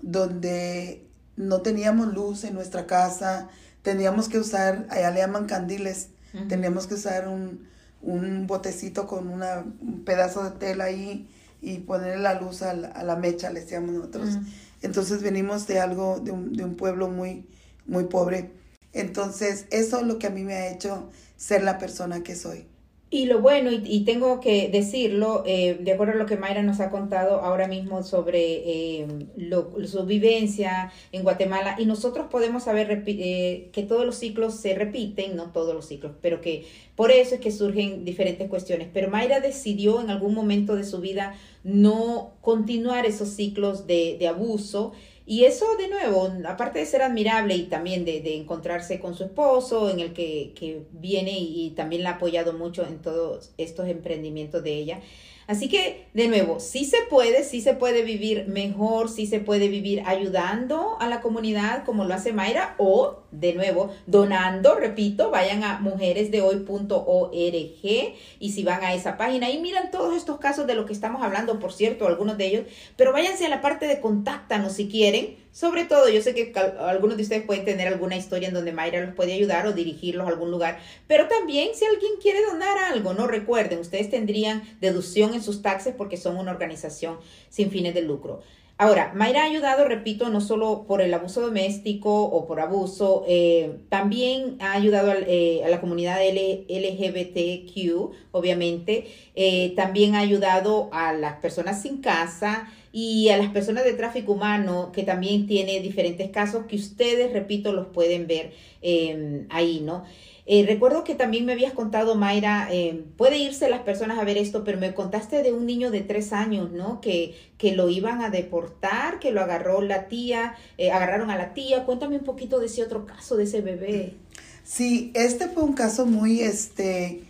donde 0.01 1.05
no 1.35 1.61
teníamos 1.61 2.13
luz 2.13 2.43
en 2.43 2.55
nuestra 2.55 2.87
casa, 2.87 3.49
teníamos 3.87 4.27
que 4.27 4.37
usar, 4.37 4.85
allá 4.89 5.11
le 5.11 5.21
llaman 5.21 5.45
candiles, 5.45 6.09
teníamos 6.49 6.87
que 6.87 6.95
usar 6.95 7.29
un, 7.29 7.69
un 8.01 8.45
botecito 8.45 9.07
con 9.07 9.29
una, 9.29 9.63
un 9.79 10.03
pedazo 10.03 10.43
de 10.43 10.51
tela 10.59 10.83
ahí 10.83 11.29
y 11.61 11.77
ponerle 11.77 12.21
la 12.21 12.33
luz 12.33 12.63
a 12.63 12.73
la, 12.73 12.89
a 12.89 13.05
la 13.05 13.15
mecha, 13.15 13.49
le 13.49 13.61
decíamos 13.61 13.95
nosotros. 13.95 14.39
Entonces 14.81 15.21
venimos 15.21 15.67
de 15.67 15.79
algo, 15.79 16.19
de 16.19 16.31
un, 16.31 16.51
de 16.51 16.65
un 16.65 16.75
pueblo 16.75 17.07
muy, 17.07 17.47
muy 17.85 18.03
pobre. 18.03 18.51
Entonces 18.91 19.67
eso 19.71 20.01
es 20.01 20.05
lo 20.05 20.19
que 20.19 20.27
a 20.27 20.31
mí 20.31 20.43
me 20.43 20.55
ha 20.55 20.69
hecho 20.69 21.09
ser 21.37 21.63
la 21.63 21.77
persona 21.77 22.23
que 22.23 22.35
soy. 22.35 22.67
Y 23.09 23.25
lo 23.25 23.39
bueno, 23.39 23.71
y, 23.71 23.81
y 23.85 24.03
tengo 24.03 24.41
que 24.41 24.67
decirlo, 24.67 25.43
eh, 25.45 25.77
de 25.79 25.93
acuerdo 25.93 26.13
a 26.13 26.17
lo 26.17 26.25
que 26.25 26.35
Mayra 26.35 26.61
nos 26.61 26.81
ha 26.81 26.89
contado 26.89 27.39
ahora 27.39 27.69
mismo 27.69 28.03
sobre 28.03 28.41
eh, 28.41 29.07
lo, 29.37 29.73
su 29.87 30.05
vivencia 30.05 30.91
en 31.13 31.23
Guatemala, 31.23 31.77
y 31.79 31.85
nosotros 31.85 32.27
podemos 32.29 32.63
saber 32.63 33.03
eh, 33.07 33.69
que 33.71 33.83
todos 33.83 34.05
los 34.05 34.17
ciclos 34.17 34.55
se 34.55 34.75
repiten, 34.75 35.37
no 35.37 35.53
todos 35.53 35.73
los 35.73 35.87
ciclos, 35.87 36.11
pero 36.21 36.41
que 36.41 36.65
por 36.97 37.11
eso 37.11 37.35
es 37.35 37.41
que 37.41 37.51
surgen 37.51 38.03
diferentes 38.03 38.49
cuestiones. 38.49 38.89
Pero 38.93 39.09
Mayra 39.09 39.39
decidió 39.39 40.01
en 40.01 40.09
algún 40.09 40.33
momento 40.33 40.75
de 40.75 40.83
su 40.83 40.99
vida 40.99 41.33
no 41.63 42.33
continuar 42.41 43.05
esos 43.05 43.29
ciclos 43.29 43.87
de, 43.87 44.17
de 44.19 44.27
abuso 44.27 44.91
y 45.27 45.43
eso, 45.43 45.65
de 45.77 45.89
nuevo, 45.89 46.31
aparte 46.47 46.79
de 46.79 46.85
ser 46.85 47.01
admirable 47.01 47.53
y 47.55 47.63
también 47.63 48.05
de, 48.05 48.21
de 48.21 48.37
encontrarse 48.37 48.97
con 48.99 49.13
su 49.13 49.25
esposo, 49.25 49.89
en 49.89 49.99
el 49.99 50.13
que, 50.13 50.53
que 50.55 50.85
viene 50.91 51.37
y, 51.37 51.67
y, 51.67 51.71
también 51.71 52.03
la 52.03 52.11
ha 52.11 52.13
apoyado 52.13 52.53
mucho 52.53 52.87
en 52.87 53.01
todos 53.01 53.51
estos 53.57 53.89
emprendimientos 53.89 54.63
de 54.63 54.73
ella, 54.75 55.01
Así 55.47 55.69
que, 55.69 56.07
de 56.13 56.27
nuevo, 56.27 56.59
sí 56.59 56.83
se 56.83 56.97
puede, 57.09 57.45
sí 57.45 57.61
se 57.61 57.73
puede 57.73 58.01
vivir 58.01 58.47
mejor, 58.47 59.09
sí 59.09 59.25
se 59.25 59.39
puede 59.39 59.69
vivir 59.69 60.03
ayudando 60.05 60.97
a 60.99 61.07
la 61.07 61.21
comunidad 61.21 61.85
como 61.85 62.03
lo 62.03 62.13
hace 62.13 62.33
Mayra 62.33 62.75
o, 62.77 63.19
de 63.31 63.53
nuevo, 63.53 63.91
donando, 64.07 64.75
repito, 64.75 65.31
vayan 65.31 65.63
a 65.63 65.79
mujeresdehoy.org 65.79 67.33
y 67.33 68.51
si 68.51 68.63
van 68.63 68.83
a 68.83 68.93
esa 68.93 69.15
página 69.15 69.49
y 69.49 69.59
miran 69.59 69.89
todos 69.89 70.17
estos 70.17 70.37
casos 70.37 70.67
de 70.67 70.75
lo 70.75 70.85
que 70.85 70.91
estamos 70.91 71.23
hablando, 71.23 71.59
por 71.59 71.71
cierto, 71.71 72.07
algunos 72.07 72.37
de 72.37 72.47
ellos, 72.47 72.65
pero 72.97 73.13
váyanse 73.13 73.45
a 73.45 73.49
la 73.49 73.61
parte 73.61 73.87
de 73.87 74.01
contáctanos 74.01 74.73
si 74.73 74.89
quieren. 74.89 75.46
Sobre 75.57 75.85
todo, 75.85 76.07
yo 76.07 76.21
sé 76.21 76.35
que 76.35 76.53
algunos 76.79 77.17
de 77.17 77.23
ustedes 77.23 77.43
pueden 77.43 77.65
tener 77.65 77.87
alguna 77.87 78.15
historia 78.15 78.47
en 78.47 78.53
donde 78.53 78.73
Mayra 78.73 79.03
los 79.03 79.15
puede 79.15 79.33
ayudar 79.33 79.65
o 79.65 79.73
dirigirlos 79.73 80.27
a 80.27 80.29
algún 80.29 80.51
lugar, 80.51 80.77
pero 81.07 81.27
también 81.27 81.69
si 81.73 81.83
alguien 81.83 82.11
quiere 82.21 82.45
donar 82.45 82.77
algo, 82.77 83.15
no 83.15 83.25
recuerden, 83.25 83.79
ustedes 83.79 84.11
tendrían 84.11 84.61
deducción 84.81 85.33
en 85.33 85.41
sus 85.41 85.63
taxes 85.63 85.95
porque 85.97 86.15
son 86.15 86.37
una 86.37 86.51
organización 86.51 87.17
sin 87.49 87.71
fines 87.71 87.95
de 87.95 88.03
lucro. 88.03 88.43
Ahora, 88.77 89.11
Mayra 89.15 89.41
ha 89.41 89.45
ayudado, 89.45 89.85
repito, 89.85 90.29
no 90.29 90.41
solo 90.41 90.85
por 90.87 91.01
el 91.01 91.11
abuso 91.11 91.41
doméstico 91.41 92.25
o 92.25 92.45
por 92.45 92.59
abuso, 92.59 93.25
eh, 93.27 93.79
también 93.89 94.57
ha 94.59 94.73
ayudado 94.73 95.09
a, 95.09 95.15
eh, 95.15 95.63
a 95.65 95.69
la 95.69 95.81
comunidad 95.81 96.19
LGBTQ, 96.21 98.11
obviamente, 98.31 99.07
eh, 99.33 99.73
también 99.75 100.13
ha 100.13 100.19
ayudado 100.19 100.89
a 100.91 101.13
las 101.13 101.37
personas 101.37 101.81
sin 101.81 102.01
casa 102.01 102.71
y 102.99 103.29
a 103.29 103.37
las 103.37 103.51
personas 103.51 103.83
de 103.83 103.93
tráfico 103.93 104.31
humano, 104.31 104.91
que 104.91 105.03
también 105.03 105.45
tiene 105.45 105.81
diferentes 105.81 106.31
casos 106.31 106.65
que 106.65 106.77
ustedes, 106.77 107.31
repito, 107.31 107.71
los 107.71 107.85
pueden 107.85 108.25
ver 108.25 108.53
eh, 108.81 109.45
ahí, 109.51 109.81
¿no? 109.81 110.03
Eh, 110.47 110.65
recuerdo 110.65 111.03
que 111.03 111.13
también 111.13 111.45
me 111.45 111.51
habías 111.51 111.73
contado, 111.73 112.15
Mayra, 112.15 112.69
eh, 112.71 113.03
puede 113.15 113.37
irse 113.37 113.69
las 113.69 113.81
personas 113.81 114.17
a 114.17 114.23
ver 114.23 114.39
esto, 114.39 114.63
pero 114.63 114.79
me 114.79 114.95
contaste 114.95 115.43
de 115.43 115.53
un 115.53 115.67
niño 115.67 115.91
de 115.91 116.01
tres 116.01 116.33
años, 116.33 116.71
¿no? 116.71 116.99
Que, 116.99 117.35
que 117.59 117.75
lo 117.75 117.87
iban 117.89 118.23
a 118.23 118.31
deportar, 118.31 119.19
que 119.19 119.29
lo 119.29 119.41
agarró 119.41 119.81
la 119.81 120.07
tía, 120.07 120.55
eh, 120.79 120.89
agarraron 120.89 121.29
a 121.29 121.37
la 121.37 121.53
tía. 121.53 121.85
Cuéntame 121.85 122.17
un 122.17 122.23
poquito 122.23 122.59
de 122.59 122.65
ese 122.65 122.81
otro 122.81 123.05
caso, 123.05 123.37
de 123.37 123.43
ese 123.43 123.61
bebé. 123.61 124.15
Sí, 124.63 125.11
este 125.13 125.49
fue 125.49 125.61
un 125.61 125.73
caso 125.73 126.07
muy, 126.07 126.39
este, 126.41 127.21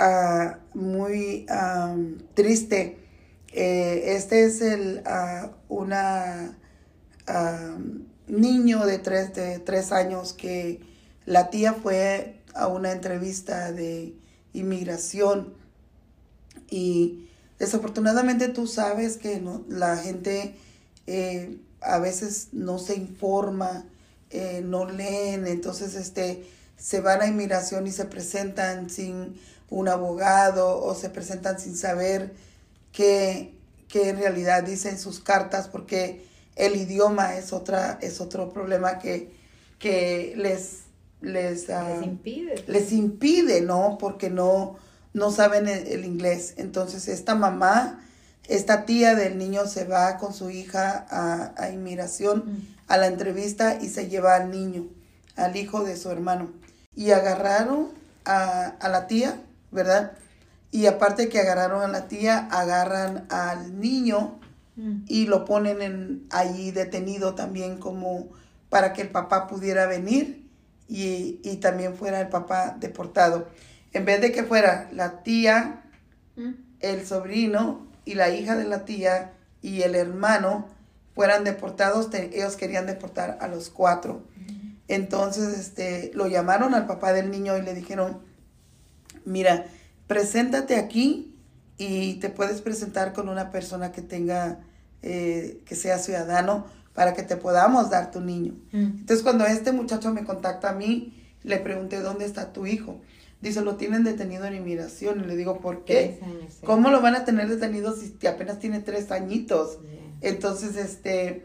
uh, 0.00 0.78
muy 0.78 1.44
um, 1.50 2.16
triste. 2.32 3.01
Este 3.52 4.44
es 4.44 4.60
el, 4.62 5.02
uh, 5.06 5.50
una 5.68 6.56
uh, 7.28 8.02
niño 8.26 8.86
de 8.86 8.98
tres, 8.98 9.34
de 9.34 9.58
tres 9.58 9.92
años 9.92 10.32
que 10.32 10.80
la 11.26 11.50
tía 11.50 11.74
fue 11.74 12.40
a 12.54 12.68
una 12.68 12.92
entrevista 12.92 13.72
de 13.72 14.14
inmigración. 14.52 15.54
Y 16.70 17.28
desafortunadamente 17.58 18.48
tú 18.48 18.66
sabes 18.66 19.16
que 19.16 19.40
no, 19.40 19.64
la 19.68 19.96
gente 19.96 20.56
eh, 21.06 21.58
a 21.80 21.98
veces 21.98 22.48
no 22.52 22.78
se 22.78 22.94
informa, 22.96 23.84
eh, 24.30 24.62
no 24.64 24.86
leen, 24.86 25.46
entonces 25.46 25.94
este, 25.94 26.46
se 26.76 27.00
van 27.00 27.20
a 27.20 27.26
inmigración 27.26 27.86
y 27.86 27.90
se 27.90 28.06
presentan 28.06 28.88
sin 28.88 29.38
un 29.68 29.88
abogado 29.88 30.82
o 30.82 30.94
se 30.94 31.10
presentan 31.10 31.58
sin 31.58 31.76
saber 31.76 32.34
qué, 32.92 33.54
qué 33.88 34.10
en 34.10 34.18
realidad 34.18 34.62
dicen 34.62 34.98
sus 34.98 35.20
cartas 35.20 35.68
porque 35.68 36.24
el 36.56 36.76
idioma 36.76 37.36
es, 37.36 37.52
otra, 37.52 37.98
es 38.00 38.20
otro 38.20 38.52
problema 38.52 38.98
que, 38.98 39.32
que 39.78 40.34
les 40.36 40.82
les, 41.22 41.68
uh, 41.68 41.72
les 41.88 42.02
impide. 42.02 42.64
Les 42.66 42.92
impide, 42.92 43.60
¿no? 43.62 43.96
Porque 43.98 44.28
no, 44.28 44.76
no 45.14 45.30
saben 45.30 45.68
el, 45.68 45.86
el, 45.86 46.04
inglés. 46.04 46.54
Entonces 46.56 47.08
esta 47.08 47.34
mamá, 47.34 48.04
esta 48.48 48.84
tía 48.84 49.14
del 49.14 49.38
niño 49.38 49.66
se 49.66 49.84
va 49.84 50.18
con 50.18 50.34
su 50.34 50.50
hija 50.50 51.06
a, 51.08 51.54
a 51.56 51.70
inmigración, 51.70 52.44
mm. 52.46 52.74
a 52.88 52.96
la 52.98 53.06
entrevista 53.06 53.78
y 53.80 53.88
se 53.88 54.08
lleva 54.08 54.34
al 54.34 54.50
niño, 54.50 54.86
al 55.36 55.56
hijo 55.56 55.84
de 55.84 55.96
su 55.96 56.10
hermano. 56.10 56.50
Y 56.94 57.12
agarraron 57.12 57.88
a, 58.24 58.66
a 58.66 58.88
la 58.88 59.06
tía, 59.06 59.40
¿verdad? 59.70 60.12
Y 60.72 60.86
aparte 60.86 61.28
que 61.28 61.38
agarraron 61.38 61.82
a 61.82 61.88
la 61.88 62.08
tía, 62.08 62.48
agarran 62.50 63.26
al 63.28 63.78
niño 63.78 64.40
mm. 64.76 65.02
y 65.06 65.26
lo 65.26 65.44
ponen 65.44 65.82
en, 65.82 66.26
allí 66.30 66.70
detenido 66.70 67.34
también 67.34 67.76
como 67.76 68.30
para 68.70 68.94
que 68.94 69.02
el 69.02 69.10
papá 69.10 69.46
pudiera 69.46 69.86
venir 69.86 70.48
y, 70.88 71.40
y, 71.44 71.56
también 71.56 71.94
fuera 71.94 72.22
el 72.22 72.30
papá 72.30 72.78
deportado. 72.80 73.48
En 73.92 74.06
vez 74.06 74.22
de 74.22 74.32
que 74.32 74.44
fuera 74.44 74.88
la 74.92 75.22
tía, 75.22 75.84
mm. 76.36 76.52
el 76.80 77.06
sobrino 77.06 77.86
y 78.06 78.14
la 78.14 78.30
hija 78.30 78.56
de 78.56 78.64
la 78.64 78.86
tía 78.86 79.34
y 79.60 79.82
el 79.82 79.94
hermano 79.94 80.68
fueran 81.14 81.44
deportados, 81.44 82.08
te, 82.08 82.34
ellos 82.34 82.56
querían 82.56 82.86
deportar 82.86 83.36
a 83.42 83.48
los 83.48 83.68
cuatro. 83.68 84.24
Mm. 84.36 84.76
Entonces, 84.88 85.58
este, 85.58 86.12
lo 86.14 86.28
llamaron 86.28 86.74
al 86.74 86.86
papá 86.86 87.12
del 87.12 87.30
niño 87.30 87.58
y 87.58 87.62
le 87.62 87.74
dijeron, 87.74 88.22
mira, 89.26 89.66
preséntate 90.06 90.76
aquí 90.76 91.34
y 91.78 92.14
te 92.14 92.28
puedes 92.28 92.60
presentar 92.60 93.12
con 93.12 93.28
una 93.28 93.50
persona 93.50 93.92
que 93.92 94.02
tenga, 94.02 94.60
eh, 95.02 95.62
que 95.64 95.74
sea 95.74 95.98
ciudadano 95.98 96.66
para 96.94 97.14
que 97.14 97.22
te 97.22 97.36
podamos 97.36 97.90
dar 97.90 98.10
tu 98.10 98.20
niño. 98.20 98.54
Mm. 98.72 99.00
Entonces 99.00 99.22
cuando 99.22 99.46
este 99.46 99.72
muchacho 99.72 100.12
me 100.12 100.24
contacta 100.24 100.70
a 100.70 100.74
mí, 100.74 101.18
le 101.42 101.58
pregunté, 101.58 102.00
¿dónde 102.00 102.24
está 102.24 102.52
tu 102.52 102.66
hijo? 102.66 103.00
Dice, 103.40 103.62
lo 103.62 103.74
tienen 103.74 104.04
detenido 104.04 104.44
en 104.44 104.54
inmigración. 104.54 105.24
Y 105.24 105.26
le 105.26 105.34
digo, 105.34 105.60
¿por 105.60 105.84
qué? 105.84 106.20
Años, 106.22 106.54
sí. 106.54 106.64
¿Cómo 106.64 106.90
lo 106.90 107.00
van 107.00 107.16
a 107.16 107.24
tener 107.24 107.48
detenido 107.48 107.96
si 107.96 108.24
apenas 108.26 108.60
tiene 108.60 108.78
tres 108.78 109.10
añitos? 109.10 109.80
Yeah. 109.80 110.30
Entonces, 110.30 110.76
este, 110.76 111.44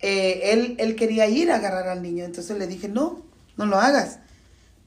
eh, 0.00 0.40
él, 0.52 0.74
él 0.78 0.96
quería 0.96 1.28
ir 1.28 1.52
a 1.52 1.56
agarrar 1.56 1.86
al 1.86 2.02
niño. 2.02 2.24
Entonces 2.24 2.58
le 2.58 2.66
dije, 2.66 2.88
no, 2.88 3.22
no 3.56 3.66
lo 3.66 3.78
hagas. 3.78 4.18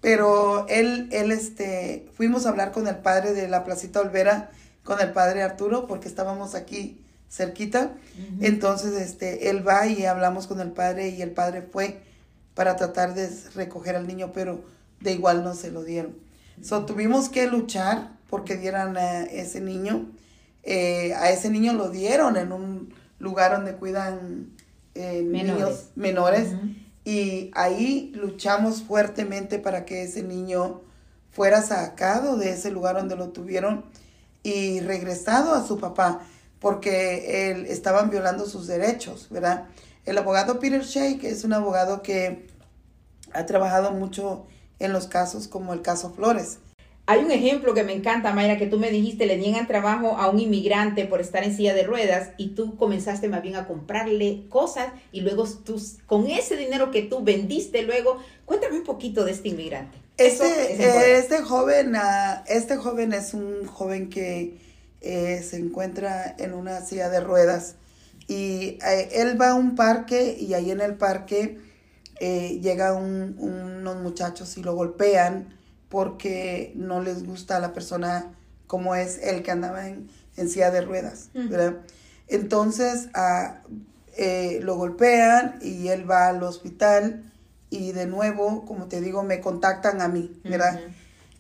Pero 0.04 0.68
él, 0.68 1.08
él, 1.14 1.32
este, 1.32 2.10
fuimos 2.18 2.46
a 2.46 2.50
hablar 2.50 2.74
con 2.74 2.90
el 2.90 2.98
padre 2.98 3.32
de 3.32 3.48
la 3.48 3.64
Placita 3.64 4.02
Olvera, 4.02 4.52
con 4.84 5.00
el 5.00 5.14
padre 5.14 5.42
Arturo, 5.42 5.88
porque 5.88 6.10
estábamos 6.10 6.56
aquí 6.56 7.00
cerquita. 7.32 7.94
Uh 7.94 8.20
-huh. 8.20 8.46
Entonces, 8.48 9.02
este, 9.02 9.50
él 9.50 9.66
va 9.66 9.88
y 9.88 10.04
hablamos 10.06 10.46
con 10.46 10.60
el 10.60 10.72
padre 10.74 11.08
y 11.08 11.22
el 11.22 11.32
padre 11.32 11.62
fue 11.62 12.02
para 12.54 12.76
tratar 12.76 13.14
de 13.14 13.30
recoger 13.56 13.96
al 13.96 14.06
niño, 14.06 14.34
pero 14.34 14.66
de 15.00 15.14
igual 15.14 15.42
no 15.42 15.56
se 15.56 15.72
lo 15.72 15.86
dieron. 15.86 16.18
So, 16.62 16.86
tuvimos 16.86 17.30
que 17.30 17.48
luchar 17.48 18.12
porque 18.30 18.58
dieran 18.58 18.98
a 18.98 19.24
ese 19.24 19.62
niño. 19.62 20.12
Eh, 20.64 21.14
a 21.14 21.32
ese 21.32 21.50
niño 21.50 21.72
lo 21.72 21.90
dieron 21.90 22.36
en 22.36 22.52
un 22.52 22.94
lugar 23.20 23.54
donde 23.54 23.76
cuidan 23.76 24.50
eh, 24.96 25.22
menores. 25.24 25.54
niños 25.54 25.90
menores. 25.96 26.50
Uh 26.50 26.56
-huh. 26.56 26.83
Y 27.06 27.52
ahí 27.54 28.12
luchamos 28.16 28.84
fuertemente 28.84 29.60
para 29.60 29.86
que 29.86 30.04
ese 30.04 30.24
niño 30.24 30.82
fuera 31.32 31.62
sacado 31.62 32.38
de 32.38 32.52
ese 32.52 32.72
lugar 32.72 32.96
donde 32.96 33.16
lo 33.16 33.30
tuvieron 33.30 33.84
y 34.44 34.80
regresado 34.82 35.54
a 35.54 35.66
su 35.66 35.80
papá 35.80 36.22
porque 36.60 37.52
él, 37.52 37.66
estaban 37.66 38.10
violando 38.10 38.46
sus 38.46 38.68
derechos, 38.68 39.28
¿verdad? 39.30 39.66
El 40.06 40.18
abogado 40.18 40.60
Peter 40.60 40.82
Shake 40.82 41.26
es 41.26 41.44
un 41.44 41.52
abogado 41.52 42.02
que 42.02 42.48
ha 43.34 43.46
trabajado 43.46 43.92
mucho 43.92 44.46
en 44.80 44.94
los 44.94 45.08
casos 45.08 45.48
como 45.48 45.74
el 45.74 45.82
caso 45.82 46.14
Flores. 46.14 46.60
Hay 47.06 47.24
un 47.24 47.32
ejemplo 47.32 47.74
que 47.74 47.84
me 47.84 47.94
encanta, 47.94 48.34
Mayra, 48.34 48.58
que 48.58 48.68
tú 48.68 48.80
me 48.80 48.90
dijiste, 48.90 49.26
le 49.26 49.38
niegan 49.38 49.68
trabajo 49.68 50.18
a 50.18 50.30
un 50.30 50.40
inmigrante 50.40 51.06
por 51.06 51.20
estar 51.20 51.44
en 51.44 51.54
silla 51.54 51.74
de 51.74 51.84
ruedas 51.84 52.30
y 52.38 52.56
tú 52.56 52.78
comenzaste 52.78 53.28
más 53.28 53.42
bien 53.42 53.58
a 53.58 53.68
comprarle 53.68 54.46
cosas 54.48 54.88
y 55.12 55.20
luego 55.20 55.46
tú, 55.66 55.82
con 56.06 56.28
ese 56.28 56.56
dinero 56.56 56.92
que 56.92 57.02
tú 57.02 57.22
vendiste 57.22 57.82
luego, 57.82 58.20
cuéntame 58.46 58.78
un 58.78 58.86
poquito 58.86 59.26
de 59.26 59.32
este 59.32 59.50
inmigrante. 59.50 59.98
Este, 60.18 60.46
eh, 60.46 61.18
este 61.18 61.42
joven, 61.42 61.94
ah, 61.98 62.46
este 62.48 62.78
joven 62.78 63.12
es 63.12 63.34
un 63.34 63.66
joven 63.66 64.10
que 64.10 64.58
eh, 65.02 65.44
se 65.44 65.58
encuentra 65.58 66.36
en 66.40 66.54
una 66.54 66.80
silla 66.82 67.10
de 67.10 67.20
ruedas 67.20 67.76
y 68.30 68.78
eh, 68.88 69.10
él 69.12 69.42
va 69.42 69.50
a 69.50 69.56
un 69.56 69.76
parque 69.76 70.38
y 70.40 70.54
ahí 70.54 70.72
en 70.72 70.80
el 70.80 70.96
parque 70.96 71.60
llega 72.22 72.94
unos 72.94 73.98
muchachos 73.98 74.56
y 74.56 74.64
lo 74.64 74.76
golpean 74.76 75.58
porque 75.94 76.74
no 76.76 77.04
les 77.04 77.24
gusta 77.24 77.58
a 77.58 77.60
la 77.60 77.72
persona 77.72 78.32
como 78.66 78.96
es 78.96 79.20
el 79.22 79.44
que 79.44 79.52
andaba 79.52 79.88
en, 79.88 80.10
silla 80.36 80.72
de 80.72 80.82
ruedas, 80.82 81.30
¿verdad? 81.36 81.76
Entonces 82.28 83.10
ah, 83.14 83.62
eh, 84.18 84.60
lo 84.64 84.76
golpean 84.76 85.60
y 85.62 85.90
él 85.90 86.10
va 86.10 86.30
al 86.30 86.42
hospital 86.42 87.32
y 87.70 87.92
de 87.92 88.08
nuevo, 88.08 88.66
como 88.66 88.88
te 88.88 89.02
digo, 89.02 89.22
me 89.22 89.40
contactan 89.40 90.02
a 90.02 90.08
mí, 90.08 90.32
¿verdad? 90.44 90.80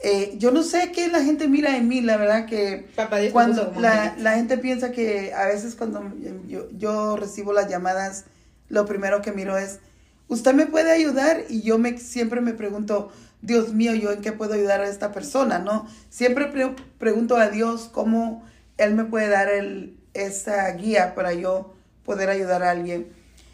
Eh, 0.01 0.35
yo 0.37 0.51
no 0.51 0.61
sé 0.61 0.91
qué 0.91 1.07
la 1.07 1.23
gente 1.23 1.47
mira 1.47 1.75
en 1.75 1.87
mí, 1.87 2.01
la 2.01 2.17
verdad 2.17 2.45
que 2.45 2.85
cuando 3.31 3.73
la, 3.79 4.13
la, 4.19 4.35
gente 4.35 4.59
piensa 4.59 4.91
que 4.91 5.33
a 5.33 5.47
veces 5.47 5.73
cuando 5.73 6.13
yo, 6.47 6.69
yo 6.77 7.17
recibo 7.17 7.53
las 7.53 7.71
llamadas, 7.71 8.25
lo 8.69 8.85
primero 8.85 9.23
que 9.23 9.31
miro 9.31 9.57
es, 9.57 9.79
usted 10.27 10.53
me 10.53 10.67
puede 10.67 10.91
ayudar 10.91 11.45
y 11.49 11.63
yo 11.63 11.79
me 11.79 11.97
siempre 11.97 12.39
me 12.39 12.53
pregunto, 12.53 13.11
Dios 13.43 13.73
mío, 13.73 13.93
yo 13.93 14.11
en 14.11 14.21
qué 14.21 14.31
puedo 14.31 14.53
ayudar 14.53 14.79
a 14.79 14.87
esta 14.87 15.11
persona, 15.11 15.59
¿no? 15.59 15.85
Siempre 16.09 16.49
pregunto 16.97 17.35
a 17.35 17.49
Dios 17.49 17.89
cómo 17.91 18.41
Él 18.77 18.95
me 18.95 19.03
puede 19.03 19.27
dar 19.27 19.49
el, 19.49 19.97
esa 20.13 20.71
guía 20.71 21.13
para 21.13 21.33
yo 21.33 21.73
poder 22.05 22.29
ayudar 22.29 22.63
a 22.63 22.71
alguien. 22.71 23.11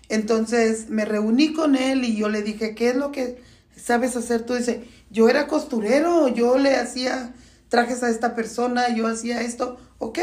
Entonces 0.08 0.90
me 0.90 1.06
reuní 1.06 1.54
con 1.54 1.76
Él 1.76 2.04
y 2.04 2.16
yo 2.16 2.30
le 2.30 2.44
dije, 2.44 2.76
¿qué 2.76 2.90
es 2.90 2.96
lo 2.96 3.12
que 3.12 3.42
sabes 3.76 4.16
hacer? 4.16 4.46
Tú 4.46 4.54
dice, 4.54 4.84
yo 5.10 5.28
era 5.28 5.48
costurero, 5.48 6.28
yo 6.28 6.60
le 6.60 6.76
hacía 6.76 7.34
trajes 7.68 8.04
a 8.04 8.12
esta 8.12 8.36
persona, 8.36 8.96
yo 8.96 9.08
hacía 9.08 9.42
esto, 9.42 9.80
ok, 9.98 10.20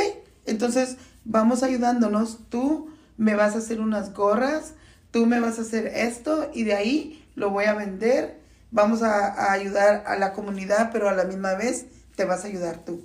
entonces 0.47 0.97
vamos 1.25 1.65
ayudándonos, 1.65 2.39
tú 2.51 2.89
me 3.17 3.35
vas 3.35 3.57
a 3.57 3.59
hacer 3.59 3.81
unas 3.81 4.15
gorras, 4.15 4.75
tú 5.11 5.27
me 5.27 5.41
vas 5.41 5.59
a 5.59 5.63
hacer 5.63 5.89
esto 5.89 6.53
y 6.55 6.63
de 6.63 6.75
ahí 6.75 7.25
lo 7.35 7.51
voy 7.51 7.65
a 7.65 7.75
vender 7.75 8.46
vamos 8.71 9.03
a, 9.03 9.53
ayudar 9.53 10.05
a 10.07 10.17
la 10.17 10.33
comunidad, 10.33 10.91
pero 10.93 11.09
a 11.09 11.15
la 11.15 11.25
misma 11.25 11.55
vez 11.55 11.87
te 12.15 12.25
vas 12.25 12.45
a 12.45 12.49
ayudar 12.49 12.85
tú. 12.85 13.05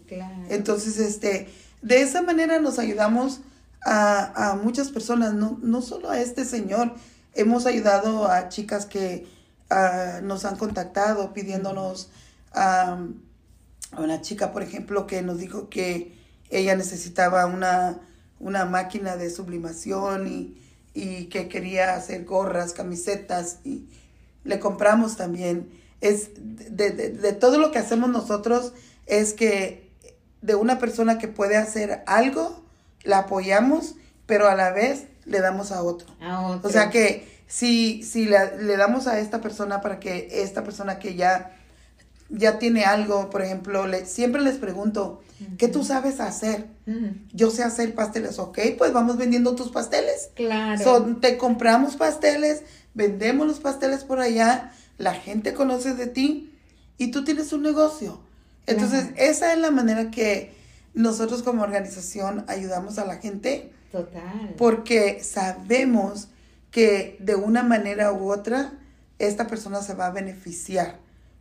Entonces, 0.50 0.98
este, 0.98 1.50
de 1.82 2.02
esa 2.02 2.22
manera 2.22 2.60
nos 2.60 2.80
ayudamos 2.80 3.42
a, 3.84 4.58
muchas 4.62 4.90
personas, 4.90 5.34
no, 5.34 5.58
no 5.62 5.82
solo 5.82 6.10
a 6.10 6.20
este 6.20 6.46
señor, 6.46 6.94
hemos 7.34 7.66
ayudado 7.66 8.30
a 8.30 8.50
chicas 8.50 8.86
que 8.86 9.28
ah, 9.70 10.20
nos 10.24 10.46
han 10.46 10.58
contactado 10.58 11.34
pidiéndonos 11.34 12.10
a 12.54 12.98
una 13.98 14.22
chica, 14.22 14.52
por 14.52 14.64
ejemplo, 14.64 15.08
que 15.08 15.22
nos 15.22 15.38
dijo 15.38 15.70
que 15.70 16.18
ella 16.50 16.76
necesitaba 16.76 17.46
una, 17.46 18.00
una 18.40 18.66
máquina 18.66 19.18
de 19.18 19.30
sublimación 19.30 20.28
y, 20.28 20.62
y 20.94 21.26
que 21.26 21.48
quería 21.48 21.96
hacer 21.96 22.26
gorras, 22.26 22.74
camisetas 22.74 23.60
y 23.64 23.88
le 24.44 24.60
compramos 24.60 25.18
también. 25.18 25.70
Es 26.02 26.32
de, 26.36 26.92
de, 26.92 27.34
todo 27.34 27.60
lo 27.60 27.72
que 27.72 27.80
hacemos 27.80 28.10
nosotros 28.10 28.74
es 29.06 29.34
que 29.34 29.92
de 30.42 30.56
una 30.56 30.80
persona 30.80 31.20
que 31.20 31.28
puede 31.28 31.58
hacer 31.58 32.04
algo, 32.08 32.64
la 33.04 33.20
apoyamos, 33.20 33.96
pero 34.26 34.48
a 34.48 34.56
la 34.56 34.72
vez 34.72 35.06
le 35.26 35.40
damos 35.42 35.72
a 35.72 35.84
otro. 35.84 36.08
O 36.64 36.70
sea 36.70 36.90
que 36.90 37.28
si, 37.48 38.04
si 38.04 38.26
le, 38.26 38.78
damos 38.78 39.08
a 39.08 39.20
esta 39.20 39.42
persona 39.42 39.82
para 39.82 40.00
que 40.00 40.30
esta 40.42 40.64
persona 40.64 41.00
que 41.00 41.16
ya, 41.16 41.58
ya 42.30 42.60
tiene 42.60 42.86
algo, 42.86 43.30
por 43.30 43.42
ejemplo, 43.42 43.88
le, 43.88 44.06
siempre 44.06 44.42
les 44.42 44.56
pregunto, 44.56 45.22
¿qué 45.58 45.68
tú 45.68 45.84
sabes 45.84 46.20
hacer? 46.20 46.68
Yo 47.34 47.52
sé 47.52 47.64
hacer 47.64 47.94
pasteles, 47.94 48.40
ok, 48.40 48.60
pues 48.78 48.94
vamos 48.94 49.18
vendiendo 49.18 49.56
tus 49.56 49.70
pasteles. 49.70 50.30
Claro. 50.36 51.18
te 51.22 51.38
compramos 51.38 51.96
pasteles, 51.96 52.64
vendemos 52.94 53.48
los 53.48 53.60
pasteles 53.60 54.04
por 54.04 54.20
allá, 54.20 54.72
la 54.98 55.14
gente 55.14 55.54
conoce 55.54 55.94
de 55.96 56.08
ti 56.08 56.54
y 56.98 57.12
tú 57.12 57.24
tienes 57.24 57.54
un 57.54 57.64
negocio. 57.64 58.22
Entonces, 58.68 59.10
esa 59.18 59.54
es 59.54 59.60
la 59.60 59.72
manera 59.72 60.12
que 60.12 60.54
nosotros 60.94 61.44
como 61.44 61.64
organización 61.64 62.46
ayudamos 62.48 62.98
a 62.98 63.06
la 63.06 63.18
gente. 63.18 63.72
Total. 63.92 64.56
Porque 64.58 65.24
sabemos 65.24 66.28
que 66.70 67.18
de 67.20 67.36
una 67.36 67.64
manera 67.64 68.14
u 68.14 68.32
otra 68.32 68.74
esta 69.20 69.48
persona 69.48 69.82
se 69.82 69.94
va 69.94 70.08
a 70.08 70.12
beneficiar, 70.12 70.98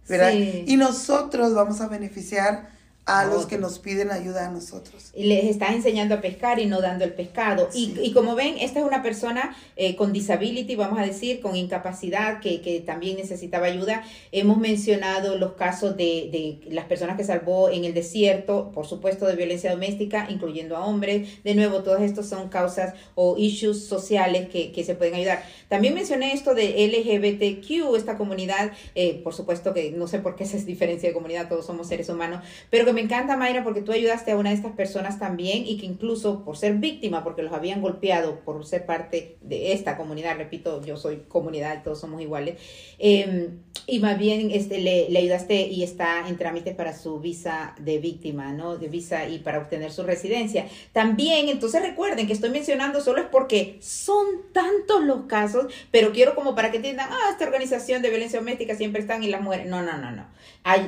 ¿verdad? 0.09 0.33
Y 0.33 0.77
nosotros 0.77 1.55
vamos 1.55 1.81
a 1.81 1.87
beneficiar 1.87 2.69
a 3.11 3.25
los 3.25 3.47
que 3.47 3.59
nos 3.59 3.81
piden 3.81 4.13
ayuda 4.13 4.47
a 4.47 4.51
nosotros. 4.51 5.11
Y 5.15 5.25
les 5.25 5.45
estás 5.45 5.73
enseñando 5.73 6.15
a 6.15 6.21
pescar 6.21 6.61
y 6.61 6.67
no 6.67 6.81
dando 6.81 7.05
el 7.05 7.13
pescado. 7.13 7.69
Y, 7.75 7.99
y, 8.01 8.13
como 8.13 8.37
ven, 8.37 8.57
esta 8.59 8.79
es 8.79 8.87
una 8.87 9.03
persona 9.03 9.57
eh, 9.77 9.97
con 9.97 10.13
disability, 10.13 10.77
vamos 10.77 10.99
a 10.99 11.03
decir, 11.03 11.41
con 11.41 11.57
incapacidad, 11.57 12.41
que, 12.41 12.61
que, 12.61 12.81
también 12.81 13.17
necesitaba 13.17 13.67
ayuda. 13.67 14.05
Hemos 14.31 14.59
mencionado 14.59 15.37
los 15.37 15.55
casos 15.55 15.97
de, 15.97 16.29
de, 16.31 16.73
las 16.73 16.85
personas 16.85 17.17
que 17.17 17.25
salvó 17.25 17.69
en 17.69 17.85
el 17.85 17.95
desierto, 17.95 18.71
por 18.73 18.87
supuesto, 18.87 19.27
de 19.27 19.35
violencia 19.35 19.73
doméstica, 19.73 20.27
incluyendo 20.31 20.77
a 20.77 20.87
hombres. 20.87 21.43
De 21.43 21.55
nuevo, 21.57 21.83
todos 21.83 22.03
estos 22.03 22.29
son 22.29 22.49
causas 22.49 22.95
o 23.17 23.37
issues 23.37 23.87
sociales 23.87 24.49
que, 24.49 24.71
que 24.71 24.85
se 24.85 24.95
pueden 24.95 25.15
ayudar. 25.15 25.43
También 25.69 25.95
mencioné 25.95 26.33
esto 26.33 26.55
de 26.55 26.87
LGBTQ, 26.87 27.97
esta 27.97 28.17
comunidad, 28.17 28.73
eh, 28.95 29.21
por 29.25 29.35
supuesto 29.35 29.75
que 29.75 29.91
no 29.91 30.07
sé 30.07 30.21
por 30.21 30.37
qué 30.37 30.45
se 30.47 30.61
diferencia 30.65 31.09
de 31.09 31.15
comunidad, 31.15 31.49
todos 31.49 31.67
somos 31.67 31.89
seres 31.89 32.09
humanos, 32.09 32.45
pero 32.71 32.85
que 32.85 32.93
me 32.93 33.00
encanta, 33.01 33.37
Mayra, 33.37 33.65
porque 33.65 33.83
tú 33.83 33.93
ayudaste 33.93 34.33
a 34.33 34.37
una 34.37 34.51
de 34.51 34.57
estas 34.57 34.73
personas 34.73 35.19
también 35.19 35.67
y 35.67 35.77
que 35.79 35.87
incluso 35.87 36.45
por 36.45 36.57
ser 36.57 36.75
víctima, 36.75 37.25
porque 37.25 37.43
los 37.43 37.53
habían 37.53 37.81
golpeado 37.81 38.41
por 38.41 38.65
ser 38.65 38.87
parte 38.87 39.37
de 39.41 39.73
esta 39.73 39.97
comunidad, 39.97 40.37
repito, 40.37 40.85
yo 40.85 40.97
soy 40.97 41.25
comunidad, 41.29 41.83
todos 41.83 42.01
somos 42.01 42.21
iguales, 42.23 42.59
em, 42.99 43.59
y 43.87 43.99
más 43.99 44.19
bien 44.19 44.51
este, 44.53 44.79
le, 44.79 45.19
ayudaste 45.19 45.67
y 45.67 45.83
está 45.83 46.29
en 46.29 46.37
trámite 46.37 46.73
para 46.73 46.97
su 46.97 47.19
visa 47.19 47.75
de 47.79 47.99
víctima, 47.99 48.53
¿no? 48.53 48.77
De 48.77 48.89
visa 48.89 49.29
y 49.29 49.39
para 49.39 49.59
obtener 49.59 49.93
su 49.93 50.03
residencia. 50.03 50.67
También, 50.93 51.49
entonces 51.49 51.83
recuerden 51.83 52.27
que 52.27 52.33
estoy 52.33 52.51
mencionando 52.51 53.01
solo 53.01 53.21
es 53.21 53.27
porque 53.27 53.79
son 53.81 54.27
tantos 54.53 55.05
los 55.05 55.27
casos, 55.27 55.73
pero 55.91 56.13
quiero 56.13 56.35
como 56.35 56.55
para 56.55 56.71
que 56.71 56.77
entiendan, 56.77 57.09
ah, 57.11 57.31
esta 57.31 57.45
organización 57.45 58.03
de 58.03 58.11
violencia 58.11 58.39
doméstica 58.39 58.75
siempre 58.77 59.01
están 59.01 59.23
y 59.23 59.29
las 59.29 59.41
mujeres. 59.41 59.67
No, 59.67 59.83
no, 59.83 59.99
no, 59.99 60.11
no. 60.11 60.27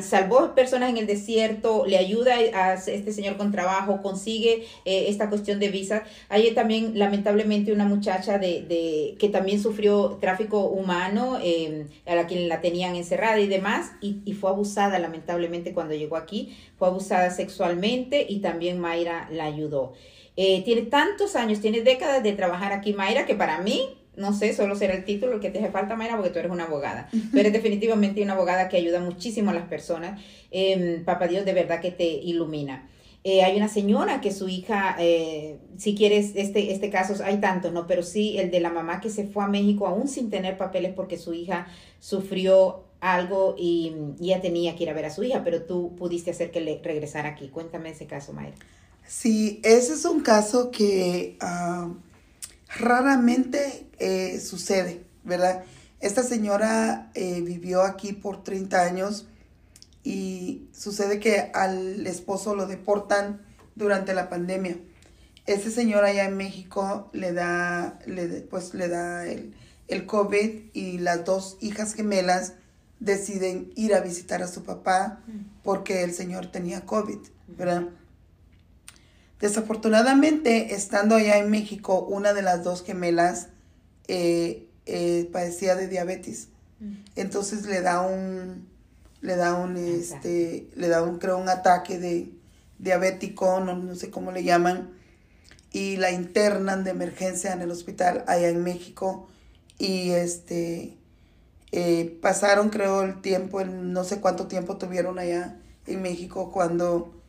Salvó 0.00 0.54
personas 0.54 0.90
en 0.90 0.98
el 0.98 1.06
desierto, 1.06 1.86
le 1.86 1.96
ayuda 1.96 2.34
a 2.54 2.74
este 2.74 3.12
señor 3.12 3.36
con 3.36 3.50
trabajo, 3.50 4.02
consigue 4.02 4.66
eh, 4.84 5.06
esta 5.08 5.28
cuestión 5.28 5.58
de 5.58 5.68
visa. 5.68 6.04
Hay 6.28 6.52
también, 6.52 6.98
lamentablemente, 6.98 7.72
una 7.72 7.84
muchacha 7.84 8.38
de, 8.38 9.16
que 9.18 9.28
también 9.28 9.60
sufrió 9.60 10.18
tráfico 10.20 10.60
humano, 10.66 11.38
em, 11.42 11.88
a 12.06 12.14
la 12.14 12.26
quien 12.26 12.48
la 12.48 12.60
tenían 12.60 12.94
encerrada 12.96 13.40
y 13.40 13.48
demás, 13.48 13.92
y, 14.00 14.18
y, 14.24 14.34
fue 14.34 14.50
abusada, 14.50 14.98
lamentablemente, 14.98 15.72
cuando 15.72 15.94
llegó 15.94 16.16
aquí, 16.16 16.56
fue 16.78 16.88
abusada 16.88 17.30
sexualmente 17.30 18.26
y 18.28 18.40
también 18.40 18.78
Mayra 18.78 19.28
la 19.32 19.44
ayudó. 19.44 19.94
Eh, 20.36 20.62
tiene 20.64 20.82
tantos 20.82 21.36
años, 21.36 21.60
tiene 21.60 21.82
décadas 21.82 22.22
de 22.22 22.32
trabajar 22.32 22.72
aquí, 22.72 22.92
Mayra, 22.92 23.26
que 23.26 23.34
para 23.34 23.58
mí 23.58 24.01
no 24.16 24.34
sé, 24.34 24.54
solo 24.54 24.76
será 24.76 24.94
el 24.94 25.04
título 25.04 25.34
el 25.34 25.40
que 25.40 25.50
te 25.50 25.58
hace 25.58 25.70
falta, 25.70 25.96
Mayra, 25.96 26.16
porque 26.16 26.30
tú 26.30 26.38
eres 26.38 26.50
una 26.50 26.64
abogada. 26.64 27.08
Pero 27.10 27.40
eres 27.40 27.52
definitivamente 27.52 28.22
una 28.22 28.34
abogada 28.34 28.68
que 28.68 28.76
ayuda 28.76 29.00
muchísimo 29.00 29.50
a 29.50 29.54
las 29.54 29.68
personas. 29.68 30.20
Eh, 30.50 31.02
Papá 31.04 31.28
Dios 31.28 31.44
de 31.44 31.54
verdad 31.54 31.80
que 31.80 31.90
te 31.90 32.04
ilumina. 32.04 32.88
Eh, 33.24 33.44
hay 33.44 33.56
una 33.56 33.68
señora 33.68 34.20
que 34.20 34.32
su 34.32 34.48
hija, 34.48 34.96
eh, 34.98 35.58
si 35.78 35.94
quieres, 35.94 36.32
este, 36.34 36.72
este 36.72 36.90
caso, 36.90 37.14
hay 37.24 37.38
tantos, 37.38 37.72
¿no? 37.72 37.86
Pero 37.86 38.02
sí, 38.02 38.36
el 38.38 38.50
de 38.50 38.60
la 38.60 38.70
mamá 38.70 39.00
que 39.00 39.10
se 39.10 39.26
fue 39.28 39.44
a 39.44 39.48
México 39.48 39.86
aún 39.86 40.08
sin 40.08 40.28
tener 40.28 40.56
papeles 40.56 40.92
porque 40.92 41.16
su 41.16 41.32
hija 41.32 41.68
sufrió 42.00 42.84
algo 43.00 43.54
y, 43.56 43.94
ya 44.18 44.40
tenía 44.40 44.74
que 44.74 44.84
ir 44.84 44.90
a 44.90 44.94
ver 44.94 45.04
a 45.04 45.10
su 45.10 45.22
hija, 45.22 45.42
pero 45.44 45.62
tú 45.62 45.94
pudiste 45.96 46.32
hacer 46.32 46.50
que 46.50 46.60
le 46.60 46.80
regresara 46.82 47.30
aquí. 47.30 47.48
Cuéntame 47.48 47.90
ese 47.90 48.06
caso, 48.06 48.32
Mayra. 48.32 48.56
Sí, 49.06 49.60
ese 49.62 49.94
es 49.94 50.04
un 50.04 50.20
caso 50.20 50.70
que... 50.70 51.36
Ah, 51.40 51.92
raramente 52.78 53.88
eh, 53.98 54.40
sucede, 54.40 55.04
¿verdad? 55.24 55.64
Esta 56.00 56.22
señora 56.22 57.10
eh, 57.14 57.40
vivió 57.42 57.82
aquí 57.82 58.12
por 58.12 58.42
30 58.42 58.82
años 58.82 59.26
y 60.02 60.68
sucede 60.72 61.20
que 61.20 61.50
al 61.54 62.06
esposo 62.06 62.54
lo 62.54 62.66
deportan 62.66 63.40
durante 63.76 64.14
la 64.14 64.28
pandemia. 64.28 64.78
Ese 65.46 65.70
señor 65.70 66.04
allá 66.04 66.24
en 66.24 66.36
México 66.36 67.10
le 67.12 67.32
da, 67.32 67.98
le, 68.06 68.26
pues 68.42 68.74
le 68.74 68.88
da 68.88 69.26
el, 69.26 69.54
el 69.88 70.06
COVID 70.06 70.70
y 70.72 70.98
las 70.98 71.24
dos 71.24 71.56
hijas 71.60 71.94
gemelas 71.94 72.54
deciden 73.00 73.72
ir 73.74 73.94
a 73.94 74.00
visitar 74.00 74.42
a 74.42 74.48
su 74.48 74.62
papá 74.62 75.20
porque 75.64 76.04
el 76.04 76.14
señor 76.14 76.46
tenía 76.46 76.82
COVID, 76.82 77.18
¿verdad? 77.48 77.88
Desafortunadamente, 79.42 80.72
estando 80.72 81.16
allá 81.16 81.38
en 81.38 81.50
México, 81.50 82.06
una 82.08 82.32
de 82.32 82.42
las 82.42 82.62
dos 82.62 82.84
gemelas 82.84 83.48
eh, 84.06 84.68
eh, 84.86 85.28
padecía 85.32 85.74
de 85.74 85.88
diabetes. 85.88 86.46
Entonces 87.16 87.66
le 87.66 87.80
da 87.80 88.02
un, 88.02 88.68
le 89.20 89.34
da 89.34 89.54
un, 89.54 89.76
este, 89.76 90.70
le 90.76 90.86
da 90.86 91.02
un, 91.02 91.18
creo, 91.18 91.38
un 91.38 91.48
ataque 91.48 91.98
de 91.98 92.30
diabético, 92.78 93.58
no, 93.58 93.76
no 93.76 93.96
sé 93.96 94.10
cómo 94.10 94.30
le 94.30 94.44
llaman, 94.44 94.92
y 95.72 95.96
la 95.96 96.12
internan 96.12 96.84
de 96.84 96.90
emergencia 96.90 97.52
en 97.52 97.62
el 97.62 97.72
hospital 97.72 98.22
allá 98.28 98.48
en 98.48 98.62
México. 98.62 99.28
Y 99.76 100.10
este 100.10 100.96
eh, 101.72 102.16
pasaron 102.22 102.68
creo 102.68 103.02
el 103.02 103.20
tiempo, 103.22 103.64
no 103.64 104.04
sé 104.04 104.20
cuánto 104.20 104.46
tiempo 104.46 104.76
tuvieron 104.76 105.18
allá 105.18 105.58
en 105.88 106.00
México 106.00 106.52
cuando 106.52 107.21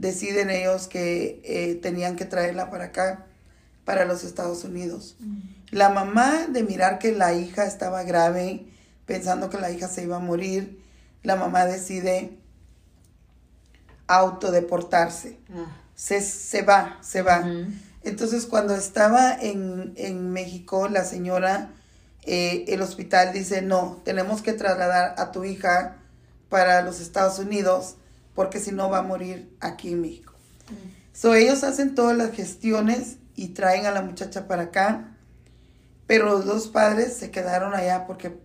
deciden 0.00 0.48
ellos 0.50 0.88
que 0.88 1.42
eh, 1.44 1.74
tenían 1.82 2.16
que 2.16 2.24
traerla 2.24 2.70
para 2.70 2.86
acá, 2.86 3.26
para 3.84 4.06
los 4.06 4.24
Estados 4.24 4.64
Unidos. 4.64 5.16
Mm. 5.20 5.40
La 5.72 5.90
mamá 5.90 6.46
de 6.48 6.62
mirar 6.62 6.98
que 6.98 7.12
la 7.12 7.34
hija 7.34 7.64
estaba 7.64 8.02
grave, 8.02 8.66
pensando 9.04 9.50
que 9.50 9.58
la 9.58 9.70
hija 9.70 9.88
se 9.88 10.02
iba 10.02 10.16
a 10.16 10.20
morir, 10.20 10.82
la 11.22 11.36
mamá 11.36 11.66
decide 11.66 12.38
autodeportarse. 14.06 15.38
Ah. 15.54 15.76
Se, 15.94 16.22
se 16.22 16.62
va, 16.62 16.98
se 17.02 17.20
va. 17.20 17.44
Entonces 18.02 18.46
cuando 18.46 18.74
estaba 18.74 19.34
en, 19.34 19.92
en 19.96 20.30
México, 20.30 20.88
la 20.88 21.04
señora 21.04 21.70
eh, 22.22 22.64
el 22.68 22.80
hospital 22.80 23.34
dice, 23.34 23.60
no, 23.60 24.00
tenemos 24.04 24.40
que 24.40 24.54
trasladar 24.54 25.14
a 25.18 25.30
tu 25.30 25.44
hija 25.44 25.98
para 26.48 26.80
los 26.80 27.00
Estados 27.00 27.38
Unidos 27.38 27.96
porque 28.34 28.60
si 28.60 28.72
no 28.72 28.90
va 28.90 28.98
a 28.98 29.02
morir 29.02 29.54
aquí 29.60 29.92
en 29.92 30.00
México. 30.00 30.34
Mm. 30.68 31.00
So, 31.12 31.34
ellos 31.34 31.64
hacen 31.64 31.94
todas 31.94 32.16
las 32.16 32.32
gestiones 32.32 33.16
y 33.36 33.48
traen 33.48 33.86
a 33.86 33.90
la 33.90 34.02
muchacha 34.02 34.46
para 34.46 34.64
acá, 34.64 35.16
pero 36.06 36.26
los 36.26 36.44
dos 36.44 36.68
padres 36.68 37.14
se 37.14 37.30
quedaron 37.30 37.74
allá 37.74 38.06
porque 38.06 38.38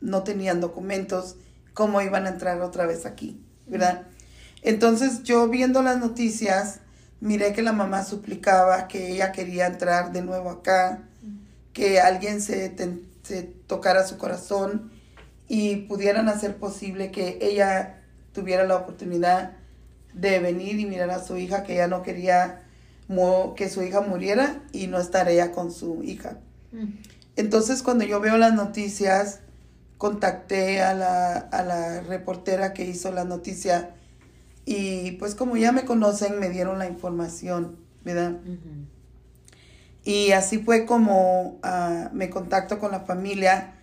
no 0.00 0.22
tenían 0.22 0.60
documentos, 0.60 1.36
cómo 1.74 2.00
iban 2.00 2.26
a 2.26 2.30
entrar 2.30 2.60
otra 2.60 2.86
vez 2.86 3.06
aquí, 3.06 3.40
¿verdad? 3.66 4.02
Mm. 4.02 4.16
Entonces 4.62 5.22
yo 5.22 5.48
viendo 5.48 5.82
las 5.82 5.98
noticias, 5.98 6.80
miré 7.20 7.52
que 7.52 7.62
la 7.62 7.72
mamá 7.72 8.04
suplicaba 8.04 8.88
que 8.88 9.12
ella 9.12 9.32
quería 9.32 9.66
entrar 9.66 10.12
de 10.12 10.22
nuevo 10.22 10.50
acá, 10.50 11.04
mm. 11.22 11.72
que 11.72 12.00
alguien 12.00 12.40
se 12.40 12.74
se 13.26 13.42
tocara 13.42 14.06
su 14.06 14.18
corazón 14.18 14.92
y 15.48 15.76
pudieran 15.86 16.28
hacer 16.28 16.56
posible 16.56 17.10
que 17.10 17.38
ella 17.40 18.04
tuviera 18.36 18.64
la 18.64 18.76
oportunidad 18.76 19.52
de 20.12 20.38
venir 20.38 20.78
y 20.78 20.86
mirar 20.86 21.10
a 21.10 21.24
su 21.24 21.36
hija 21.36 21.64
que 21.64 21.72
ella 21.72 21.88
no 21.88 22.02
quería 22.02 22.62
que 23.56 23.68
su 23.68 23.82
hija 23.82 24.00
muriera 24.00 24.62
y 24.72 24.88
no 24.88 24.98
estar 24.98 25.28
ella 25.28 25.52
con 25.52 25.72
su 25.72 26.02
hija. 26.02 26.38
Mm. 26.72 26.86
Entonces 27.36 27.82
cuando 27.82 28.04
yo 28.04 28.20
veo 28.20 28.36
las 28.36 28.52
noticias, 28.52 29.40
contacté 29.96 30.82
a 30.82 30.92
la, 30.92 31.36
a 31.36 31.62
la 31.62 32.00
reportera 32.02 32.74
que 32.74 32.84
hizo 32.84 33.10
la 33.12 33.24
noticia 33.24 33.94
y 34.66 35.12
pues 35.12 35.34
como 35.34 35.56
ya 35.56 35.72
me 35.72 35.84
conocen 35.84 36.38
me 36.38 36.50
dieron 36.50 36.78
la 36.78 36.86
información, 36.86 37.76
¿verdad? 38.04 38.36
Y 40.04 40.32
así 40.32 40.58
fue 40.58 40.84
como 40.84 41.58
uh, 41.64 42.14
me 42.14 42.28
contacto 42.28 42.78
con 42.78 42.92
la 42.92 43.00
familia 43.00 43.74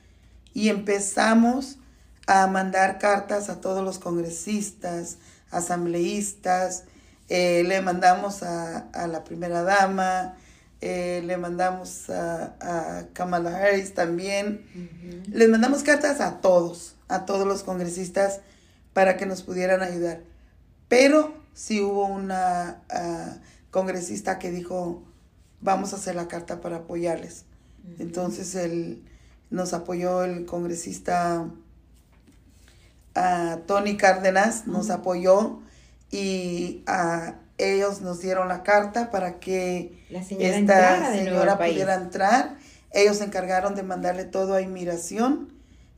y 0.54 0.70
empezamos 0.70 1.80
a 2.28 2.48
mandar 2.48 3.00
cartas 3.00 3.50
a 3.50 3.62
todos 3.62 3.84
los 3.84 4.00
congresistas, 4.00 5.18
asambleístas, 5.52 6.86
eh, 7.30 7.64
le 7.66 7.82
mandamos 7.82 8.44
a, 8.44 8.90
a, 8.94 9.08
la 9.08 9.24
primera 9.24 9.64
dama, 9.64 10.36
eh, 10.82 11.22
le 11.26 11.38
mandamos 11.38 12.10
a, 12.10 12.56
a, 12.60 13.08
Kamala 13.14 13.58
Harris 13.58 13.94
también, 13.94 14.66
les 15.32 15.50
mandamos 15.50 15.84
cartas 15.84 16.22
a 16.22 16.42
todos, 16.42 16.96
a 17.08 17.26
todos 17.26 17.48
los 17.48 17.64
congresistas 17.64 18.42
para 18.94 19.18
que 19.18 19.26
nos 19.26 19.42
pudieran 19.44 19.82
ayudar. 19.82 20.22
Pero 20.88 21.34
sí 21.54 21.82
hubo 21.82 22.06
una 22.06 22.82
uh, 22.94 23.40
congresista 23.72 24.40
que 24.40 24.52
dijo, 24.52 25.04
vamos 25.62 25.94
a 25.94 25.96
hacer 25.96 26.16
la 26.16 26.28
carta 26.28 26.62
para 26.62 26.78
apoyarles. 26.78 27.46
Entonces 28.00 28.56
él, 28.56 29.04
nos 29.50 29.74
apoyó 29.74 30.24
el 30.24 30.46
congresista 30.46 31.48
a 33.16 33.60
Tony 33.68 33.98
Cárdenas, 33.98 34.68
nos 34.68 34.90
apoyó 34.90 35.60
y 36.12 36.84
a 36.88 37.36
ellos 37.58 38.02
nos 38.02 38.22
dieron 38.22 38.48
la 38.48 38.64
carta 38.64 39.12
para 39.12 39.40
que 39.40 40.04
esta 40.10 41.12
señora 41.12 41.58
pudiera 41.58 41.96
entrar. 41.96 42.58
Ellos 42.92 43.18
se 43.18 43.26
encargaron 43.26 43.76
de 43.76 43.84
mandarle 43.84 44.26
todo 44.26 44.56
a 44.56 44.62
inmigración 44.62 45.54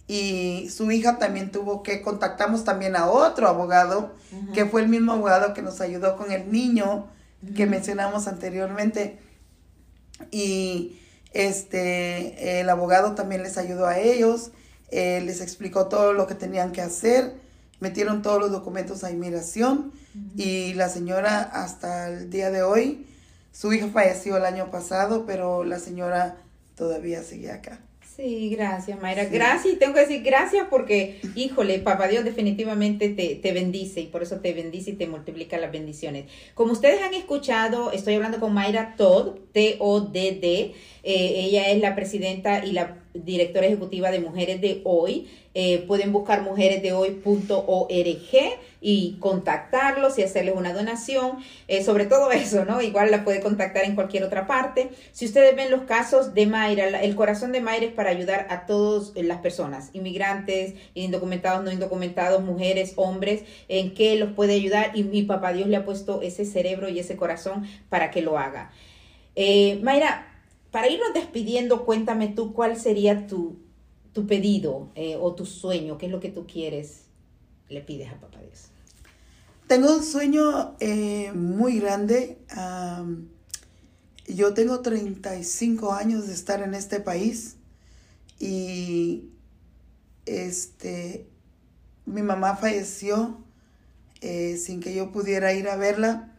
y 0.08 0.70
su 0.70 0.92
hija 0.92 1.18
también 1.18 1.52
tuvo 1.52 1.82
que 1.82 2.02
contactamos 2.02 2.64
también 2.64 2.96
a 2.96 3.08
otro 3.08 3.48
abogado, 3.48 4.14
que 4.54 4.66
fue 4.66 4.82
el 4.82 4.88
mismo 4.88 5.14
abogado 5.14 5.54
que 5.54 5.62
nos 5.62 5.82
ayudó 5.82 6.16
con 6.16 6.32
el 6.32 6.52
niño 6.52 7.08
que 7.56 7.66
mencionamos 7.66 8.28
anteriormente. 8.28 9.18
Y 10.32 11.00
este, 11.34 12.62
el 12.62 12.70
abogado 12.70 13.16
también 13.16 13.42
les 13.44 13.58
ayudó 13.58 13.88
a 13.88 14.00
ellos, 14.00 14.52
eh, 14.92 15.22
les 15.26 15.42
explicó 15.42 15.88
todo 15.88 16.14
lo 16.14 16.28
que 16.28 16.36
tenían 16.36 16.72
que 16.72 16.82
hacer, 16.82 17.34
metieron 17.80 18.22
todos 18.22 18.40
los 18.40 18.52
documentos 18.52 19.04
a 19.04 19.12
inmigración 19.12 19.92
y 20.38 20.74
la 20.74 20.88
señora 20.90 21.42
hasta 21.42 22.10
el 22.10 22.30
día 22.30 22.50
de 22.50 22.64
hoy, 22.64 23.06
su 23.52 23.74
hija 23.74 23.88
falleció 23.88 24.38
el 24.38 24.46
año 24.46 24.72
pasado, 24.72 25.26
pero 25.26 25.64
la 25.64 25.80
señora 25.80 26.38
todavía 26.76 27.24
sigue 27.24 27.52
acá. 27.52 27.80
Sí, 28.16 28.50
gracias, 28.50 29.02
Mayra. 29.02 29.26
Gracias, 29.26 29.74
y 29.74 29.78
tengo 29.78 29.94
que 29.94 30.00
decir 30.02 30.24
gracias 30.24 30.68
porque, 30.70 31.20
híjole, 31.36 31.80
Papá 31.80 32.08
Dios 32.08 32.24
definitivamente 32.24 33.10
te, 33.10 33.36
te, 33.36 33.52
bendice 33.52 34.00
y 34.00 34.08
por 34.08 34.24
eso 34.24 34.38
te 34.38 34.54
bendice 34.54 34.92
y 34.92 34.94
te 34.94 35.06
multiplica 35.06 35.58
las 35.58 35.74
bendiciones. 35.74 36.26
Como 36.54 36.72
ustedes 36.72 37.02
han 37.02 37.14
escuchado, 37.14 37.92
estoy 37.92 38.14
hablando 38.14 38.40
con 38.40 38.54
Mayra 38.54 38.96
Todd, 38.96 39.36
T-O-D-D. 39.52 40.74
Eh, 41.08 41.46
ella 41.46 41.70
es 41.70 41.80
la 41.80 41.94
presidenta 41.94 42.66
y 42.66 42.72
la 42.72 42.98
directora 43.14 43.68
ejecutiva 43.68 44.10
de 44.10 44.20
Mujeres 44.20 44.60
de 44.60 44.82
Hoy. 44.86 45.30
Eh, 45.54 45.86
pueden 45.88 46.12
buscar 46.12 46.42
mujeresdehoy.org 46.42 47.94
y 48.82 49.18
contactarlos 49.20 50.18
y 50.18 50.24
hacerles 50.24 50.56
una 50.56 50.74
donación, 50.74 51.38
eh, 51.68 51.84
sobre 51.84 52.08
todo 52.08 52.32
eso, 52.32 52.66
¿no? 52.66 52.82
Igual 52.82 53.12
la 53.12 53.24
puede 53.24 53.40
contactar 53.40 53.86
en 53.86 53.94
cualquier 53.94 54.24
otra 54.24 54.48
parte. 54.48 54.90
Si 55.12 55.26
ustedes 55.26 55.56
ven 55.56 55.70
los 55.70 55.84
casos 55.84 56.34
de 56.34 56.48
Mayra, 56.48 57.00
el 57.00 57.16
corazón 57.16 57.52
de 57.52 57.62
Mayra 57.62 57.86
es 57.86 57.94
para 57.94 58.10
ayudar 58.10 58.48
a 58.50 58.66
todas 58.66 59.12
las 59.16 59.38
personas, 59.38 59.92
inmigrantes, 59.94 60.74
indocumentados, 60.96 61.64
no 61.64 61.72
indocumentados, 61.72 62.44
mujeres, 62.44 62.94
hombres, 62.96 63.44
en 63.70 63.94
qué 63.94 64.16
los 64.16 64.32
puede 64.32 64.56
ayudar 64.56 64.92
y 64.96 65.04
mi 65.04 65.22
papá 65.22 65.54
Dios 65.54 65.68
le 65.68 65.78
ha 65.78 65.86
puesto 65.86 66.24
ese 66.24 66.46
cerebro 66.46 66.90
y 66.90 66.98
ese 66.98 67.16
corazón 67.16 67.68
para 67.90 68.10
que 68.10 68.24
lo 68.24 68.40
haga. 68.40 68.72
Eh, 69.36 69.80
Mayra, 69.84 70.35
para 70.76 70.90
irnos 70.90 71.14
despidiendo, 71.14 71.86
cuéntame 71.86 72.28
tú 72.28 72.52
cuál 72.52 72.78
sería 72.78 73.28
tu, 73.28 73.56
tu 74.12 74.28
pedido 74.28 74.90
eh, 74.96 75.16
o 75.18 75.34
tu 75.34 75.46
sueño, 75.46 75.98
qué 75.98 76.08
es 76.08 76.12
lo 76.12 76.20
que 76.20 76.28
tú 76.28 76.46
quieres, 76.46 77.04
le 77.70 77.80
pides 77.80 78.12
a 78.12 78.20
Papá 78.20 78.42
Dios. 78.42 78.66
Tengo 79.68 79.96
un 79.96 80.04
sueño 80.04 80.76
eh, 80.82 81.32
muy 81.32 81.80
grande. 81.80 82.40
yo 84.28 84.54
tengo 84.54 84.82
35 84.82 85.94
años 85.94 86.28
de 86.28 86.34
estar 86.34 86.62
en 86.62 86.74
este 86.74 87.00
país 87.00 87.56
y 88.38 89.30
este, 90.26 91.26
mi 92.06 92.22
mamá 92.22 92.58
falleció 92.58 93.38
eh, 94.20 94.58
sin 94.58 94.82
que 94.82 94.94
yo 94.94 95.14
pudiera 95.14 95.54
ir 95.54 95.70
a 95.70 95.78
verla 95.78 96.36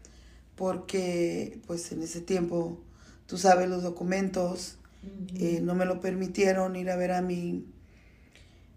porque 0.56 1.58
pues 1.66 1.90
en 1.90 2.02
ese 2.02 2.20
tiempo 2.20 2.82
tú 3.26 3.38
sabes, 3.38 3.68
los 3.68 3.82
documentos. 3.82 4.76
Eh, 5.38 5.60
no 5.62 5.74
me 5.74 5.84
lo 5.84 6.00
permitieron 6.00 6.74
ir 6.74 6.90
a 6.90 6.96
ver 6.96 7.12
a 7.12 7.22
mi, 7.22 7.64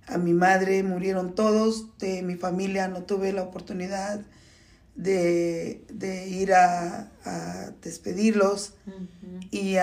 a 0.06 0.18
mi 0.18 0.34
madre, 0.34 0.84
murieron 0.84 1.34
todos 1.34 1.98
de 1.98 2.22
mi 2.22 2.36
familia, 2.36 2.88
no 2.88 3.04
tuve 3.04 3.34
la 3.34 3.42
oportunidad 3.42 4.22
de, 4.96 6.28
ir 6.30 6.54
a, 6.54 7.12
despedirlos. 7.82 8.74
Y 9.52 9.78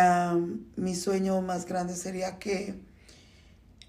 mi 0.77 0.95
sueño 0.95 1.41
más 1.43 1.67
grande 1.67 1.97
sería 1.97 2.39
que 2.39 2.75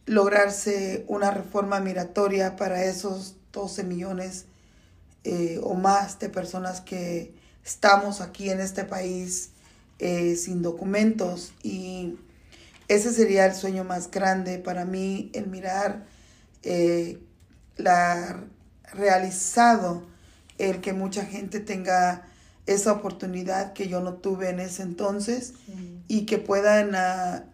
lograrse 0.05 1.03
una 1.07 1.31
reforma 1.31 1.79
migratoria 1.79 2.55
para 2.55 2.85
esos 2.85 3.35
12 3.51 3.83
millones 3.83 4.45
eh, 5.23 5.59
o 5.61 5.73
más 5.73 6.19
de 6.19 6.29
personas 6.29 6.79
que 6.79 7.33
estamos 7.65 8.21
aquí 8.21 8.49
en 8.49 8.61
este 8.61 8.85
país 8.85 9.51
eh, 9.99 10.35
sin 10.35 10.61
documentos 10.61 11.53
y 11.63 12.15
ese 12.87 13.11
sería 13.11 13.45
el 13.45 13.53
sueño 13.53 13.83
más 13.83 14.11
grande 14.11 14.59
para 14.59 14.85
mí, 14.85 15.29
el 15.33 15.47
mirar 15.47 16.05
eh, 16.63 17.19
la 17.75 18.43
realizado 18.93 20.03
el 20.57 20.81
que 20.81 20.93
mucha 20.93 21.25
gente 21.25 21.59
tenga 21.59 22.23
esa 22.65 22.91
oportunidad 22.91 23.73
que 23.73 23.87
yo 23.87 24.01
no 24.01 24.15
tuve 24.15 24.49
en 24.49 24.59
ese 24.59 24.83
entonces 24.83 25.53
y 26.07 26.25
que 26.25 26.37
puedan 26.37 26.95
a, 26.95 27.45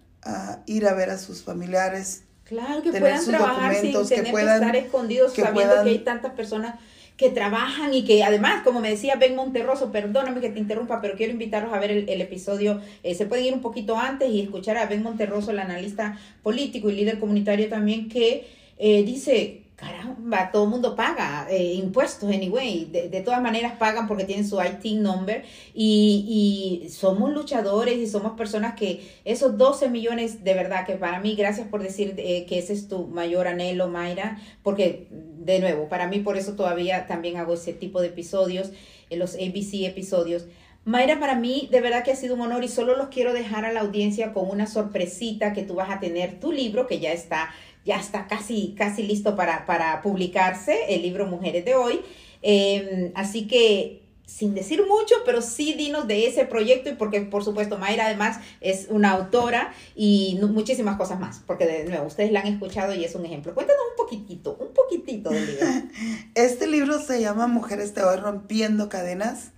ir 0.65 0.87
a 0.87 0.93
ver 0.93 1.09
a 1.09 1.17
sus 1.17 1.43
familiares. 1.43 2.23
Claro, 2.45 2.81
que 2.81 2.91
puedan 2.91 3.25
trabajar 3.25 3.75
sin 3.75 3.93
tener 3.93 4.25
que, 4.25 4.31
puedan, 4.31 4.61
estar 4.61 4.75
escondidos 4.75 5.33
sabiendo 5.33 5.83
que 5.83 5.89
hay 5.89 5.99
tantas 5.99 6.33
personas 6.33 6.75
que 7.17 7.29
trabajan 7.29 7.93
y 7.93 8.03
que 8.03 8.23
además, 8.23 8.63
como 8.63 8.79
me 8.79 8.89
decía 8.89 9.15
Ben 9.15 9.35
Monterroso, 9.35 9.91
perdóname 9.91 10.41
que 10.41 10.49
te 10.49 10.59
interrumpa, 10.59 11.01
pero 11.01 11.15
quiero 11.15 11.33
invitarlos 11.33 11.73
a 11.73 11.79
ver 11.79 11.91
el, 11.91 12.21
episodio, 12.21 12.81
eh, 13.03 13.15
se 13.15 13.25
pueden 13.25 13.45
ir 13.45 13.53
un 13.53 13.61
poquito 13.61 13.97
antes 13.97 14.29
y 14.29 14.41
escuchar 14.41 14.77
a 14.77 14.87
Ben 14.87 15.03
Monterroso, 15.03 15.51
el 15.51 15.59
analista 15.59 16.17
político 16.41 16.89
y 16.89 16.95
líder 16.95 17.19
comunitario 17.19 17.69
también, 17.69 18.09
que 18.09 18.47
eh, 18.79 19.03
dice, 19.03 19.62
caramba, 19.75 20.51
todo 20.51 20.65
el 20.65 20.69
mundo 20.69 20.95
paga 20.95 21.47
eh, 21.49 21.73
impuestos, 21.73 22.29
anyway, 22.29 22.85
de, 22.85 23.09
de, 23.09 23.21
todas 23.21 23.41
maneras 23.41 23.73
pagan 23.77 24.07
porque 24.07 24.23
tienen 24.23 24.47
su 24.47 24.61
IT 24.61 24.99
number 24.99 25.43
y, 25.73 26.81
y, 26.85 26.89
somos 26.89 27.33
luchadores 27.33 27.97
y 27.97 28.07
somos 28.07 28.33
personas 28.37 28.75
que 28.75 29.07
esos 29.25 29.57
12 29.57 29.89
millones, 29.89 30.43
de 30.43 30.53
verdad 30.53 30.85
que 30.85 30.93
para 30.93 31.19
mí, 31.19 31.35
gracias 31.35 31.67
por 31.67 31.81
decir 31.81 32.15
que 32.15 32.59
ese 32.59 32.73
es 32.73 32.87
tu 32.87 33.07
mayor 33.07 33.47
anhelo, 33.47 33.87
Mayra, 33.87 34.39
porque 34.61 35.07
de 35.09 35.59
nuevo, 35.59 35.89
para 35.89 36.07
mí 36.07 36.19
por 36.19 36.37
eso 36.37 36.53
todavía 36.53 37.07
también 37.07 37.37
hago 37.37 37.55
ese 37.55 37.73
tipo 37.73 38.01
de 38.01 38.07
episodios, 38.07 38.71
en 39.09 39.19
los 39.19 39.35
ABC 39.35 39.85
episodios. 39.85 40.45
Mayra, 40.85 41.17
para 41.17 41.35
mí 41.35 41.69
de 41.71 41.79
verdad 41.79 42.03
que 42.03 42.11
ha 42.11 42.15
sido 42.15 42.35
un 42.35 42.41
honor 42.41 42.63
y 42.63 42.67
solo 42.67 42.97
los 42.97 43.07
quiero 43.07 43.33
dejar 43.33 43.63
a 43.63 43.71
la 43.71 43.79
audiencia 43.81 44.33
con 44.33 44.49
una 44.49 44.67
sorpresita 44.67 45.53
que 45.53 45.63
tú 45.63 45.75
vas 45.75 45.89
a 45.89 46.01
tener 46.01 46.41
tu 46.41 46.51
libro 46.51 46.87
que 46.87 46.99
ya 46.99 47.13
está, 47.13 47.51
ya 47.85 47.99
está 47.99 48.27
casi, 48.27 48.75
casi 48.77 49.03
listo 49.03 49.35
para, 49.35 49.65
para 49.65 50.01
publicarse, 50.01 50.77
el 50.89 51.01
libro 51.01 51.25
Mujeres 51.25 51.65
de 51.65 51.75
Hoy. 51.75 52.01
Em, 52.41 53.11
así 53.15 53.47
que 53.47 54.03
sin 54.25 54.55
decir 54.55 54.81
mucho, 54.87 55.15
pero 55.25 55.41
sí 55.41 55.73
dinos 55.73 56.07
de 56.07 56.27
ese 56.27 56.45
proyecto 56.45 56.89
y 56.89 56.93
porque 56.93 57.21
por 57.21 57.43
supuesto 57.43 57.77
Mayra 57.77 58.05
además 58.05 58.39
es 58.61 58.87
una 58.89 59.11
autora 59.11 59.73
y 59.95 60.39
muchísimas 60.41 60.97
cosas 60.97 61.19
más, 61.19 61.41
porque 61.45 61.65
de 61.65 61.83
nuevo 61.85 62.07
ustedes 62.07 62.31
la 62.31 62.39
han 62.39 62.47
escuchado 62.47 62.93
y 62.93 63.03
es 63.03 63.15
un 63.15 63.25
ejemplo. 63.25 63.53
Cuéntanos 63.53 63.81
un 63.91 63.97
poquitito, 63.97 64.55
un 64.59 64.73
poquitito 64.73 65.29
del 65.29 65.45
libro. 65.45 65.67
Este 66.35 66.67
libro 66.67 66.99
se 66.99 67.21
llama 67.21 67.47
Mujeres 67.47 67.93
de 67.93 68.03
hoy 68.03 68.17
rompiendo 68.17 68.89
cadenas. 68.89 69.51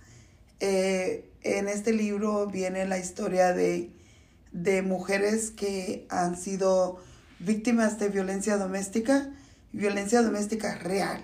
Eh, 0.60 1.30
en 1.42 1.68
este 1.68 1.92
libro 1.92 2.46
viene 2.46 2.86
la 2.86 2.98
historia 2.98 3.52
de, 3.52 3.90
de 4.52 4.82
mujeres 4.82 5.52
que 5.52 6.06
han 6.10 6.36
sido 6.36 6.98
víctimas 7.38 7.98
de 7.98 8.08
violencia 8.08 8.56
doméstica, 8.56 9.28
violencia 9.72 10.22
doméstica 10.22 10.76
real, 10.76 11.20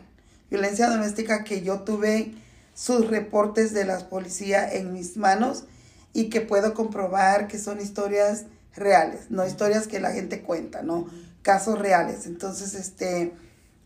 violencia 0.50 0.88
doméstica 0.88 1.44
que 1.44 1.62
yo 1.62 1.80
tuve 1.80 2.34
sus 2.74 3.08
reportes 3.08 3.72
de 3.72 3.84
la 3.84 4.08
policía 4.08 4.70
en 4.72 4.92
mis 4.92 5.16
manos 5.16 5.64
y 6.12 6.28
que 6.28 6.40
puedo 6.40 6.74
comprobar 6.74 7.48
que 7.48 7.58
son 7.58 7.80
historias 7.80 8.44
reales, 8.74 9.30
no 9.30 9.46
historias 9.46 9.86
que 9.86 10.00
la 10.00 10.12
gente 10.12 10.42
cuenta, 10.42 10.82
no 10.82 11.06
casos 11.42 11.78
reales. 11.78 12.26
Entonces, 12.26 12.74
este, 12.74 13.32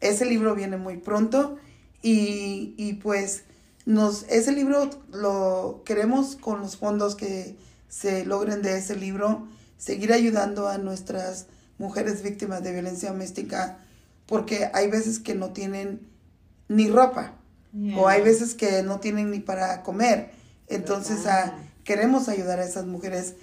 ese 0.00 0.24
libro 0.24 0.54
viene 0.54 0.76
muy 0.76 0.96
pronto 0.98 1.56
y, 2.02 2.74
y 2.76 2.94
pues 2.94 3.44
nos, 3.84 4.24
ese 4.28 4.52
libro 4.52 4.90
lo 5.12 5.82
queremos 5.84 6.36
con 6.36 6.60
los 6.60 6.76
fondos 6.76 7.14
que 7.14 7.56
se 7.88 8.24
logren 8.24 8.62
de 8.62 8.78
ese 8.78 8.96
libro, 8.96 9.46
seguir 9.78 10.12
ayudando 10.12 10.68
a 10.68 10.78
nuestras 10.78 11.46
mujeres 11.78 12.22
víctimas 12.22 12.62
de 12.62 12.72
violencia 12.72 13.10
doméstica, 13.10 13.78
porque 14.26 14.70
hay 14.72 14.90
veces 14.90 15.18
que 15.18 15.34
no 15.34 15.50
tienen 15.50 16.00
ni 16.68 16.88
ropa, 16.88 17.34
o 17.96 18.08
hay 18.08 18.22
veces 18.22 18.54
que 18.54 18.82
no 18.82 19.00
tienen 19.00 19.30
ni 19.30 19.40
para 19.40 19.82
comer. 19.82 20.30
Entonces 20.68 21.26
ah, 21.26 21.54
queremos 21.84 22.28
ayudar 22.28 22.58
a 22.58 22.64
esas 22.64 22.86
mujeres 22.86 23.34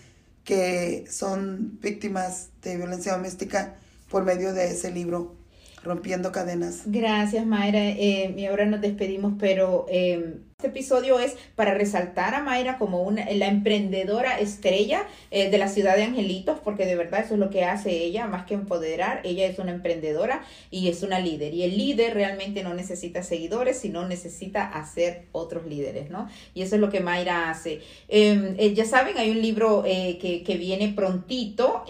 que 0.43 1.05
son 1.09 1.79
víctimas 1.81 2.49
de 2.61 2.77
violencia 2.77 3.13
doméstica 3.13 3.75
por 4.09 4.23
medio 4.25 4.53
de 4.53 4.71
ese 4.71 4.91
libro, 4.91 5.35
Rompiendo 5.83 6.31
Cadenas. 6.31 6.81
Gracias, 6.85 7.45
Mayra. 7.45 7.79
Eh, 7.79 8.33
y 8.37 8.45
ahora 8.45 8.65
nos 8.65 8.81
despedimos, 8.81 9.33
pero... 9.39 9.85
Eh, 9.89 10.39
este 10.63 10.79
episodio 10.79 11.19
es 11.19 11.35
para 11.57 11.73
resaltar 11.73 12.33
a 12.35 12.41
Mayra 12.41 12.77
como 12.77 13.03
una, 13.03 13.29
la 13.31 13.47
emprendedora 13.47 14.39
estrella 14.39 15.05
eh, 15.29 15.49
de 15.49 15.57
la 15.57 15.67
ciudad 15.67 15.97
de 15.97 16.03
Angelitos, 16.03 16.57
porque 16.63 16.85
de 16.85 16.95
verdad 16.95 17.19
eso 17.19 17.33
es 17.33 17.39
lo 17.41 17.49
que 17.49 17.65
hace 17.65 17.91
ella, 17.91 18.27
más 18.27 18.45
que 18.45 18.53
empoderar, 18.53 19.19
ella 19.25 19.45
es 19.45 19.59
una 19.59 19.71
emprendedora 19.71 20.41
y 20.71 20.87
es 20.87 21.03
una 21.03 21.19
líder. 21.19 21.53
Y 21.53 21.63
el 21.63 21.77
líder 21.77 22.13
realmente 22.13 22.63
no 22.63 22.73
necesita 22.73 23.23
seguidores, 23.23 23.77
sino 23.77 24.07
necesita 24.07 24.65
hacer 24.65 25.25
otros 25.33 25.65
líderes, 25.65 26.09
¿no? 26.09 26.29
Y 26.53 26.61
eso 26.61 26.75
es 26.75 26.81
lo 26.81 26.89
que 26.89 27.01
Mayra 27.01 27.49
hace. 27.49 27.81
Em, 28.07 28.55
eh, 28.57 28.73
ya 28.73 28.85
saben, 28.85 29.17
hay 29.17 29.31
un 29.31 29.41
libro 29.41 29.83
eh, 29.85 30.17
que, 30.21 30.43
que, 30.43 30.55
viene 30.55 30.93
prontito. 30.95 31.83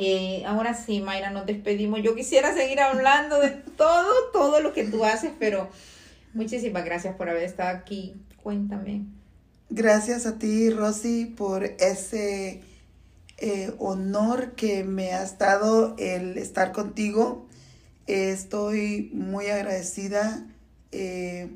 ahora 0.47 0.73
sí, 0.73 0.99
Mayra, 0.99 1.29
nos 1.29 1.45
despedimos. 1.45 2.01
Yo 2.01 2.15
quisiera 2.15 2.55
seguir 2.55 2.79
hablando 2.79 3.39
de 3.39 3.51
todo, 3.51 4.31
todo 4.33 4.61
lo 4.61 4.73
que 4.73 4.83
tú 4.83 5.05
haces, 5.05 5.31
pero... 5.37 5.69
Muchísimas 6.33 6.83
gracias 6.83 7.15
por 7.15 7.29
haber 7.29 7.43
estado 7.43 7.77
aquí 7.77 8.15
Cuéntame. 8.43 9.05
Gracias 9.69 10.25
a 10.25 10.37
ti, 10.37 10.69
Rosy, 10.69 11.25
por 11.25 11.63
ese 11.63 12.61
eh, 13.37 13.73
honor 13.79 14.51
que 14.51 14.83
me 14.83 15.13
has 15.13 15.37
dado 15.37 15.95
el 15.97 16.37
estar 16.37 16.73
contigo. 16.73 17.47
estoy 18.05 19.09
muy 19.13 19.47
agradecida, 19.47 20.45
eh, 20.91 21.49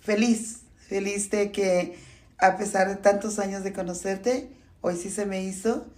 feliz, 0.00 0.60
feliz 0.76 1.28
de 1.30 1.50
que 1.50 1.98
a 2.38 2.56
pesar 2.56 2.88
de 2.88 2.96
tantos 2.96 3.40
años 3.40 3.64
de 3.64 3.72
conocerte, 3.72 4.48
hoy 4.80 4.96
sí 4.96 5.10
se 5.10 5.26
me 5.26 5.42
hizo. 5.42 5.88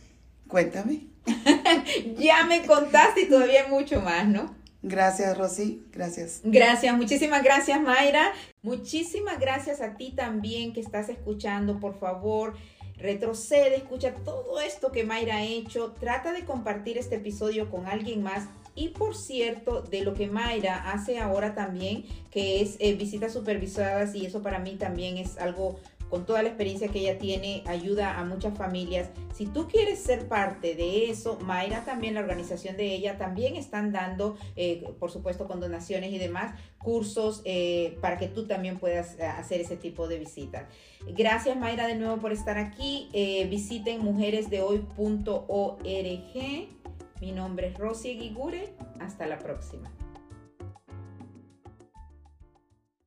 Cuéntame. 0.49 1.07
ya 2.19 2.47
me 2.47 2.65
contaste 2.65 3.23
y 3.23 3.29
todavía 3.29 3.69
mucho 3.69 4.01
más, 4.01 4.27
¿no? 4.27 4.60
Gracias, 4.83 5.37
Rosy. 5.37 5.85
Gracias. 5.93 6.41
Gracias, 6.43 6.97
muchísimas 6.97 7.43
gracias, 7.43 7.81
Mayra. 7.81 8.33
Muchísimas 8.63 9.39
gracias 9.39 9.81
a 9.81 9.97
ti 9.97 10.13
también 10.13 10.73
que 10.73 10.81
estás 10.81 11.09
escuchando. 11.11 11.79
Por 11.81 11.99
favor, 11.99 12.55
retrocede, 12.97 13.77
escucha 13.77 14.15
todo 14.15 14.61
esto 14.61 14.91
que 14.91 15.05
Mayra 15.05 15.37
ha 15.37 15.45
hecho. 15.45 15.93
Trata 16.01 16.33
de 16.33 16.45
compartir 16.45 16.97
este 16.97 17.17
episodio 17.17 17.71
con 17.71 17.87
alguien 17.87 18.23
más. 18.23 18.49
Y 18.75 18.89
por 18.89 19.17
cierto, 19.17 19.83
de 19.83 20.03
lo 20.03 20.15
que 20.15 20.29
Mayra 20.29 20.93
hace 20.93 21.19
ahora 21.19 21.55
también, 21.55 22.05
que 22.31 22.63
es 22.63 22.77
eh, 22.79 22.95
visitas 22.95 23.33
supervisadas, 23.33 24.15
y 24.15 24.25
eso 24.25 24.43
para 24.43 24.61
mí 24.61 24.77
también 24.77 25.19
es 25.19 25.37
algo 25.39 25.79
con 26.11 26.27
toda 26.27 26.43
la 26.43 26.49
experiencia 26.49 26.89
que 26.89 26.99
ella 27.01 27.19
tiene, 27.19 27.63
ayuda 27.67 28.19
a 28.19 28.25
muchas 28.25 28.59
familias. 28.59 29.09
Si 29.33 29.47
tú 29.47 29.69
quieres 29.69 30.01
ser 30.01 30.27
parte 30.29 30.75
de 30.75 31.09
eso, 31.09 31.39
Mayra 31.41 31.85
también, 31.85 32.15
la 32.15 32.21
organización 32.21 32.77
de 32.77 32.93
ella, 32.93 33.17
también 33.17 33.57
están 33.57 33.93
dando, 33.93 34.37
eh, 34.57 34.85
por 34.99 35.11
supuesto, 35.11 35.47
con 35.47 35.61
donaciones 35.61 36.13
y 36.13 36.19
demás, 36.19 36.59
cursos 36.79 37.43
eh, 37.45 37.97
para 38.01 38.19
que 38.19 38.27
tú 38.27 38.47
también 38.47 38.79
puedas 38.79 39.19
eh, 39.19 39.25
hacer 39.25 39.61
ese 39.61 39.77
tipo 39.77 40.09
de 40.09 40.19
visitas. 40.19 40.65
Gracias, 41.07 41.57
Mayra, 41.57 41.87
de 41.87 41.95
nuevo 41.95 42.19
por 42.19 42.33
estar 42.33 42.59
aquí. 42.59 43.09
visiten 43.49 44.03
mujeresdehoy.org. 44.03 45.81
Mi 47.21 47.33
nombre 47.33 47.69
es 47.69 47.79
Rosy 47.79 48.19
Guigure. 48.19 48.75
Hasta 48.99 49.27
la 49.27 49.39
próxima. 49.39 49.91